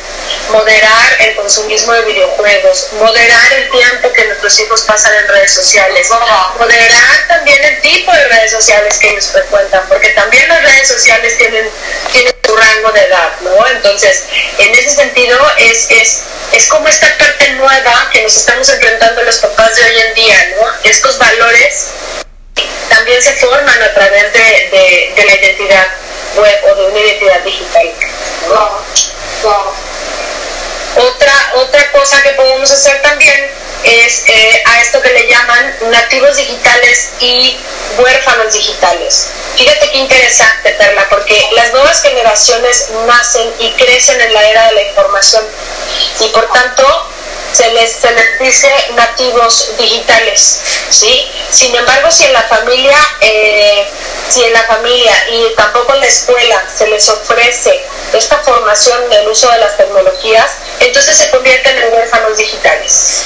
moderar 0.50 1.16
el 1.20 1.34
consumismo 1.34 1.92
de 1.92 2.02
videojuegos, 2.02 2.31
moderar 2.98 3.52
el 3.52 3.70
tiempo 3.70 4.12
que 4.12 4.24
nuestros 4.24 4.58
hijos 4.60 4.82
pasan 4.82 5.14
en 5.14 5.28
redes 5.28 5.52
sociales, 5.52 6.08
moderar 6.58 7.28
también 7.28 7.62
el 7.64 7.80
tipo 7.80 8.12
de 8.12 8.24
redes 8.28 8.52
sociales 8.52 8.98
que 8.98 9.10
ellos 9.10 9.26
frecuentan, 9.32 9.86
porque 9.88 10.10
también 10.10 10.48
las 10.48 10.62
redes 10.62 10.88
sociales 10.88 11.36
tienen, 11.38 11.68
tienen 12.12 12.34
su 12.44 12.56
rango 12.56 12.92
de 12.92 13.00
edad, 13.00 13.40
¿no? 13.40 13.66
Entonces, 13.68 14.24
en 14.58 14.74
ese 14.74 14.90
sentido 14.90 15.38
es, 15.58 15.86
es, 15.90 16.20
es 16.52 16.68
como 16.68 16.88
esta 16.88 17.16
parte 17.18 17.50
nueva 17.50 18.10
que 18.12 18.22
nos 18.22 18.36
estamos 18.36 18.68
enfrentando 18.68 19.22
los 19.22 19.38
papás 19.38 19.76
de 19.76 19.84
hoy 19.84 20.00
en 20.08 20.14
día, 20.14 20.54
¿no? 20.56 20.90
Estos 20.90 21.18
valores 21.18 21.86
también 22.88 23.22
se 23.22 23.32
forman 23.34 23.82
a 23.82 23.94
través 23.94 24.32
de, 24.32 25.12
de, 25.16 25.24
la 25.24 25.34
identidad 25.34 25.86
web 26.36 26.64
o 26.70 26.74
de 26.74 26.86
una 26.86 27.00
identidad 27.00 27.40
digital. 27.40 27.90
Otra, 30.94 31.32
otra 31.54 31.90
cosa 31.92 32.22
que 32.22 32.30
podemos 32.30 32.70
hacer 32.70 33.00
también 33.02 33.50
es 33.84 34.28
eh, 34.28 34.62
a 34.64 34.80
esto 34.80 35.00
que 35.02 35.12
le 35.12 35.26
llaman 35.26 35.76
nativos 35.90 36.36
digitales 36.36 37.10
y 37.20 37.58
huérfanos 37.98 38.52
digitales. 38.52 39.28
Fíjate 39.56 39.90
qué 39.90 39.98
interesante, 39.98 40.72
Perla, 40.72 41.08
porque 41.08 41.48
las 41.52 41.72
nuevas 41.72 42.00
generaciones 42.02 42.90
nacen 43.06 43.52
y 43.58 43.70
crecen 43.72 44.20
en 44.20 44.32
la 44.32 44.48
era 44.48 44.66
de 44.68 44.72
la 44.74 44.82
información 44.82 45.44
y 46.20 46.28
por 46.28 46.50
tanto 46.52 47.08
se 47.52 47.70
les, 47.72 47.92
se 47.92 48.10
les 48.12 48.38
dice 48.38 48.68
nativos 48.94 49.76
digitales, 49.76 50.58
¿sí? 50.90 51.30
Sin 51.50 51.74
embargo, 51.74 52.10
si 52.10 52.24
en 52.24 52.32
la 52.32 52.42
familia, 52.44 52.96
eh, 53.20 53.86
si 54.28 54.42
en 54.42 54.52
la 54.54 54.62
familia 54.62 55.12
y 55.30 55.54
tampoco 55.54 55.92
en 55.94 56.00
la 56.00 56.06
escuela 56.06 56.64
se 56.74 56.86
les 56.86 57.06
ofrece 57.08 57.84
esta 58.14 58.38
formación 58.38 59.08
del 59.10 59.28
uso 59.28 59.50
de 59.50 59.58
las 59.58 59.76
tecnologías, 59.76 60.52
entonces 60.80 61.16
se 61.16 61.28
convierten 61.42 61.76
en 61.76 61.92
huérfanos 61.92 62.36
digitales. 62.36 63.24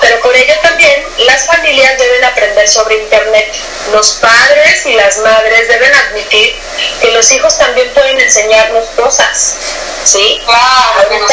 Pero 0.00 0.20
por 0.22 0.34
ello 0.34 0.54
también 0.60 1.06
las 1.18 1.46
familias 1.46 1.98
deben 1.98 2.24
aprender 2.24 2.68
sobre 2.68 2.96
Internet. 2.96 3.54
Los 3.92 4.12
padres 4.12 4.86
y 4.86 4.94
las 4.94 5.18
madres 5.18 5.68
deben 5.68 5.94
admitir 5.94 6.56
que 7.00 7.12
los 7.12 7.30
hijos 7.30 7.56
también 7.58 7.92
pueden 7.94 8.20
enseñarnos 8.20 8.90
cosas. 8.90 9.54
¿Sí? 10.02 10.42
Claro, 10.46 11.26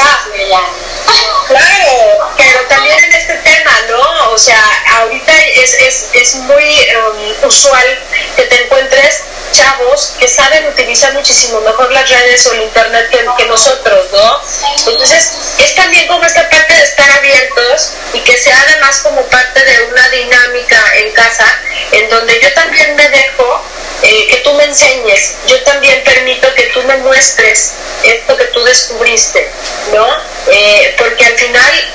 claro, 1.47 2.29
pero 2.37 2.59
también 2.67 2.99
en 2.99 3.13
este 3.13 3.35
tema, 3.35 3.56
¿no? 3.89 4.31
O 4.31 4.37
sea, 4.37 4.63
ahorita 4.99 5.33
es, 5.55 5.73
es, 5.73 6.09
es 6.13 6.35
muy 6.35 6.63
um, 6.63 7.47
usual 7.47 7.99
que 8.35 8.43
te 8.43 8.63
encuentres 8.63 9.23
chavos 9.51 10.15
que 10.19 10.27
saben 10.27 10.67
utilizar 10.67 11.13
muchísimo 11.13 11.61
mejor 11.61 11.91
las 11.91 12.09
redes 12.09 12.45
o 12.47 12.53
el 12.53 12.63
internet 12.63 13.09
que, 13.09 13.25
que, 13.37 13.45
nosotros, 13.45 14.11
¿no? 14.11 14.41
Entonces, 14.87 15.31
es 15.57 15.75
también 15.75 16.07
como 16.07 16.23
esta 16.25 16.47
parte 16.49 16.73
de 16.73 16.83
estar 16.83 17.09
abiertos 17.11 17.93
y 18.13 18.19
que 18.19 18.37
sea 18.37 18.59
además 18.67 18.99
como 18.99 19.21
parte 19.27 19.63
de 19.63 19.83
una 19.83 20.09
dinámica 20.09 20.97
en 20.97 21.11
casa 21.13 21.61
en 21.91 22.09
donde 22.09 22.39
yo 22.41 22.53
también 22.53 22.95
me 22.95 23.09
dejo 23.09 23.63
eh, 24.03 24.27
que 24.29 24.37
tú 24.37 24.53
me 24.53 24.65
enseñes, 24.65 25.37
yo 25.47 25.61
también 25.63 26.03
permito 26.03 26.53
que 26.53 26.63
tú 26.67 26.83
me 26.83 26.97
muestres 26.97 27.73
esto 28.03 28.37
que 28.37 28.45
tú 28.45 28.63
descubriste, 28.63 29.49
¿no? 29.93 30.07
Eh, 30.51 30.95
porque 30.97 31.25
al 31.25 31.37
final 31.37 31.93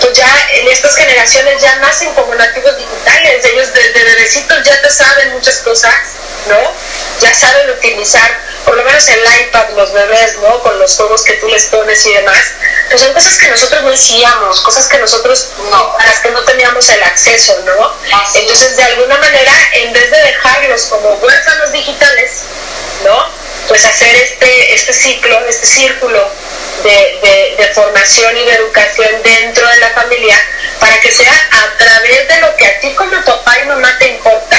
pues 0.00 0.12
ya 0.16 0.48
en 0.52 0.68
estas 0.68 0.94
generaciones 0.96 1.60
ya 1.60 1.76
nacen 1.76 2.12
como 2.14 2.34
nativos 2.34 2.76
digitales, 2.76 3.44
ellos 3.44 3.72
desde 3.72 4.04
bebecitos 4.04 4.62
ya 4.64 4.80
te 4.80 4.90
saben 4.90 5.32
muchas 5.32 5.58
cosas, 5.58 5.94
¿no? 6.48 6.72
Ya 7.20 7.34
saben 7.34 7.70
utilizar, 7.70 8.40
por 8.64 8.76
lo 8.76 8.84
menos 8.84 9.06
el 9.08 9.20
iPad, 9.46 9.70
los 9.76 9.92
bebés, 9.92 10.38
¿no? 10.38 10.62
Con 10.62 10.78
los 10.78 10.96
juegos 10.96 11.22
que 11.22 11.34
tú 11.34 11.48
les 11.48 11.66
pones 11.66 12.04
y 12.06 12.14
demás, 12.14 12.42
pues 12.88 13.00
son 13.00 13.12
cosas 13.12 13.36
que 13.38 13.48
nosotros 13.48 13.82
no 13.82 13.92
hacíamos, 13.92 14.60
cosas 14.60 14.86
que 14.88 14.98
nosotros 14.98 15.48
no, 15.70 15.96
a 15.98 16.06
las 16.06 16.20
que 16.20 16.30
no 16.30 16.42
teníamos 16.44 16.88
el 16.88 17.02
acceso, 17.02 17.58
¿no? 17.64 17.96
Entonces, 18.34 18.76
de 18.76 18.82
alguna 18.84 19.18
manera, 19.18 19.52
en 19.74 19.92
vez 19.92 20.10
de 20.10 20.18
dejarlos 20.18 20.84
como 20.84 21.14
huérfanos 21.14 21.72
digitales, 21.72 22.42
¿no? 23.04 23.41
Pues 23.68 23.84
hacer 23.86 24.14
este, 24.16 24.74
este 24.74 24.92
ciclo, 24.92 25.38
este 25.46 25.66
círculo 25.66 26.30
de, 26.82 27.54
de, 27.58 27.66
formación 27.74 28.36
y 28.36 28.44
de 28.44 28.54
educación 28.54 29.10
dentro 29.22 29.66
de 29.66 29.78
la 29.78 29.90
familia 29.90 30.36
para 30.78 31.00
que 31.00 31.10
sea 31.10 31.32
a 31.32 31.78
través 31.78 32.28
de 32.28 32.40
lo 32.40 32.54
que 32.56 32.66
a 32.66 32.80
ti 32.80 32.92
como 32.94 33.12
papá 33.24 33.58
y 33.62 33.66
mamá 33.66 33.96
te 33.98 34.08
importa, 34.08 34.56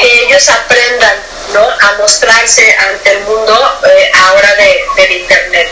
que 0.00 0.24
ellos 0.24 0.50
aprendan 0.50 1.16
¿no? 1.54 1.62
a 1.62 1.92
mostrarse 1.98 2.76
ante 2.90 3.12
el 3.12 3.20
mundo 3.20 3.80
eh, 3.86 4.10
ahora 4.14 4.54
de, 4.56 4.84
del 4.96 5.12
Internet. 5.12 5.70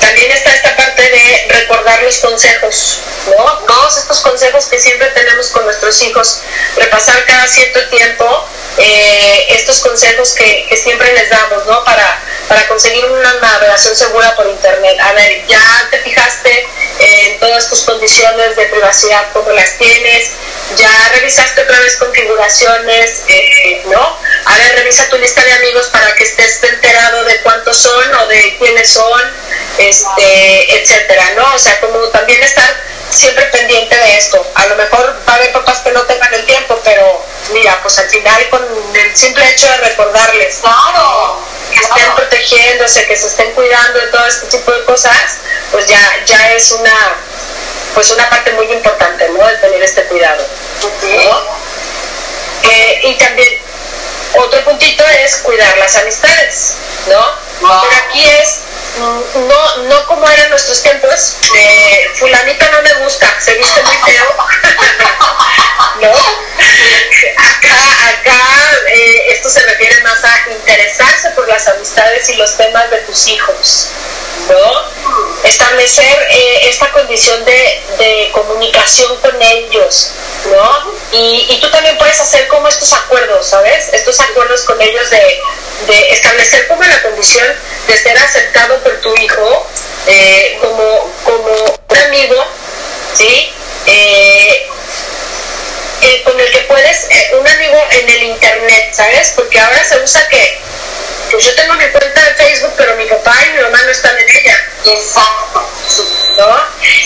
También 0.00 0.30
está 0.32 0.54
esta 0.54 0.76
parte 0.76 1.02
de 1.02 1.46
recordar 1.48 2.02
los 2.02 2.18
consejos, 2.18 3.00
¿no? 3.26 3.44
Todos 3.66 3.96
estos 3.96 4.20
consejos 4.20 4.66
que 4.66 4.80
siempre 4.80 5.08
tenemos 5.08 5.48
con 5.48 5.64
nuestros 5.64 6.00
hijos, 6.02 6.40
repasar 6.76 7.24
cada 7.26 7.46
cierto 7.48 7.86
tiempo 7.88 8.48
eh, 8.76 9.46
estos 9.50 9.80
consejos 9.80 10.32
que, 10.32 10.66
que, 10.68 10.76
siempre 10.76 11.12
les 11.12 11.30
damos, 11.30 11.64
¿no? 11.66 11.84
Para, 11.84 12.20
para 12.48 12.66
conseguir 12.66 13.04
una 13.04 13.34
navegación 13.34 13.94
segura 13.94 14.34
por 14.34 14.46
Internet. 14.48 14.98
A 15.00 15.12
ver, 15.12 15.46
ya 15.46 15.88
te 15.90 15.98
fijaste 16.00 16.66
en 16.98 17.38
todas 17.38 17.68
tus 17.68 17.82
condiciones 17.82 18.56
de 18.56 18.66
privacidad, 18.66 19.26
cómo 19.32 19.50
las 19.52 19.78
tienes, 19.78 20.30
ya 20.76 21.08
revisaste 21.14 21.62
otra 21.62 21.78
vez 21.80 21.96
configuraciones, 21.96 23.22
eh, 23.28 23.82
¿no? 23.86 24.18
A 24.44 24.58
ver, 24.58 24.74
revisa 24.76 25.08
tu 25.08 25.18
lista 25.18 25.44
de 25.44 25.52
amigos 25.52 25.88
para 25.88 26.14
que 26.14 26.24
estés 26.24 26.62
enterado 26.64 27.24
de 27.24 27.40
cuántos 27.42 27.76
son 27.76 28.14
o 28.14 28.26
de 28.26 28.56
quiénes 28.58 28.88
son, 28.92 29.22
este, 29.88 30.80
etcétera, 30.80 31.32
¿no? 31.36 31.54
O 31.54 31.58
sea, 31.58 31.80
como 31.80 31.98
también 32.08 32.42
estar 32.42 32.82
siempre 33.10 33.44
pendiente 33.46 33.96
de 33.96 34.16
esto. 34.16 34.44
A 34.54 34.66
lo 34.66 34.76
mejor 34.76 35.16
va 35.28 35.32
a 35.32 35.36
haber 35.36 35.52
papás 35.52 35.80
que 35.80 35.92
no 35.92 36.02
tengan 36.02 36.32
el 36.34 36.44
tiempo, 36.44 36.80
pero 36.84 37.24
mira, 37.52 37.78
pues 37.82 37.98
al 37.98 38.08
final 38.08 38.48
con 38.50 38.62
el 38.94 39.16
simple 39.16 39.48
hecho 39.50 39.68
de 39.68 39.76
recordarles 39.78 40.60
que 41.72 41.80
estén 41.80 42.14
protegiéndose, 42.14 43.06
que 43.06 43.16
se 43.16 43.26
estén 43.26 43.52
cuidando 43.52 44.00
de 44.00 44.06
todo 44.08 44.26
este 44.26 44.58
tipo 44.58 44.72
de 44.72 44.84
cosas, 44.84 45.38
pues 45.70 45.86
ya, 45.86 46.22
ya 46.24 46.52
es 46.52 46.70
una 46.72 47.16
pues 47.94 48.10
una 48.10 48.28
parte 48.28 48.50
muy 48.52 48.66
importante, 48.72 49.28
¿no? 49.28 49.46
De 49.46 49.56
tener 49.58 49.82
este 49.82 50.04
cuidado. 50.06 50.44
Eh, 52.62 53.00
y 53.04 53.14
también 53.14 53.60
otro 54.34 54.64
puntito 54.64 55.04
es 55.06 55.36
cuidar 55.38 55.78
las 55.78 55.94
amistades, 55.96 56.74
¿no? 57.08 57.24
Pero 57.60 57.96
aquí 58.04 58.28
es 58.28 58.63
no, 58.98 59.76
no 59.88 60.06
como 60.06 60.28
eran 60.28 60.50
nuestros 60.50 60.82
tiempos, 60.82 61.36
fulanita 62.14 62.70
no 62.70 62.82
me 62.82 62.94
gusta, 63.04 63.26
se 63.40 63.54
viste 63.54 63.82
muy 63.82 63.96
feo, 63.96 64.36
¿no? 66.00 66.10
Acá, 67.36 68.08
acá 68.08 68.40
eh, 68.88 69.32
esto 69.32 69.50
se 69.50 69.60
refiere 69.62 70.00
más 70.02 70.22
a 70.24 70.50
interesarse 70.50 71.30
por 71.30 71.48
las 71.48 71.66
amistades 71.68 72.28
y 72.30 72.36
los 72.36 72.56
temas 72.56 72.90
de 72.90 72.98
tus 72.98 73.26
hijos, 73.28 73.88
¿no? 74.48 75.03
Establecer 75.44 76.28
eh, 76.30 76.68
esta 76.68 76.90
condición 76.92 77.44
de, 77.44 77.82
de, 77.98 78.30
comunicación 78.32 79.16
con 79.20 79.40
ellos, 79.40 80.10
¿no? 80.50 80.94
Y, 81.12 81.46
y, 81.50 81.60
tú 81.60 81.70
también 81.70 81.98
puedes 81.98 82.18
hacer 82.20 82.48
como 82.48 82.66
estos 82.68 82.92
acuerdos, 82.92 83.46
¿sabes? 83.46 83.88
Estos 83.92 84.18
acuerdos 84.20 84.62
con 84.62 84.80
ellos 84.80 85.10
de, 85.10 85.42
de 85.86 86.08
establecer 86.10 86.66
como 86.68 86.82
la 86.82 87.02
condición 87.02 87.46
de 87.86 87.96
ser 87.96 88.16
aceptado 88.16 88.78
por 88.82 89.00
tu 89.00 89.14
hijo 89.16 89.66
eh, 90.06 90.58
como, 90.60 91.12
como 91.24 91.52
un 91.90 91.96
amigo, 91.96 92.36
¿sí? 93.14 93.52
Eh, 93.86 94.68
que 96.00 96.60
puedes, 96.68 97.06
eh, 97.10 97.32
un 97.38 97.46
amigo 97.46 97.82
en 97.90 98.08
el 98.08 98.22
internet, 98.22 98.94
¿sabes? 98.94 99.32
Porque 99.34 99.58
ahora 99.58 99.82
se 99.84 99.98
usa 99.98 100.26
que, 100.28 100.60
pues 101.30 101.44
yo 101.44 101.54
tengo 101.54 101.74
mi 101.74 101.86
cuenta 101.86 102.20
de 102.22 102.34
Facebook, 102.34 102.74
pero 102.76 102.96
mi 102.96 103.06
papá 103.06 103.34
y 103.46 103.56
mi 103.56 103.62
mamá 103.62 103.82
no 103.82 103.90
están 103.90 104.16
en 104.18 104.28
ella. 104.28 104.64
Exacto. 104.84 105.68
¿No? 106.36 106.56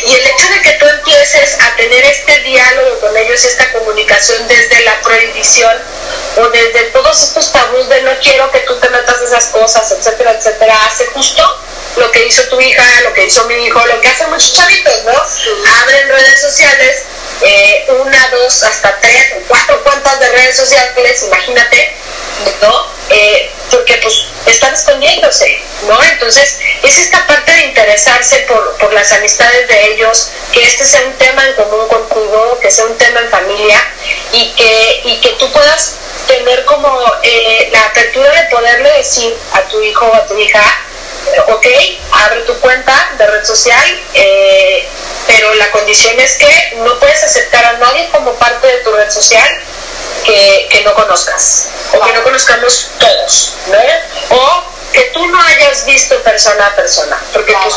Y 0.07 0.15
el 0.15 0.27
hecho 0.27 0.49
de 0.49 0.63
que 0.63 0.73
tú 0.73 0.87
empieces 0.87 1.59
a 1.61 1.77
tener 1.77 2.05
este 2.05 2.41
diálogo 2.41 3.01
con 3.01 3.17
ellos, 3.17 3.45
esta 3.45 3.71
comunicación 3.73 4.49
desde 4.49 4.83
la 4.85 5.01
prohibición 5.01 5.77
o 6.37 6.49
desde 6.49 6.85
todos 6.85 7.23
estos 7.23 7.53
tabús 7.53 7.89
de 7.89 8.03
no 8.03 8.13
quiero 8.21 8.51
que 8.51 8.61
tú 8.61 8.79
te 8.79 8.89
metas 8.89 9.21
esas 9.21 9.47
cosas, 9.47 9.91
etcétera, 9.93 10.33
etcétera, 10.33 10.75
hace 10.87 11.07
justo 11.07 11.43
lo 11.97 12.11
que 12.11 12.27
hizo 12.27 12.43
tu 12.49 12.61
hija, 12.61 13.03
lo 13.03 13.13
que 13.13 13.27
hizo 13.27 13.45
mi 13.45 13.67
hijo, 13.67 13.85
lo 13.87 14.01
que 14.01 14.09
hacen 14.09 14.31
muchos 14.31 14.53
chavitos, 14.53 15.05
¿no? 15.05 15.13
Abren 15.83 16.09
redes 16.09 16.41
sociales, 16.41 17.03
eh, 17.43 17.87
una, 18.01 18.29
dos, 18.31 18.63
hasta 18.63 18.99
tres 19.01 19.35
cuatro 19.47 19.83
cuentas 19.85 20.19
de 20.21 20.29
redes 20.31 20.57
sociales, 20.57 21.23
imagínate, 21.25 21.97
¿no? 22.63 22.87
Eh, 23.11 23.51
porque 23.71 23.95
pues 24.03 24.25
están 24.47 24.75
escondiéndose, 24.75 25.61
¿no? 25.87 26.03
Entonces, 26.03 26.59
es 26.83 26.99
esta 26.99 27.27
parte 27.27 27.53
de 27.53 27.65
interesarse 27.67 28.41
por, 28.41 28.77
por 28.79 28.93
las 28.93 29.13
amistades 29.13 29.69
de 29.69 29.93
ellos, 29.93 30.31
que 30.53 30.63
este 30.65 30.85
sea 30.85 31.03
un 31.03 31.13
tema 31.15 31.47
en 31.47 31.55
común 31.55 31.87
contigo, 31.89 32.59
que 32.61 32.71
sea 32.71 32.87
un 32.87 32.97
tema 32.97 33.21
en 33.21 33.31
familia 33.31 33.93
y 34.33 34.53
que, 34.53 35.01
y 35.05 35.21
que 35.21 35.31
tú 35.31 35.51
puedas 35.53 35.95
tener 36.27 36.65
como 36.65 37.01
eh, 37.23 37.71
la 37.73 37.87
apertura 37.87 38.31
de 38.31 38.49
poderle 38.49 38.91
decir 38.93 39.37
a 39.53 39.63
tu 39.63 39.81
hijo 39.83 40.07
o 40.07 40.15
a 40.15 40.27
tu 40.27 40.37
hija, 40.39 40.61
ok, 41.49 41.67
abre 42.13 42.41
tu 42.43 42.59
cuenta 42.61 43.13
de 43.19 43.27
red 43.27 43.45
social, 43.45 44.01
eh, 44.15 44.89
pero 45.27 45.55
la 45.55 45.71
condición 45.71 46.19
es 46.21 46.37
que 46.37 46.73
no 46.77 46.99
puedes 46.99 47.23
aceptar 47.23 47.65
a 47.65 47.73
nadie 47.75 48.09
como 48.11 48.35
parte 48.35 48.67
de 48.67 48.79
tu 48.79 48.93
red 48.93 49.11
social 49.11 49.61
que, 50.25 50.69
que 50.71 50.83
no 50.83 50.95
conozcas, 50.95 51.69
o 51.93 52.01
que 52.01 52.13
no 52.13 52.23
conozcamos 52.23 52.91
todos, 52.99 53.53
¿no? 53.67 54.37
O 54.37 54.65
que 54.93 55.03
tú 55.13 55.27
no 55.27 55.41
hayas 55.41 55.85
visto 55.85 56.21
persona 56.23 56.67
a 56.67 56.77
persona, 56.77 57.23
porque 57.33 57.55
pues, 57.63 57.75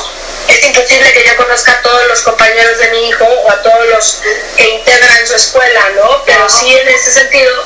es 0.48 0.64
imposible 0.66 1.12
que 1.14 1.24
yo 1.24 1.36
conozca 1.38 1.72
a 1.72 1.82
todos 1.82 2.08
los 2.08 2.22
compañeros 2.22 2.78
de 2.78 2.90
mi 2.90 3.10
hijo 3.10 3.26
o 3.26 3.52
a 3.52 3.62
todos 3.62 3.88
los 3.88 4.22
que 4.58 4.70
integran 4.70 5.28
su 5.28 5.36
escuela, 5.36 5.90
¿no? 5.96 6.24
Pero 6.26 6.50
sí 6.50 6.76
en 6.76 6.88
ese 6.88 7.12
sentido 7.12 7.64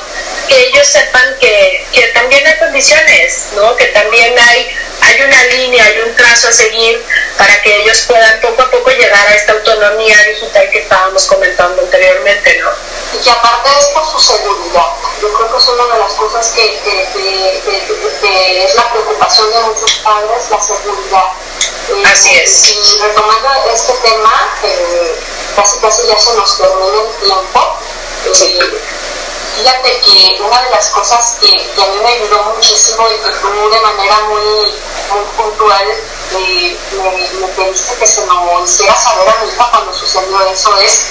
que 0.48 0.68
ellos 0.68 0.86
sepan 0.86 1.36
que, 1.40 1.86
que 1.92 2.06
también 2.08 2.46
hay 2.46 2.58
condiciones, 2.58 3.48
¿no? 3.54 3.74
Que 3.76 3.86
también 3.86 4.38
hay, 4.38 4.76
hay 5.00 5.22
una 5.22 5.44
línea, 5.46 5.84
hay 5.84 6.00
un 6.00 6.14
trazo 6.16 6.48
a 6.48 6.52
seguir 6.52 7.04
para 7.38 7.62
que 7.62 7.82
ellos 7.82 8.02
puedan 8.02 8.40
poco 8.40 8.62
a 8.62 8.70
poco 8.70 8.90
llegar 8.90 9.26
a 9.26 9.34
esta 9.34 9.52
autonomía 9.52 10.16
digital 10.24 10.70
que 10.70 10.80
estábamos 10.80 11.26
comentando 11.26 11.82
anteriormente, 11.82 12.58
¿no? 12.62 12.70
Y 13.12 13.22
que 13.22 13.30
aparte 13.30 13.70
de 13.70 13.78
esto, 13.78 14.04
su 14.10 14.18
seguridad. 14.18 14.86
Yo 15.20 15.32
creo 15.32 15.50
que 15.52 15.58
es 15.58 15.68
una 15.68 15.94
de 15.94 15.98
las 15.98 16.12
cosas 16.14 16.48
que, 16.48 16.78
que, 16.80 17.08
que, 17.14 17.82
que 18.20 18.64
es 18.64 18.74
la 18.74 18.90
preocupación 18.92 19.50
de 19.50 19.60
muchos 19.60 19.92
padres, 20.04 20.50
la 20.50 20.60
seguridad. 20.60 21.32
Eh, 21.88 22.02
Así 22.04 22.36
es. 22.36 22.76
Y 22.76 23.00
retomando 23.00 23.48
este 23.72 23.92
tema, 24.02 24.54
eh, 24.64 25.16
casi 25.54 25.78
casi 25.78 26.06
ya 26.08 26.18
se 26.18 26.34
nos 26.34 26.58
termina 26.58 27.00
el 27.02 27.26
tiempo. 27.26 27.78
Eh, 28.26 28.80
fíjate 29.56 30.00
que 30.00 30.40
una 30.42 30.62
de 30.62 30.70
las 30.70 30.90
cosas 30.90 31.36
que, 31.40 31.70
que, 31.74 31.82
a 31.82 31.86
mí 31.86 31.96
me 32.02 32.08
ayudó 32.08 32.42
muchísimo 32.54 33.06
y 33.10 33.18
que 33.22 33.30
tú 33.30 33.70
de 33.70 33.80
manera 33.80 34.20
muy, 34.28 34.74
muy 35.10 35.24
puntual 35.36 35.86
eh, 36.32 36.76
me, 36.92 37.40
me, 37.40 37.48
pediste 37.48 37.94
que 37.96 38.06
se 38.06 38.26
lo 38.26 38.62
hiciera 38.62 38.94
saber 38.94 39.28
a 39.28 39.42
mi 39.42 39.48
hija 39.48 39.70
cuando 39.70 39.94
sucedió 39.94 40.40
eso 40.46 40.76
es 40.78 41.02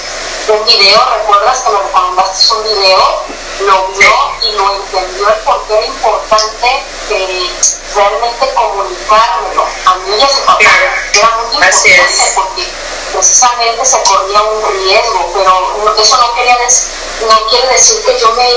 un 0.48 0.64
video, 0.64 1.00
recuerdas 1.18 1.60
que 1.62 1.70
me 1.70 1.78
recomendaste 1.82 2.54
un 2.54 2.62
video, 2.62 3.22
lo 3.60 3.88
vio 3.88 4.14
y 4.42 4.52
lo 4.52 4.76
entendió 4.76 5.28
el 5.28 5.34
por 5.40 5.66
qué 5.66 5.74
era 5.74 5.86
importante 5.86 6.84
eh, 7.10 7.50
realmente 7.94 8.54
comunicármelo. 8.54 9.64
A 9.86 9.94
mí 9.96 10.16
y 10.16 10.22
a 10.22 10.28
su 10.28 10.40
papá. 10.42 10.60
Era 11.12 11.30
muy 11.36 11.54
importante 11.54 12.32
porque 12.36 12.68
precisamente 13.12 13.84
se 13.84 14.02
corría 14.02 14.42
un 14.42 14.84
riesgo, 14.84 15.32
pero 15.34 15.94
eso 15.98 16.16
no, 16.16 16.34
quería 16.34 16.56
no 17.28 17.46
quiere 17.48 17.68
decir 17.68 18.02
que 18.04 18.18
yo 18.18 18.30
me, 18.32 18.48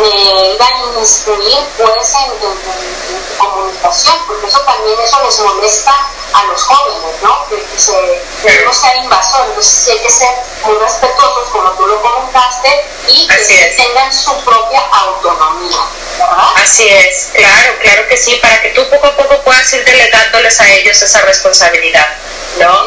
me 0.00 0.54
iba 0.54 0.66
a 0.66 0.84
inmiscuir 0.86 1.58
pues 1.76 2.14
en, 2.14 2.30
en, 2.32 2.52
en, 2.52 3.36
comunicación, 3.36 4.16
porque 4.26 4.46
eso 4.46 4.60
también 4.60 4.98
eso 5.00 5.22
les 5.22 5.40
molesta 5.40 6.08
a 6.32 6.44
los 6.44 6.62
jóvenes, 6.62 7.22
¿no? 7.22 7.46
Que, 7.48 7.56
que 7.56 7.78
se, 7.78 8.22
que 8.42 8.64
no 8.64 8.72
sea 8.72 8.96
invasor, 8.96 9.46
entonces 9.48 9.72
sí 9.84 9.90
hay 9.90 9.98
que 9.98 10.10
ser 10.10 10.34
muy 10.64 10.78
respetuosos, 10.78 11.48
como 11.50 11.70
tú 11.72 11.86
lo 11.86 12.00
comentaste, 12.00 12.86
y 13.08 13.26
que 13.26 13.44
sí 13.44 13.54
tengan 13.76 14.12
su 14.12 14.34
propia 14.42 14.80
autonomía. 14.90 15.78
¿verdad? 16.18 16.48
Así 16.56 16.88
es, 16.88 17.28
claro, 17.34 17.74
claro 17.80 18.08
que 18.08 18.16
sí, 18.16 18.36
para 18.36 18.60
que 18.62 18.70
tú 18.70 18.88
poco 18.88 19.06
a 19.06 19.16
poco 19.16 19.42
puedas 19.42 19.70
ir 19.74 19.84
delegándoles 19.84 20.60
a 20.60 20.74
ellos 20.74 21.00
esa 21.00 21.20
responsabilidad, 21.22 22.16
¿no? 22.58 22.86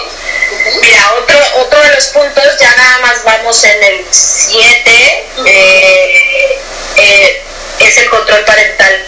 Mira, 0.82 0.99
otro, 1.14 1.38
otro 1.58 1.80
de 1.82 1.96
los 1.96 2.08
puntos, 2.08 2.58
ya 2.60 2.76
nada 2.76 3.00
más 3.00 3.24
vamos 3.24 3.64
en 3.64 3.84
el 3.84 4.06
7, 4.10 5.28
eh, 5.46 6.60
eh, 6.96 7.44
es 7.80 7.98
el 7.98 8.10
control 8.10 8.44
parental. 8.46 9.06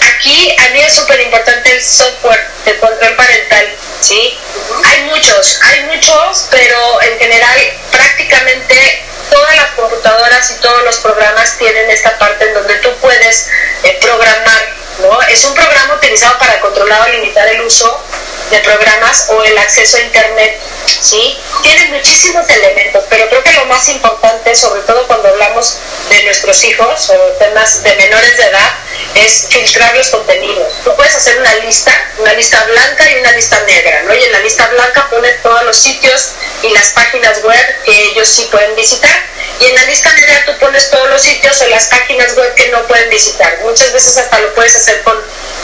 Aquí 0.00 0.56
a 0.58 0.68
mí 0.70 0.80
es 0.80 0.94
súper 0.94 1.20
importante 1.20 1.72
el 1.72 1.82
software 1.82 2.46
de 2.64 2.78
control 2.78 3.16
parental, 3.16 3.76
¿sí? 4.00 4.38
Hay 4.84 5.02
muchos, 5.04 5.58
hay 5.62 5.82
muchos, 5.84 6.48
pero 6.50 7.02
en 7.02 7.18
general 7.18 7.58
prácticamente 7.90 9.04
todas 9.30 9.56
las 9.56 9.70
computadoras 9.72 10.50
y 10.50 10.54
todos 10.60 10.82
los 10.84 10.96
programas 10.98 11.58
tienen 11.58 11.90
esta 11.90 12.16
parte 12.18 12.46
en 12.46 12.54
donde 12.54 12.74
tú 12.76 12.90
puedes 13.00 13.48
eh, 13.82 13.98
programar, 14.00 14.74
¿no? 15.00 15.20
Es 15.22 15.44
un 15.44 15.54
programa 15.54 15.94
utilizado 15.94 16.38
para 16.38 16.60
controlar 16.60 17.08
o 17.08 17.12
limitar 17.12 17.48
el 17.48 17.60
uso 17.62 18.02
de 18.50 18.58
programas 18.60 19.26
o 19.30 19.42
el 19.42 19.58
acceso 19.58 19.96
a 19.96 20.00
internet, 20.00 20.60
¿sí? 21.00 21.38
Tiene 21.62 21.86
muchísimos 21.96 22.48
elementos, 22.48 23.04
pero 23.08 23.28
creo 23.28 23.42
que 23.42 23.52
lo 23.54 23.66
más 23.66 23.88
importante, 23.88 24.54
sobre 24.54 24.82
todo 24.82 25.06
cuando 25.06 25.28
hablamos 25.28 25.78
de 26.10 26.22
nuestros 26.24 26.62
hijos 26.64 27.10
o 27.10 27.14
temas 27.38 27.82
de 27.82 27.94
menores 27.96 28.36
de 28.36 28.44
edad, 28.44 28.74
es 29.14 29.46
filtrar 29.48 29.96
los 29.96 30.08
contenidos. 30.08 30.72
Tú 30.84 30.94
puedes 30.94 31.14
hacer 31.14 31.38
una 31.38 31.54
lista, 31.56 31.92
una 32.18 32.32
lista 32.34 32.62
blanca 32.64 33.10
y 33.10 33.16
una 33.16 33.32
lista 33.32 33.60
negra, 33.66 34.02
¿no? 34.02 34.14
Y 34.14 34.22
en 34.22 34.32
la 34.32 34.40
lista 34.40 34.66
blanca 34.68 35.08
pones 35.10 35.42
todos 35.42 35.64
los 35.64 35.76
sitios 35.76 36.32
y 36.62 36.70
las 36.70 36.90
páginas 36.90 37.42
web 37.42 37.82
que 37.84 37.92
ellos 38.10 38.28
sí 38.28 38.48
pueden 38.50 38.74
visitar. 38.76 39.26
Y 39.58 39.66
en 39.66 39.74
la 39.74 39.84
lista 39.84 40.12
negra 40.12 40.44
tú 40.44 40.58
pones 40.58 40.90
todos 40.90 41.08
los 41.08 41.22
sitios 41.22 41.60
o 41.62 41.66
las 41.68 41.86
páginas 41.86 42.36
web 42.36 42.54
que 42.54 42.68
no 42.68 42.86
pueden 42.86 43.08
visitar. 43.10 43.58
Muchas 43.62 43.92
veces 43.92 44.18
hasta 44.18 44.38
lo 44.40 44.54
puedes 44.54 44.76
hacer 44.76 45.02
con, 45.02 45.16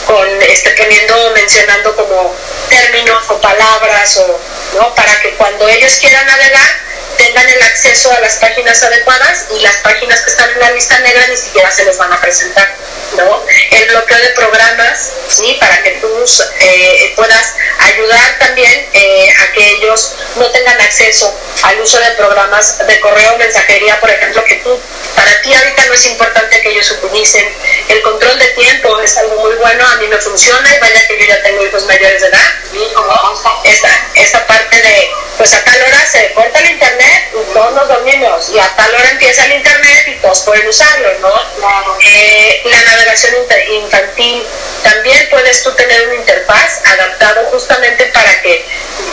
con 0.07 0.43
este, 0.43 0.71
poniendo, 0.71 1.33
mencionando 1.35 1.95
como 1.97 2.35
términos 2.69 3.23
o 3.29 3.41
palabras 3.41 4.17
o, 4.19 4.41
¿no? 4.79 4.95
Para 4.95 5.21
que 5.21 5.31
cuando 5.35 5.69
ellos 5.69 5.97
quieran 5.97 6.27
navegar 6.27 6.92
tengan 7.17 7.49
el 7.49 7.63
acceso 7.63 8.13
a 8.13 8.21
las 8.21 8.37
páginas 8.37 8.83
adecuadas 8.83 9.47
y 9.55 9.61
las 9.61 9.77
páginas 9.77 10.21
que 10.23 10.31
están 10.31 10.51
en 10.51 10.61
la 10.61 10.71
lista 10.73 10.99
negra 11.01 11.27
ni 11.29 11.37
siquiera 11.37 11.71
se 11.71 11.85
les 11.85 11.97
van 11.99 12.13
a 12.13 12.21
presentar, 12.21 12.75
¿no? 13.17 13.45
El 13.71 13.89
bloqueo 13.89 14.19
de 14.19 14.29
programas, 14.31 15.13
¿sí? 15.29 15.57
Para 15.61 15.83
que 15.83 15.91
tú 15.93 16.09
eh, 16.61 17.13
puedas 17.17 17.55
ayudar 17.79 18.39
también 18.39 18.89
eh, 18.93 19.35
a 19.39 19.53
que 19.53 19.71
ellos 19.77 20.15
no 20.37 20.51
tengan 20.51 20.81
acceso 20.81 21.39
al 21.63 21.81
uso 21.81 21.99
de 22.01 22.11
programas 22.13 22.79
de 22.87 23.01
correo 23.01 23.37
mensajería, 23.39 24.01
por 24.01 24.11
ejemplo, 24.11 24.45
que 24.45 24.57
tú, 24.57 24.79
para 25.15 25.41
ti 25.43 25.53
ahorita 25.53 25.87
no 25.87 25.95
es 25.95 26.07
importante 26.07 26.61
que 26.61 26.71
ellos 26.71 26.91
utilicen. 26.91 27.47
El 27.89 28.03
control 28.03 28.39
de 28.39 28.49
tiempo 28.49 29.01
es 29.01 29.17
algo 29.17 29.37
muy 29.37 29.55
bueno, 29.57 29.87
a 29.87 29.97
mí 29.97 30.09
me 30.09 30.19
funciona 30.19 30.75
y 30.75 30.81
vaya 30.81 31.07
que 31.07 31.19
yo 31.19 31.27
ya 31.27 31.43
tengo 31.43 31.65
hijos 31.65 31.85
mayores 31.85 32.23
de 32.23 32.29
edad. 32.29 32.55
Esta, 33.65 33.89
esta 34.15 34.47
parte 34.47 34.77
de, 34.83 35.11
pues 35.39 35.53
a 35.55 35.65
tal 35.65 35.83
hora 35.83 36.07
se 36.07 36.33
corta 36.35 36.59
el 36.61 36.71
internet 36.71 37.33
y 37.33 37.53
todos 37.53 37.73
nos 37.73 37.89
dormimos 37.89 38.51
y 38.51 38.59
a 38.59 38.77
tal 38.77 38.95
hora 38.95 39.11
empieza 39.11 39.45
el 39.47 39.53
internet 39.53 40.09
y 40.09 40.15
todos 40.17 40.41
pueden 40.43 40.69
usarlo, 40.69 41.09
¿no? 41.21 41.33
Claro. 41.59 41.99
Eh, 42.01 42.63
la 42.65 42.83
navegación 42.83 43.35
infantil, 43.71 44.47
también 44.83 45.29
puedes 45.31 45.63
tú 45.63 45.73
tener 45.73 46.07
una 46.07 46.17
interfaz 46.17 46.81
adaptado 46.85 47.45
justamente 47.51 48.07
para 48.07 48.43
que 48.43 48.65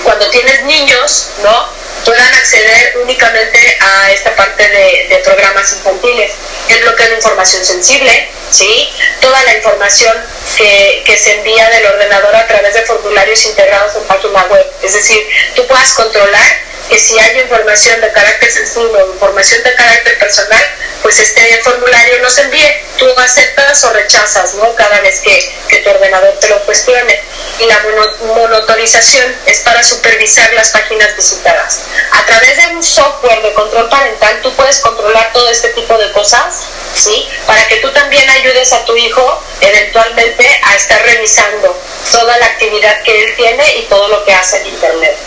cuando 0.03 0.29
tienes 0.29 0.63
niños, 0.63 1.29
¿no? 1.43 1.79
puedan 2.05 2.33
acceder 2.33 2.97
únicamente 2.97 3.77
a 3.79 4.11
esta 4.11 4.35
parte 4.35 4.67
de, 4.67 5.07
de, 5.09 5.17
programas 5.23 5.71
infantiles. 5.73 6.31
El 6.69 6.81
bloqueo 6.81 7.09
de 7.09 7.15
información 7.15 7.65
sensible, 7.65 8.29
¿sí? 8.49 8.89
Toda 9.21 9.43
la 9.43 9.55
información 9.55 10.15
que, 10.57 11.03
que, 11.05 11.17
se 11.17 11.35
envía 11.35 11.69
del 11.69 11.85
ordenador 11.85 12.35
a 12.35 12.47
través 12.47 12.73
de 12.73 12.81
formularios 12.83 13.45
integrados 13.45 13.95
en 13.95 14.03
página 14.03 14.43
web. 14.45 14.65
Es 14.81 14.93
decir, 14.93 15.19
tú 15.55 15.65
puedas 15.67 15.93
controlar 16.09 16.69
que 16.89 16.97
si 16.97 17.19
hay 17.19 17.41
información 17.41 18.01
de 18.01 18.11
carácter 18.11 18.51
sensible 18.51 19.03
o 19.03 19.13
información 19.13 19.61
de 19.61 19.75
carácter 19.75 20.17
personal, 20.17 20.65
pues 21.03 21.19
este 21.19 21.61
formulario 21.63 22.19
no 22.23 22.29
se 22.31 22.41
envíe. 22.41 22.85
Tú 22.97 23.07
aceptas 23.19 23.83
o 23.83 23.93
rechazas, 23.93 24.55
¿no? 24.55 24.73
Cada 24.75 24.99
vez 25.01 25.19
que, 25.19 25.55
que 25.69 25.77
tu 25.77 25.89
ordenador 25.91 26.33
te 26.39 26.49
lo 26.49 26.59
cuestione. 26.65 27.21
Y 27.59 27.65
la 27.65 27.79
monitorización 28.21 29.35
es 29.45 29.59
para 29.59 29.83
supervisar 29.83 30.51
las 30.53 30.71
páginas 30.71 31.15
visitadas. 31.15 31.81
A 32.11 32.25
través 32.25 32.57
de 32.57 32.75
un 32.75 32.83
software 32.83 33.41
de 33.43 33.53
control 33.53 33.87
parental, 33.89 34.39
tú 34.41 34.51
puedes 34.55 34.79
controlar 34.79 35.31
todo 35.31 35.47
este 35.49 35.69
tipo 35.69 35.95
de 35.95 36.11
cosas, 36.11 36.55
¿sí? 36.95 37.29
Para 37.45 37.67
que 37.67 37.77
tú 37.77 37.91
también 37.91 38.27
ayudes 38.31 38.73
a 38.73 38.83
tu 38.85 38.95
hijo 38.95 39.43
eventualmente 39.61 40.59
a 40.63 40.75
estar 40.75 41.01
revisando 41.03 41.79
toda 42.11 42.37
la 42.37 42.45
actividad 42.47 43.03
que 43.03 43.23
él 43.23 43.35
tiene 43.35 43.77
y 43.77 43.83
todo 43.83 44.07
lo 44.07 44.25
que 44.25 44.33
hace 44.33 44.57
en 44.57 44.67
Internet, 44.67 45.17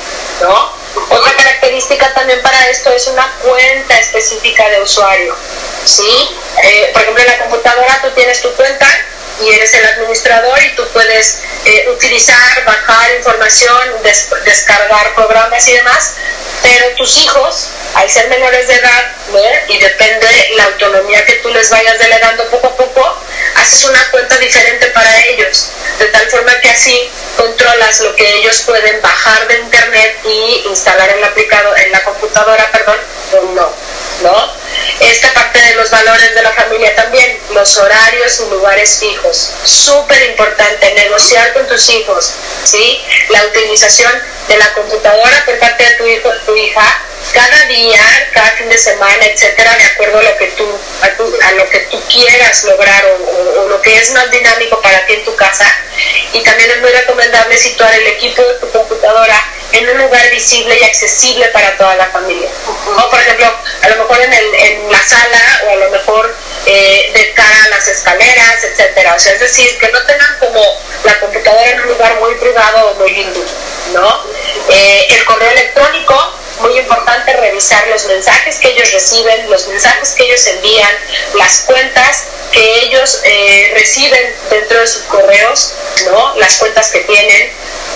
Otra 0.49 1.35
característica 1.37 2.13
también 2.15 2.43
para 2.43 2.69
esto 2.69 2.91
es 2.93 3.07
una 3.07 3.31
cuenta 3.43 3.99
específica 3.99 4.69
de 4.71 4.83
usuario, 4.83 5.37
¿sí? 5.85 6.29
Eh, 6.63 6.91
por 6.93 7.03
ejemplo, 7.03 7.23
en 7.23 7.29
la 7.29 7.39
computadora 7.39 8.01
tú 8.03 8.11
tienes 8.11 8.41
tu 8.43 8.53
cuenta 8.55 8.87
y 9.41 9.51
eres 9.51 9.73
el 9.75 9.85
administrador 9.87 10.63
y 10.63 10.75
tú 10.77 10.87
puedes 10.93 11.39
eh, 11.65 11.89
utilizar, 11.91 12.65
bajar 12.65 13.15
información, 13.17 14.03
descargar 14.45 15.15
programas 15.15 15.67
y 15.69 15.75
demás, 15.75 16.15
pero 16.63 16.95
tus 16.97 17.17
hijos, 17.19 17.71
al 17.95 18.09
ser 18.11 18.29
menores 18.29 18.69
de 18.69 18.75
edad, 18.75 19.13
y 19.69 19.79
depende 19.79 20.51
la 20.57 20.65
autonomía 20.65 21.25
que 21.25 21.35
tú 21.37 21.49
les 21.51 21.71
vayas 21.71 21.99
delegando 21.99 22.45
poco 22.51 22.67
a 22.69 22.77
poco, 22.77 23.19
haces 23.57 23.85
una 23.85 24.11
cuenta 24.11 24.39
diferente 24.39 24.87
para 24.89 25.25
ellos, 25.27 25.71
de 25.99 26.07
tal 26.07 26.31
forma 26.31 26.61
que 26.61 26.71
así 26.71 27.11
controlas 27.37 28.01
lo 28.01 28.15
que 28.15 28.39
ellos 28.39 28.61
pueden 28.63 29.01
bajar 29.03 29.47
de 29.49 29.59
internet 29.61 30.19
y 30.25 30.65
instalar 30.69 31.09
en 31.11 31.21
la, 31.21 31.29
aplicado, 31.29 31.77
en 31.77 31.93
la 31.93 32.05
computadora, 32.05 32.71
perdón, 32.71 32.97
o 33.33 33.43
no, 33.55 33.71
¿no? 34.23 34.62
Esta 35.11 35.35
parte 35.35 35.59
de 35.59 35.75
los 35.75 35.91
valores 35.91 36.35
de 36.35 36.43
la 36.43 36.53
familia 36.53 36.95
también, 36.95 37.39
los 37.51 37.77
horarios 37.77 38.41
y 38.41 38.51
lugares 38.51 38.99
fijos. 39.01 39.53
Súper 39.65 40.23
importante, 40.31 40.95
negociar 40.95 41.53
con 41.55 41.67
tus 41.67 41.91
hijos, 41.91 42.33
¿sí? 42.65 43.03
La 43.31 43.45
utilización 43.47 44.13
de 44.49 44.59
la 44.59 44.73
computadora 44.75 45.45
por 45.45 45.59
parte 45.59 45.85
de 45.85 45.91
tu 45.95 46.07
hijo 46.07 46.29
o 46.29 46.37
tu 46.47 46.55
hija 46.57 47.03
cada 47.33 47.65
día, 47.65 48.31
cada 48.33 48.51
fin 48.53 48.69
de 48.69 48.79
semana, 48.79 49.27
etcétera, 49.27 49.75
de 49.77 49.85
acuerdo 49.85 50.19
a 50.19 50.23
lo 50.23 50.37
que 50.37 50.47
tú, 50.49 50.79
a, 51.01 51.53
lo 51.53 51.71
que 51.71 51.79
tú 51.91 52.01
quieras 52.13 52.65
lograr 52.65 53.05
o, 53.07 53.69
lo 53.69 53.81
que 53.81 53.97
es 53.97 54.13
más 54.13 54.31
dinámico 54.31 54.81
para 54.81 55.05
ti 55.07 55.15
en 55.15 55.25
tu 55.25 55.35
casa. 55.35 55.65
Y 56.33 56.41
también 56.43 56.71
es 56.71 56.81
muy 56.81 56.91
recomendable 56.91 57.57
situar 57.57 57.93
el 57.95 58.07
equipo 58.07 58.43
de 58.43 58.55
tu 58.55 58.71
computadora 58.71 59.43
en 59.73 59.89
un 59.89 59.99
lugar 59.99 60.31
visible 60.31 60.79
y 60.79 60.85
accesible 60.85 61.47
para 61.49 61.77
toda 61.77 61.97
la 61.97 62.07
familia. 62.07 62.49
O 62.67 63.11
por 63.11 63.21
ejemplo, 63.21 63.47
a 63.83 63.89
lo 63.89 63.97
mejor 63.97 64.21
en, 64.21 64.33
el, 64.33 64.55
en 64.55 64.93
la 64.93 65.03
sala 65.07 65.63
o 65.67 65.71
a 65.71 65.77
lo 65.77 65.91
mejor 65.91 66.35
eh, 66.67 67.13
de 67.15 67.35
cara 67.35 67.65
a 67.65 67.69
las 67.69 67.89
escaleras, 67.89 68.65
etcétera. 68.65 69.15
O 69.15 69.19
sea, 69.19 69.33
es 69.33 69.41
decir, 69.41 69.79
que 69.79 69.91
no 69.91 70.03
tengan 70.05 70.39
como 70.39 70.61
la 71.05 71.19
computadora 71.21 71.71
en 71.71 71.81
un 71.81 71.89
lugar 71.89 72.21
muy 72.21 72.35
privado 72.35 72.91
o 72.91 72.95
muy 72.95 73.11
lindo, 73.11 73.41
¿no? 73.93 74.25
Eh, 74.69 75.07
el 75.11 75.25
correo 75.25 75.51
electrónico 75.51 76.42
muy 76.63 76.79
importante 76.79 77.33
revisar 77.35 77.87
los 77.89 78.07
mensajes 78.07 78.57
que 78.59 78.69
ellos 78.69 78.93
reciben, 78.93 79.51
los 79.51 79.67
mensajes 79.69 80.11
que 80.11 80.25
ellos 80.25 80.47
envían, 80.47 80.97
las 81.35 81.61
cuentas 81.63 82.25
que 82.53 82.79
ellos 82.85 83.21
eh, 83.25 83.73
reciben 83.75 84.35
dentro 84.51 84.81
de 84.81 84.87
sus 84.87 85.03
correos, 85.03 85.75
¿no? 86.07 86.37
las 86.37 86.57
cuentas 86.59 86.89
que 86.89 87.01
tienen, 87.01 87.51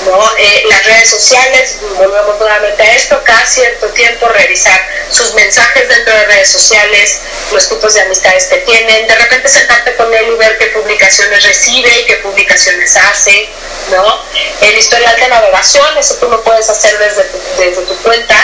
¿no? 0.06 0.36
Eh, 0.38 0.64
las 0.68 0.84
redes 0.84 1.10
sociales, 1.10 1.76
volvemos 1.96 2.38
nuevamente 2.38 2.82
a 2.82 2.96
esto, 2.96 3.20
cada 3.24 3.44
cierto 3.46 3.88
tiempo 3.88 4.28
revisar 4.28 4.80
sus 5.10 5.34
mensajes 5.34 5.88
dentro 5.88 6.14
de 6.14 6.24
redes 6.24 6.50
sociales, 6.50 7.20
los 7.52 7.68
tipos 7.68 7.94
de 7.94 8.00
amistades 8.02 8.46
que 8.46 8.58
tienen, 8.58 9.06
de 9.06 9.14
repente 9.14 9.48
sentarte 9.48 9.94
con 9.96 10.12
él 10.12 10.26
y 10.32 10.36
ver 10.36 10.58
qué 10.58 10.66
publicaciones 10.66 11.44
recibe 11.44 11.90
y 12.00 12.06
qué 12.06 12.16
publicaciones 12.16 12.96
hace, 12.96 13.48
¿no? 13.90 14.22
El 14.62 14.78
historial 14.78 15.16
de 15.16 15.28
navegación, 15.28 15.98
eso 15.98 16.14
tú 16.16 16.28
lo 16.28 16.42
puedes 16.42 16.68
hacer 16.68 16.98
desde 16.98 17.26
desde 17.58 17.82
tu 17.82 17.96
cuenta, 18.02 18.36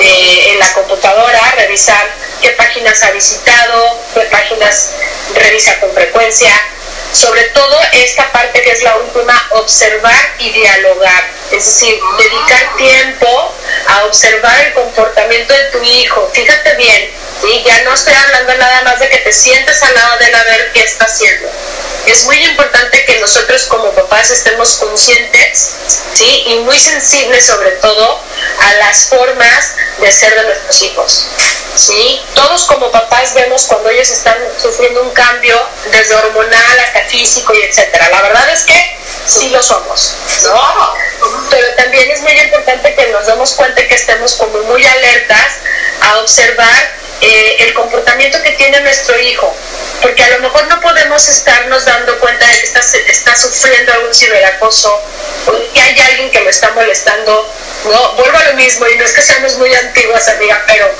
eh, 0.00 0.52
en 0.52 0.58
la 0.58 0.72
computadora, 0.74 1.40
revisar 1.56 2.06
qué 2.42 2.50
páginas 2.50 3.02
ha 3.02 3.10
visitado, 3.10 4.00
qué 4.14 4.20
páginas 4.22 4.90
revisa 5.34 5.78
con 5.80 5.92
frecuencia. 5.92 6.50
Sobre 7.12 7.42
todo 7.44 7.78
esta 7.92 8.30
parte 8.32 8.60
que 8.62 8.70
es 8.70 8.82
la 8.82 8.96
última, 8.96 9.48
observar 9.52 10.34
y 10.38 10.50
dialogar. 10.50 11.24
Es 11.50 11.64
decir, 11.64 11.98
dedicar 12.18 12.76
tiempo 12.76 12.87
observar 14.08 14.66
el 14.66 14.72
comportamiento 14.74 15.54
de 15.54 15.64
tu 15.64 15.82
hijo. 15.82 16.30
Fíjate 16.32 16.74
bien, 16.74 17.10
¿sí? 17.40 17.62
ya 17.64 17.82
no 17.82 17.94
estoy 17.94 18.14
hablando 18.14 18.54
nada 18.56 18.82
más 18.82 18.98
de 18.98 19.08
que 19.08 19.18
te 19.18 19.32
sientes 19.32 19.82
al 19.82 19.94
lado 19.94 20.18
de 20.18 20.26
él 20.26 20.34
a 20.34 20.44
ver 20.44 20.72
qué 20.72 20.80
está 20.80 21.04
haciendo 21.04 21.48
es 22.10 22.24
muy 22.24 22.42
importante 22.44 23.04
que 23.04 23.18
nosotros 23.20 23.64
como 23.64 23.90
papás 23.92 24.30
estemos 24.30 24.76
conscientes 24.76 25.68
¿sí? 26.14 26.44
y 26.46 26.56
muy 26.60 26.78
sensibles 26.78 27.44
sobre 27.44 27.72
todo 27.72 28.20
a 28.60 28.74
las 28.74 29.06
formas 29.08 29.74
de 30.00 30.10
ser 30.10 30.34
de 30.34 30.44
nuestros 30.44 30.82
hijos. 30.82 31.26
¿Sí? 31.74 32.20
Todos 32.34 32.64
como 32.66 32.90
papás 32.90 33.34
vemos 33.34 33.64
cuando 33.66 33.90
ellos 33.90 34.10
están 34.10 34.36
sufriendo 34.60 35.02
un 35.02 35.10
cambio 35.10 35.60
desde 35.90 36.14
hormonal 36.14 36.80
hasta 36.80 37.04
físico 37.04 37.54
y 37.54 37.62
etcétera. 37.62 38.08
La 38.10 38.22
verdad 38.22 38.48
es 38.50 38.64
que 38.64 38.98
sí 39.26 39.50
lo 39.50 39.62
somos, 39.62 40.14
¿no? 40.44 40.94
Pero 41.50 41.74
también 41.76 42.10
es 42.10 42.20
muy 42.22 42.32
importante 42.38 42.94
que 42.94 43.08
nos 43.08 43.26
demos 43.26 43.52
cuenta 43.52 43.86
que 43.86 43.94
estemos 43.94 44.34
como 44.34 44.58
muy 44.64 44.84
alertas 44.84 45.54
a 46.02 46.18
observar 46.18 46.92
eh, 47.20 47.56
el 47.60 47.74
comportamiento 47.74 48.42
que 48.42 48.52
tiene 48.52 48.80
nuestro 48.80 49.18
hijo, 49.18 49.54
porque 50.00 50.22
a 50.22 50.28
lo 50.30 50.40
mejor 50.40 50.66
no 50.68 50.80
podemos 50.80 51.28
estarnos 51.28 51.84
dando 51.84 52.18
cuenta 52.20 52.46
de 52.46 52.58
que 52.58 52.64
está, 52.64 52.80
está 52.80 53.36
sufriendo 53.36 53.92
algún 53.92 54.14
ciberacoso 54.14 55.02
o 55.46 55.72
que 55.72 55.80
hay 55.80 55.98
alguien 55.98 56.30
que 56.30 56.40
lo 56.40 56.50
está 56.50 56.70
molestando. 56.72 57.52
No, 57.84 58.12
vuelvo 58.14 58.36
a 58.36 58.44
lo 58.44 58.54
mismo, 58.54 58.86
y 58.88 58.96
no 58.96 59.04
es 59.04 59.12
que 59.12 59.22
seamos 59.22 59.56
muy 59.56 59.72
antiguas, 59.72 60.28
amiga, 60.28 60.62
pero 60.66 60.90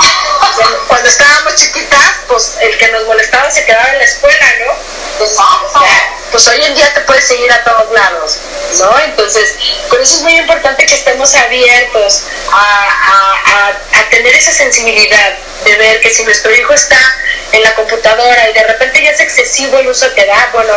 cuando 0.87 1.09
estábamos 1.09 1.55
chiquitas, 1.57 2.21
pues 2.29 2.57
el 2.61 2.79
que 2.79 2.89
nos 2.89 3.05
molestaba 3.07 3.51
se 3.51 3.65
quedaba 3.65 3.93
en 3.93 3.99
la 3.99 4.05
escuela, 4.05 4.47
¿no? 4.65 4.75
Pues 6.31 6.47
hoy 6.47 6.63
en 6.63 6.75
día 6.75 6.95
te 6.95 7.01
puedes 7.01 7.25
seguir 7.25 7.51
a 7.51 7.65
todos 7.65 7.91
lados, 7.93 8.39
¿no? 8.79 8.99
Entonces, 9.01 9.57
por 9.89 10.01
eso 10.01 10.17
es 10.17 10.23
muy 10.23 10.37
importante 10.37 10.87
que 10.87 10.95
estemos 10.95 11.35
abiertos 11.35 12.23
a, 12.53 13.73
a 13.93 14.09
tener 14.11 14.35
esa 14.35 14.53
sensibilidad 14.53 15.37
de 15.65 15.77
ver 15.77 16.01
que 16.01 16.08
si 16.13 16.25
nuestro 16.25 16.55
hijo 16.55 16.73
está 16.75 16.99
en 17.53 17.63
la 17.63 17.75
computadora 17.75 18.51
y 18.51 18.53
de 18.53 18.65
repente 18.65 19.03
ya 19.03 19.11
es 19.11 19.21
excesivo 19.21 19.79
el 19.79 19.89
uso 19.89 20.13
que 20.15 20.25
da, 20.27 20.51
bueno, 20.53 20.75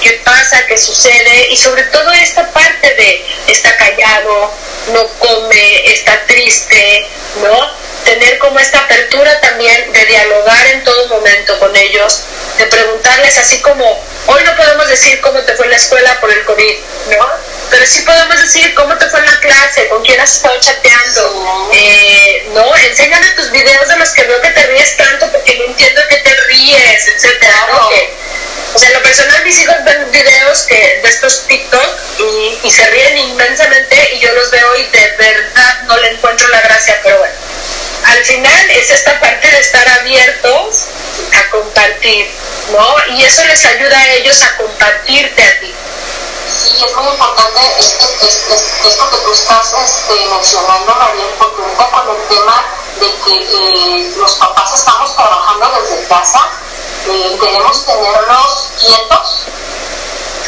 ¿qué 0.00 0.20
pasa? 0.24 0.66
¿Qué 0.66 0.76
sucede? 0.76 1.48
Y 1.50 1.56
sobre 1.56 1.82
todo 1.84 2.10
esta 2.12 2.48
parte 2.50 2.94
de 2.94 3.26
está 3.48 3.76
callado, 3.76 4.52
no 4.92 5.06
come, 5.18 5.92
está 5.92 6.24
triste, 6.26 7.08
¿no? 7.42 7.82
Tener 8.04 8.38
como 8.38 8.58
esta 8.58 8.80
apertura 8.80 9.40
también 9.40 9.92
de 9.92 10.04
dialogar 10.06 10.66
en 10.68 10.84
todo 10.84 11.08
momento 11.08 11.58
con 11.58 11.74
ellos, 11.76 12.24
de 12.58 12.66
preguntarles 12.66 13.38
así 13.38 13.60
como, 13.60 14.04
hoy 14.26 14.42
no 14.44 14.56
podemos 14.56 14.88
decir 14.88 15.20
cómo 15.20 15.40
te 15.40 15.54
fue 15.54 15.66
en 15.66 15.70
la 15.70 15.76
escuela 15.76 16.20
por 16.20 16.30
el 16.30 16.44
COVID, 16.44 16.76
¿no? 17.10 17.52
pero 17.72 17.86
sí 17.86 18.02
podemos 18.02 18.38
decir 18.38 18.74
cómo 18.74 18.94
te 18.98 19.08
fue 19.08 19.18
en 19.20 19.24
la 19.24 19.40
clase, 19.40 19.88
con 19.88 20.04
quién 20.04 20.20
has 20.20 20.36
estado 20.36 20.54
chateando, 20.60 21.70
eh, 21.72 22.46
¿no? 22.52 22.76
Enséñame 22.76 23.30
tus 23.30 23.50
videos 23.50 23.88
de 23.88 23.96
los 23.96 24.10
que 24.10 24.24
veo 24.24 24.40
que 24.42 24.50
te 24.52 24.66
ríes 24.66 24.96
tanto 24.96 25.30
porque 25.30 25.56
no 25.58 25.64
entiendo 25.64 26.00
que 26.08 26.16
te 26.16 26.34
ríes, 26.48 27.08
etcétera, 27.08 27.66
¿no? 27.72 27.88
o 28.74 28.78
sea, 28.78 28.90
lo 28.92 29.02
personal 29.02 29.44
mis 29.44 29.60
hijos 29.60 29.76
ven 29.84 30.10
videos 30.10 30.62
que, 30.62 31.00
de 31.02 31.08
estos 31.08 31.46
TikTok 31.46 31.98
y, 32.18 32.58
y 32.62 32.70
se 32.70 32.86
ríen 32.90 33.18
inmensamente 33.18 34.14
y 34.14 34.20
yo 34.20 34.32
los 34.32 34.50
veo 34.50 34.76
y 34.76 34.84
de 34.84 35.14
verdad 35.18 35.82
no 35.82 35.96
le 35.98 36.08
encuentro 36.10 36.48
la 36.48 36.60
gracia, 36.60 36.98
pero 37.02 37.18
bueno. 37.18 37.34
Al 38.04 38.24
final 38.24 38.70
es 38.70 38.90
esta 38.90 39.20
parte 39.20 39.48
de 39.48 39.58
estar 39.58 39.88
abiertos 39.88 40.86
a 41.32 41.50
compartir, 41.50 42.28
¿no? 42.72 42.96
Y 43.16 43.24
eso 43.24 43.44
les 43.44 43.64
ayuda 43.64 43.96
a 43.96 44.12
ellos 44.14 44.42
a 44.42 44.56
compartirte 44.56 45.42
a 45.42 45.60
ti 45.60 45.74
sí, 46.52 46.84
es 46.84 46.96
muy 46.96 47.08
importante 47.08 47.60
esto, 47.78 48.04
esto 48.84 49.10
que 49.10 49.16
tú 49.18 49.32
estás 49.32 49.72
este, 49.84 50.26
mencionando, 50.26 50.94
María, 50.94 51.24
porque 51.38 51.62
ahorita 51.62 51.90
con 51.90 52.16
el 52.16 52.28
tema 52.28 52.64
de 53.00 53.06
que 53.24 53.34
eh, 53.34 54.14
los 54.16 54.34
papás 54.34 54.74
estamos 54.74 55.14
trabajando 55.14 55.70
desde 55.80 56.06
casa, 56.06 56.48
eh, 57.06 57.38
queremos 57.40 57.84
tenerlos 57.84 58.70
quietos 58.80 59.46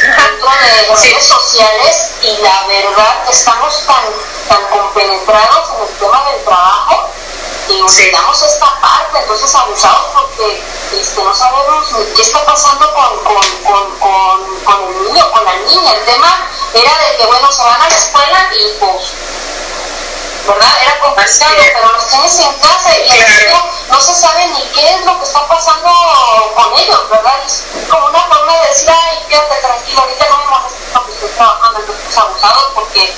dentro 0.01 0.49
de 0.49 0.87
las 0.87 1.01
redes 1.01 1.25
sociales 1.25 2.11
y 2.21 2.37
la 2.41 2.67
verdad 2.67 3.29
estamos 3.29 3.85
tan, 3.85 4.03
tan 4.49 4.67
compenetrados 4.69 5.69
en 5.75 5.87
el 5.87 5.93
tema 5.95 6.23
del 6.31 6.43
trabajo 6.43 7.09
y 7.67 7.81
olvidamos 7.81 8.43
esta 8.43 8.79
parte, 8.79 9.19
entonces 9.19 9.55
abusados 9.55 10.07
porque 10.13 10.63
este, 10.93 11.23
no 11.23 11.33
sabemos 11.33 11.87
qué 12.13 12.21
está 12.21 12.45
pasando 12.45 12.93
con, 12.93 13.23
con, 13.23 13.61
con, 13.63 14.59
con, 14.63 14.83
el 14.83 15.03
niño, 15.03 15.31
con 15.31 15.45
la 15.45 15.55
niña. 15.57 15.93
El 15.93 16.05
tema 16.05 16.47
era 16.73 16.97
de 16.97 17.17
que, 17.17 17.25
bueno, 17.25 17.51
se 17.51 17.63
van 17.63 17.81
a 17.81 17.89
la 17.89 17.95
escuela 17.95 18.49
y 18.53 18.67
pues, 18.79 19.03
¿verdad? 20.47 20.81
Era 20.81 20.99
complicado, 20.99 21.55
pero 21.57 21.91
los 21.93 22.07
tienes 22.07 22.39
en 22.39 22.53
casa 22.59 22.97
y 22.97 23.09
no 23.89 24.01
se 24.01 24.15
sabe 24.15 24.47
ni 24.47 24.61
qué 24.73 24.95
es 24.95 25.05
lo 25.05 25.17
que 25.19 25.25
está 25.25 25.47
pasando 25.47 25.89
con 26.55 26.79
ellos, 26.79 27.09
¿verdad? 27.09 27.33
Es 27.45 27.63
como 27.89 28.07
una 28.07 28.21
forma 28.23 28.57
de 28.57 28.67
decir, 28.69 28.89
ay, 28.89 29.25
quédate 29.29 29.55
tranquilo, 29.61 30.01
ahorita 30.01 30.25
no 30.29 30.37
me 30.37 30.45
molestes 30.45 31.35
trabajando 31.35 31.79
en 31.79 31.85
grupos 31.85 32.17
abusados 32.17 32.71
porque 32.75 33.15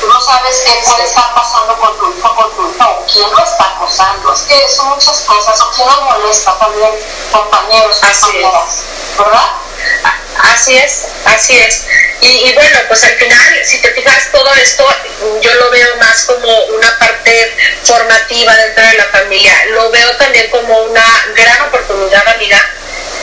tú 0.00 0.06
no 0.06 0.20
sabes 0.20 0.60
qué 0.64 0.82
puede 0.84 1.04
estar 1.04 1.34
pasando 1.34 1.76
con 1.78 1.98
tu 1.98 2.12
hijo, 2.16 2.34
con 2.34 2.50
tu 2.56 2.68
hijo, 2.68 2.90
o 2.90 3.06
quién 3.12 3.30
lo 3.30 3.38
está 3.38 3.64
acosando. 3.76 4.32
Es 4.32 4.40
que 4.42 4.68
son 4.68 4.88
muchas 4.88 5.20
cosas, 5.20 5.60
o 5.60 5.70
quién 5.72 5.88
lo 5.88 6.02
molesta 6.02 6.58
también, 6.58 6.92
compañeros, 7.32 7.96
compañeras, 8.00 8.82
¿verdad? 9.18 9.67
Así 10.38 10.76
es, 10.76 11.08
así 11.24 11.58
es. 11.58 11.86
Y, 12.20 12.52
bueno, 12.54 12.78
pues 12.88 13.04
al 13.04 13.14
final, 13.14 13.54
si 13.64 13.78
te 13.78 13.90
fijas, 13.92 14.30
todo 14.32 14.52
esto 14.54 14.84
yo 15.40 15.54
lo 15.54 15.70
veo 15.70 15.96
más 15.96 16.22
como 16.22 16.64
una 16.66 16.98
parte 16.98 17.56
formativa 17.84 18.56
dentro 18.56 18.86
de 18.86 18.94
la 18.94 19.04
familia. 19.06 19.52
Lo 19.70 19.90
veo 19.90 20.16
también 20.16 20.50
como 20.50 20.82
una 20.84 21.26
gran 21.34 21.62
oportunidad, 21.62 22.26
amiga, 22.28 22.58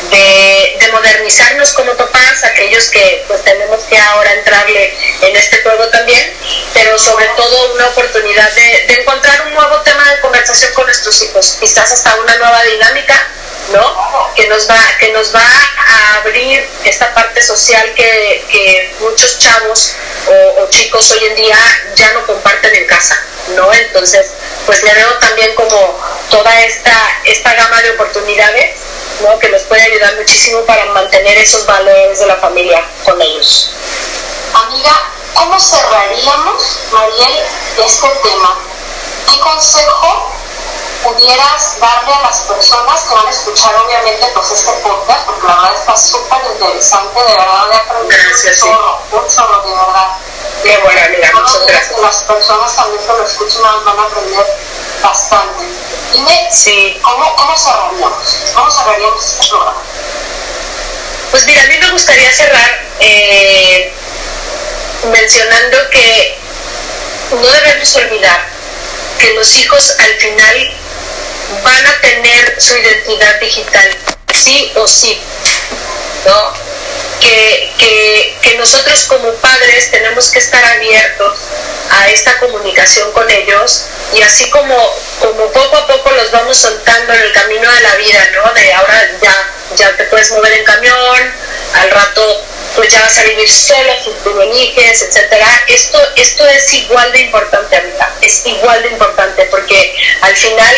de, 0.10 0.78
de, 0.80 0.92
modernizarnos 0.92 1.74
como 1.74 1.94
papás, 1.96 2.44
aquellos 2.44 2.88
que 2.90 3.24
pues 3.28 3.44
tenemos 3.44 3.84
que 3.86 3.98
ahora 3.98 4.34
entrarle 4.34 4.94
en 5.22 5.36
este 5.36 5.62
juego 5.62 5.88
también, 5.88 6.34
pero 6.74 6.98
sobre 6.98 7.26
todo 7.36 7.74
una 7.74 7.88
oportunidad 7.88 8.52
de, 8.54 8.86
de 8.88 9.02
encontrar 9.02 9.48
un 9.48 9.54
nuevo 9.54 9.82
tema 9.82 10.10
de 10.12 10.20
conversación 10.20 10.74
con 10.74 10.86
nuestros 10.86 11.22
hijos, 11.24 11.58
quizás 11.60 11.92
hasta 11.92 12.16
una 12.16 12.36
nueva 12.36 12.64
dinámica 12.64 13.30
¿no? 13.72 14.34
Que 14.36 14.48
nos 14.48 14.70
va, 14.70 14.78
que 15.00 15.12
nos 15.12 15.34
va 15.34 15.42
a 15.42 16.16
abrir 16.18 16.68
esta 16.84 17.14
parte 17.14 17.42
social 17.42 17.94
que, 17.96 18.46
que 18.52 18.96
muchos 19.00 19.40
chavos 19.40 19.96
o, 20.28 20.68
chicos 20.70 21.12
hoy 21.12 21.26
en 21.26 21.36
día 21.36 21.58
ya 21.96 22.14
no 22.14 22.26
comparten 22.26 22.74
en 22.76 22.88
casa, 22.88 23.22
¿no? 23.56 23.72
Entonces, 23.72 24.34
pues 24.66 24.84
le 24.84 24.94
veo 24.94 25.14
también 25.20 25.54
como 25.56 26.00
toda 26.30 26.62
esta, 26.62 26.92
esta 27.26 27.54
gama 27.54 27.82
de 27.82 27.92
oportunidades, 27.92 28.76
¿no? 29.22 29.38
Que 29.40 29.50
nos 29.50 29.64
puede 29.64 29.84
ayudar 29.84 30.16
muchísimo 30.16 30.62
para 30.66 30.86
mantener 30.86 31.38
esos 31.38 31.66
valores 31.66 32.20
de 32.20 32.26
la 32.26 32.36
familia 32.38 32.84
con 33.04 33.22
ellos. 33.22 33.72
Amiga, 34.54 35.10
¿cómo 35.34 35.60
cerraríamos, 35.60 36.80
Mariel, 36.92 37.40
este 37.86 38.08
tema? 38.24 38.58
¿Qué 39.28 39.40
consejo 39.40 40.35
pudieras 41.06 41.80
darle 41.80 42.14
a 42.14 42.22
las 42.22 42.40
personas 42.40 43.02
que 43.04 43.14
van 43.14 43.28
a 43.28 43.30
escuchar 43.30 43.76
obviamente 43.76 44.26
pues 44.34 44.52
este 44.52 44.72
podcast, 44.82 45.26
porque 45.28 45.48
la 45.48 45.56
verdad 45.56 45.76
está 45.80 45.96
súper 45.96 46.40
interesante, 46.52 47.20
de 47.20 47.36
verdad 47.38 47.68
de 47.70 47.76
aprender 47.76 48.20
gracias, 48.28 48.62
un 48.64 48.70
chorro, 48.70 49.02
un 49.12 49.28
chorro, 49.28 49.62
de 49.62 49.72
verdad. 49.72 50.08
Qué 50.64 50.78
bueno, 50.80 51.02
amiga, 51.06 51.32
muchas 51.36 51.68
gracias. 51.68 52.00
Las 52.00 52.18
personas 52.24 52.76
también 52.76 53.02
que 53.06 53.14
lo 53.14 53.24
escuchen 53.24 53.62
van 53.62 54.00
a 54.00 54.04
aprender 54.04 54.58
bastante. 55.04 55.64
Dime, 56.12 56.50
sí. 56.52 57.00
¿cómo, 57.04 57.36
¿cómo 57.36 57.56
cerraríamos? 57.56 58.38
¿Cómo 58.56 58.72
cerraríamos 58.72 59.24
este 59.24 59.50
programa? 59.50 59.82
Pues 61.30 61.46
mira, 61.46 61.62
a 61.62 61.68
mí 61.68 61.78
me 61.78 61.92
gustaría 61.92 62.32
cerrar 62.34 62.84
eh, 63.00 63.94
mencionando 65.12 65.78
que 65.92 66.40
no 67.30 67.48
debemos 67.48 67.96
olvidar 67.96 68.48
que 69.20 69.34
los 69.34 69.56
hijos 69.58 69.96
al 70.00 70.16
final 70.18 70.85
van 71.64 71.88
a 71.88 72.02
tener 72.02 72.56
su 72.60 72.76
identidad 72.78 73.40
digital, 73.40 73.90
sí 74.34 74.72
o 74.76 74.88
sí, 74.88 75.20
¿no? 76.26 76.54
Que, 77.20 77.72
que, 77.80 78.38
que, 78.42 78.58
nosotros 78.58 79.06
como 79.06 79.32
padres 79.36 79.90
tenemos 79.90 80.30
que 80.30 80.40
estar 80.40 80.64
abiertos 80.64 81.38
a 81.90 82.10
esta 82.10 82.38
comunicación 82.40 83.12
con 83.14 83.30
ellos 83.32 83.86
y 84.14 84.22
así 84.22 84.50
como, 84.50 84.76
como 85.20 85.52
poco 85.52 85.78
a 85.78 85.88
poco 85.88 86.12
los 86.12 86.32
vamos 86.32 86.58
soltando 86.58 87.14
en 87.14 87.22
el 87.22 87.32
camino 87.32 87.72
de 87.72 87.82
la 87.82 87.96
vida, 87.96 88.30
¿no? 88.34 88.54
De 88.54 88.74
ahora 88.74 89.10
ya, 89.22 89.54
ya 89.76 89.98
te 89.98 90.04
puedes 90.06 90.30
mover 90.32 90.54
en 90.54 90.64
camión, 90.66 91.34
al 91.74 91.92
rato 91.92 92.46
pues 92.76 92.90
ya 92.90 93.02
vas 93.02 93.18
a 93.18 93.24
vivir 93.24 93.50
solo, 93.50 93.94
tú 94.24 94.42
eliges, 94.42 95.02
etcétera. 95.02 95.48
Esto, 95.68 95.98
esto 96.18 96.48
es 96.50 96.74
igual 96.74 97.12
de 97.14 97.22
importante, 97.22 97.76
amiga, 97.76 98.14
es 98.22 98.46
igual 98.46 98.82
de 98.84 98.90
importante 98.90 99.46
porque 99.46 99.96
al 100.22 100.36
final 100.36 100.76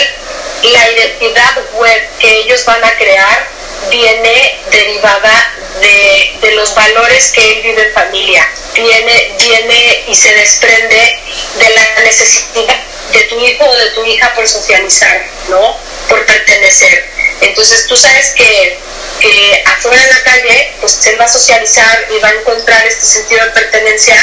la 0.63 0.91
identidad 0.91 1.57
web 1.73 2.09
que 2.19 2.39
ellos 2.39 2.65
van 2.65 2.83
a 2.83 2.95
crear 2.97 3.47
viene 3.89 4.59
derivada 4.71 5.53
de, 5.79 6.37
de, 6.41 6.55
los 6.55 6.73
valores 6.75 7.31
que 7.31 7.51
él 7.51 7.61
vive 7.61 7.87
en 7.87 7.93
familia, 7.93 8.47
viene, 8.73 9.35
viene 9.39 10.03
y 10.07 10.15
se 10.15 10.33
desprende 10.33 11.19
de 11.59 11.69
la 11.69 12.01
necesidad 12.03 12.79
de 13.11 13.21
tu 13.23 13.39
hijo 13.39 13.65
o 13.65 13.75
de 13.75 13.89
tu 13.91 14.05
hija 14.05 14.33
por 14.33 14.47
socializar, 14.47 15.25
¿no? 15.49 15.77
Por 16.09 16.25
pertenecer. 16.25 17.09
Entonces 17.41 17.87
tú 17.87 17.95
sabes 17.95 18.31
que, 18.31 18.79
que 19.21 19.63
afuera 19.65 20.01
en 20.01 20.09
la 20.09 20.23
calle, 20.23 20.73
pues 20.81 21.05
él 21.05 21.19
va 21.19 21.25
a 21.25 21.29
socializar 21.29 22.07
y 22.09 22.19
va 22.19 22.29
a 22.29 22.33
encontrar 22.33 22.85
este 22.87 23.05
sentido 23.05 23.45
de 23.45 23.51
pertenencia 23.51 24.15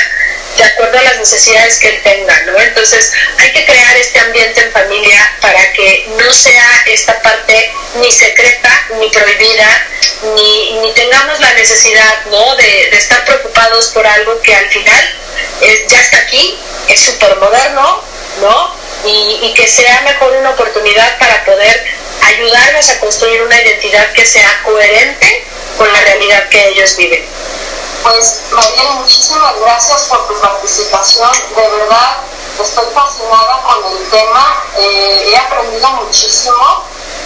de 0.56 0.64
acuerdo 0.64 0.98
a 0.98 1.02
las 1.02 1.18
necesidades 1.18 1.78
que 1.78 1.88
él 1.88 2.00
tenga, 2.02 2.40
¿no? 2.42 2.58
Entonces 2.58 3.12
hay 3.38 3.52
que 3.52 3.64
crear 3.64 3.96
este 3.96 4.18
ambiente 4.20 4.60
en 4.60 4.72
familia 4.72 5.36
para 5.40 5.72
que 5.72 6.06
no 6.16 6.32
sea 6.32 6.84
esta 6.86 7.20
parte 7.22 7.72
ni 7.96 8.10
secreta, 8.10 8.86
ni 9.00 9.08
prohibida, 9.08 9.86
ni, 10.34 10.72
ni 10.80 10.92
tengamos 10.92 11.40
la 11.40 11.52
necesidad, 11.54 12.24
¿no? 12.26 12.56
De, 12.56 12.88
de, 12.90 12.96
estar 12.96 13.24
preocupados 13.24 13.88
por 13.88 14.06
algo 14.06 14.40
que 14.42 14.54
al 14.54 14.68
final 14.70 15.18
es, 15.60 15.86
ya 15.88 16.00
está 16.00 16.18
aquí, 16.18 16.58
es 16.88 17.00
súper 17.00 17.36
moderno, 17.36 18.02
¿no? 18.40 18.74
Y, 19.04 19.38
y 19.42 19.54
que 19.54 19.66
sea 19.66 20.00
mejor 20.02 20.32
una 20.32 20.50
oportunidad 20.50 21.18
para 21.18 21.44
poder 21.44 21.84
ayudarnos 22.22 22.88
a 22.90 23.00
construir 23.00 23.42
una 23.42 23.60
identidad 23.60 24.12
que 24.12 24.24
sea 24.24 24.62
coherente 24.62 25.44
con 25.76 25.92
la 25.92 26.00
realidad 26.00 26.48
que 26.48 26.68
ellos 26.68 26.96
viven. 26.96 27.24
Pues 28.04 28.42
María, 28.52 28.90
muchísimas 29.00 29.58
gracias 29.60 30.02
por 30.02 30.26
tu 30.28 30.38
participación. 30.38 31.30
De 31.56 31.68
verdad, 31.68 32.18
estoy 32.60 32.84
fascinada 32.94 33.62
con 33.62 33.82
el 33.92 34.10
tema. 34.10 34.62
Eh, 34.76 35.30
he 35.30 35.36
aprendido 35.38 35.88
muchísimo 35.92 36.84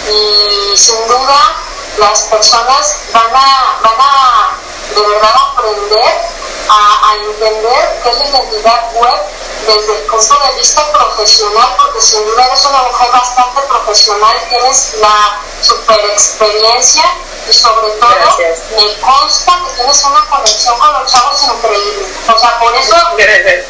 y 0.08 0.76
sin 0.76 1.08
duda 1.08 1.56
las 1.98 2.20
personas 2.22 2.96
van 3.12 3.34
a, 3.34 3.80
van 3.82 4.00
a 4.00 4.50
de 4.94 5.00
verdad 5.02 5.32
aprender 5.52 6.28
a, 6.68 7.10
a 7.10 7.14
entender 7.14 8.00
qué 8.02 8.10
es 8.10 8.18
la 8.18 8.26
identidad 8.28 8.92
web 8.94 9.18
desde 9.66 9.92
el 9.96 10.02
punto 10.06 10.38
de 10.38 10.54
vista 10.56 10.92
profesional, 10.92 11.74
porque 11.78 12.00
sin 12.00 12.24
duda 12.24 12.46
eres 12.46 12.64
una 12.64 12.82
mujer 12.84 13.10
bastante 13.12 13.60
profesional, 13.62 14.36
tienes 14.48 14.94
la 15.00 15.40
super 15.60 16.00
experiencia 16.06 17.04
y 17.48 17.52
sobre 17.52 17.90
todo 17.92 18.10
Gracias. 18.10 18.58
me 18.76 19.00
consta 19.00 19.62
que 19.66 19.76
tienes 19.76 20.04
una 20.04 20.24
conexión 20.26 20.78
con 20.78 20.92
los 20.92 21.12
chavos 21.12 21.42
increíble. 21.44 22.06
O 22.34 22.38
sea, 22.38 22.58
por 22.60 22.74
eso 22.74 22.96
Gracias. 23.16 23.64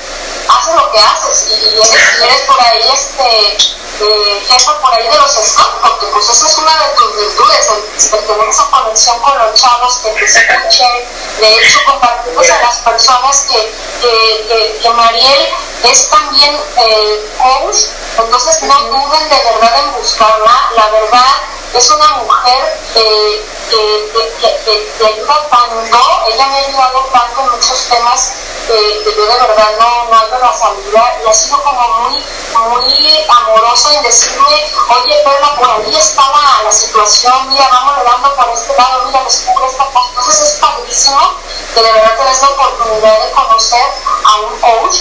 Haces 0.48 0.74
lo 0.74 0.92
que 0.92 0.98
haces 0.98 1.48
y 1.50 1.66
eres, 1.66 1.92
y 2.20 2.24
eres 2.24 2.40
por 2.42 2.60
ahí 2.60 2.90
este 2.92 3.56
eh, 4.00 4.46
jefe 4.48 4.70
por 4.80 4.94
ahí 4.94 5.08
de 5.08 5.18
los 5.18 5.32
scouts, 5.32 5.78
porque 5.82 6.06
pues 6.06 6.28
esa 6.28 6.46
es 6.46 6.58
una 6.58 6.76
de 6.76 6.94
tus 6.94 7.16
virtudes, 7.16 7.68
el, 7.68 8.18
el 8.18 8.26
tener 8.26 8.48
esa 8.48 8.70
conexión 8.70 9.18
con 9.20 9.38
los 9.38 9.54
chavos, 9.60 9.98
que 9.98 10.10
te 10.10 10.24
escuchen, 10.24 11.08
de 11.40 11.52
hecho 11.52 11.84
compartimos 11.84 12.50
a 12.50 12.62
las 12.62 12.76
personas 12.78 13.46
que, 13.50 13.74
que, 14.00 14.46
que, 14.48 14.78
que 14.82 14.90
Mariel 14.90 15.48
es 15.82 16.08
también 16.08 16.56
eh, 16.76 17.30
coach, 17.38 17.76
entonces 18.18 18.62
no 18.62 18.80
duden 18.84 19.28
de 19.28 19.42
verdad 19.44 19.80
en 19.80 19.92
buscarla, 19.94 20.70
la 20.76 20.88
verdad 20.90 21.34
es 21.74 21.90
una 21.90 22.08
mujer 22.22 22.80
que, 22.94 23.44
que, 23.70 24.12
que, 24.40 24.60
que, 24.64 24.92
que 24.98 25.06
ayuda 25.06 25.48
tanto, 25.48 25.80
ella 26.28 26.46
me 26.46 26.56
ha 26.56 26.66
ayudado 26.66 27.00
tanto 27.12 27.40
en 27.42 27.50
muchos 27.50 27.86
temas 27.88 28.32
que, 28.66 29.02
que 29.04 29.14
yo 29.16 29.26
de 29.26 29.38
verdad 29.38 29.70
no, 29.78 30.04
no 30.06 30.16
hallo 30.16 30.38
la 30.38 30.52
salida 30.52 31.18
y 31.24 31.28
ha 31.28 31.32
sido 31.32 31.62
como 31.62 31.88
muy, 32.00 32.24
muy 32.52 33.24
amoroso 33.28 33.90
en 33.92 34.02
decirme, 34.02 34.72
oye 34.88 35.14
Perla, 35.24 35.56
por 35.56 35.70
ahí 35.70 35.96
está 35.96 36.22
la, 36.22 36.62
la 36.64 36.72
situación, 36.72 37.48
mira, 37.48 37.68
vamos 37.70 38.04
dando 38.04 38.34
por 38.36 38.48
este 38.50 38.76
lado, 38.76 39.04
mira, 39.06 39.22
descubre 39.24 39.66
esta 39.66 39.84
cosa, 39.86 40.08
entonces 40.08 40.40
es 40.40 40.58
padrísimo 40.58 41.20
que 41.74 41.82
de 41.82 41.92
verdad 41.92 42.16
tenés 42.16 42.42
la 42.42 42.48
oportunidad 42.48 43.20
de 43.24 43.30
conocer 43.32 43.84
a 44.24 44.36
un 44.40 44.60
coach 44.60 44.96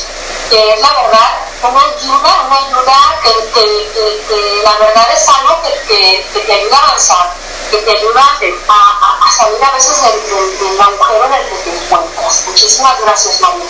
que 0.50 0.74
es 0.74 0.82
la 0.82 0.94
verdad 0.94 1.47
una 1.64 1.82
ayuda, 1.82 2.42
una 2.46 2.58
ayuda 2.58 3.20
que, 3.24 3.32
que, 3.52 4.24
que, 4.28 4.62
la 4.64 4.78
verdad 4.78 5.08
es 5.14 5.28
algo 5.28 5.62
que, 5.64 6.24
que, 6.34 6.40
te 6.40 6.54
ayuda 6.54 6.78
a 6.78 6.84
avanzar, 6.90 7.34
que 7.72 7.78
te 7.78 7.92
ayuda 7.92 8.22
a, 8.22 8.74
a, 8.74 9.28
a 9.28 9.32
salir 9.32 9.64
a 9.64 9.72
veces 9.72 10.02
del, 10.02 10.22
del, 10.30 10.60
del, 10.60 10.82
agujero 10.82 11.26
en 11.26 11.34
el 11.34 11.50
que 11.50 11.56
te 11.56 11.70
encuentras. 11.76 12.44
Muchísimas 12.48 13.02
gracias, 13.02 13.42
María. 13.42 13.66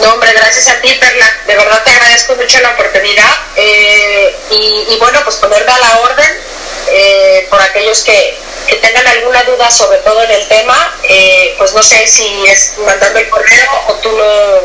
No, 0.00 0.12
hombre, 0.14 0.32
gracias 0.32 0.68
a 0.68 0.80
ti, 0.80 0.92
Perla. 0.94 1.40
De 1.46 1.56
verdad 1.56 1.82
te 1.84 1.90
agradezco 1.90 2.34
mucho 2.36 2.60
la 2.60 2.70
oportunidad 2.70 3.40
eh, 3.56 4.36
y, 4.50 4.86
y, 4.88 4.96
bueno, 4.98 5.20
pues 5.24 5.36
ponerme 5.36 5.72
a 5.72 5.78
la 5.78 5.98
orden 6.00 6.40
eh, 6.88 7.46
por 7.50 7.60
aquellos 7.60 8.02
que, 8.02 8.38
que, 8.66 8.76
tengan 8.76 9.06
alguna 9.06 9.42
duda 9.44 9.70
sobre 9.70 9.98
todo 9.98 10.22
en 10.22 10.30
el 10.30 10.48
tema, 10.48 10.96
eh, 11.04 11.54
pues 11.58 11.74
no 11.74 11.82
sé 11.82 12.06
si 12.06 12.44
es 12.46 12.72
mandando 12.78 13.18
el 13.18 13.28
correo 13.28 13.70
o 13.88 13.94
tú 13.94 14.10
lo, 14.10 14.64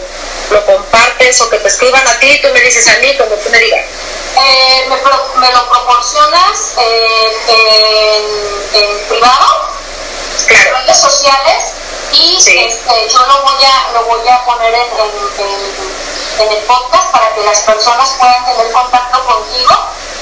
lo 0.52 0.66
compartes 0.66 1.42
o 1.42 1.50
que 1.50 1.60
te 1.60 1.68
escriban 1.68 2.08
a 2.08 2.20
ti, 2.20 2.40
tú 2.42 2.50
me 2.54 2.62
dices 2.62 2.88
a 2.88 2.98
mí, 3.00 3.16
como 3.18 3.36
tú 3.36 3.50
me 3.50 3.60
digas. 3.60 3.86
Eh, 4.36 4.86
me, 4.90 4.98
pro, 4.98 5.34
me, 5.36 5.52
lo 5.52 5.70
proporcionas 5.70 6.76
eh, 6.78 7.32
en, 7.48 8.82
en, 8.82 9.08
privado, 9.10 9.70
claro. 10.48 10.78
en 10.78 10.88
redes 10.88 11.02
sociales, 11.02 11.74
y 12.12 12.36
este, 12.36 13.10
yo 13.10 13.20
lo 13.26 13.44
voy 13.44 13.64
a, 13.64 13.92
lo 13.94 14.06
voy 14.06 14.28
a 14.28 14.44
poner 14.46 14.74
en, 14.74 14.82
en, 14.82 15.52
en, 16.40 16.52
el 16.52 16.64
podcast 16.64 17.12
para 17.12 17.34
que 17.36 17.42
las 17.42 17.60
personas 17.62 18.10
puedan 18.18 18.46
tener 18.46 18.72
contacto 18.72 19.24
contigo, 19.26 19.76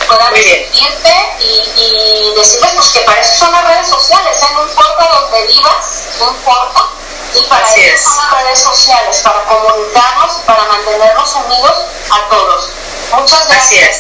puedan 0.07 0.35
seguirte 0.35 1.35
y, 1.39 1.71
y, 1.77 2.35
decirles 2.35 2.71
pues, 2.75 2.89
que 2.91 2.99
para 3.01 3.21
eso 3.21 3.33
son 3.35 3.51
las 3.51 3.67
redes 3.67 3.87
sociales, 3.87 4.37
¿eh? 4.41 4.53
no 4.53 4.63
importa 4.63 5.09
donde 5.13 5.47
vivas, 5.47 6.03
no 6.19 6.29
importa, 6.29 6.89
y 7.33 7.43
para 7.43 7.67
eso 7.67 8.09
son 8.09 8.17
las 8.17 8.43
redes 8.43 8.59
sociales, 8.59 9.17
para 9.23 9.43
comunicarnos 9.45 10.39
y 10.39 10.41
para 10.45 10.63
mantenernos 10.65 11.35
unidos 11.35 11.85
a 12.09 12.29
todos. 12.29 12.69
Muchas 13.13 13.47
gracias. 13.47 13.99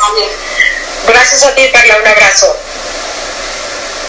Gracias 1.07 1.43
a 1.43 1.55
ti, 1.55 1.67
Perla, 1.71 1.97
un 1.97 2.07
abrazo. 2.07 2.55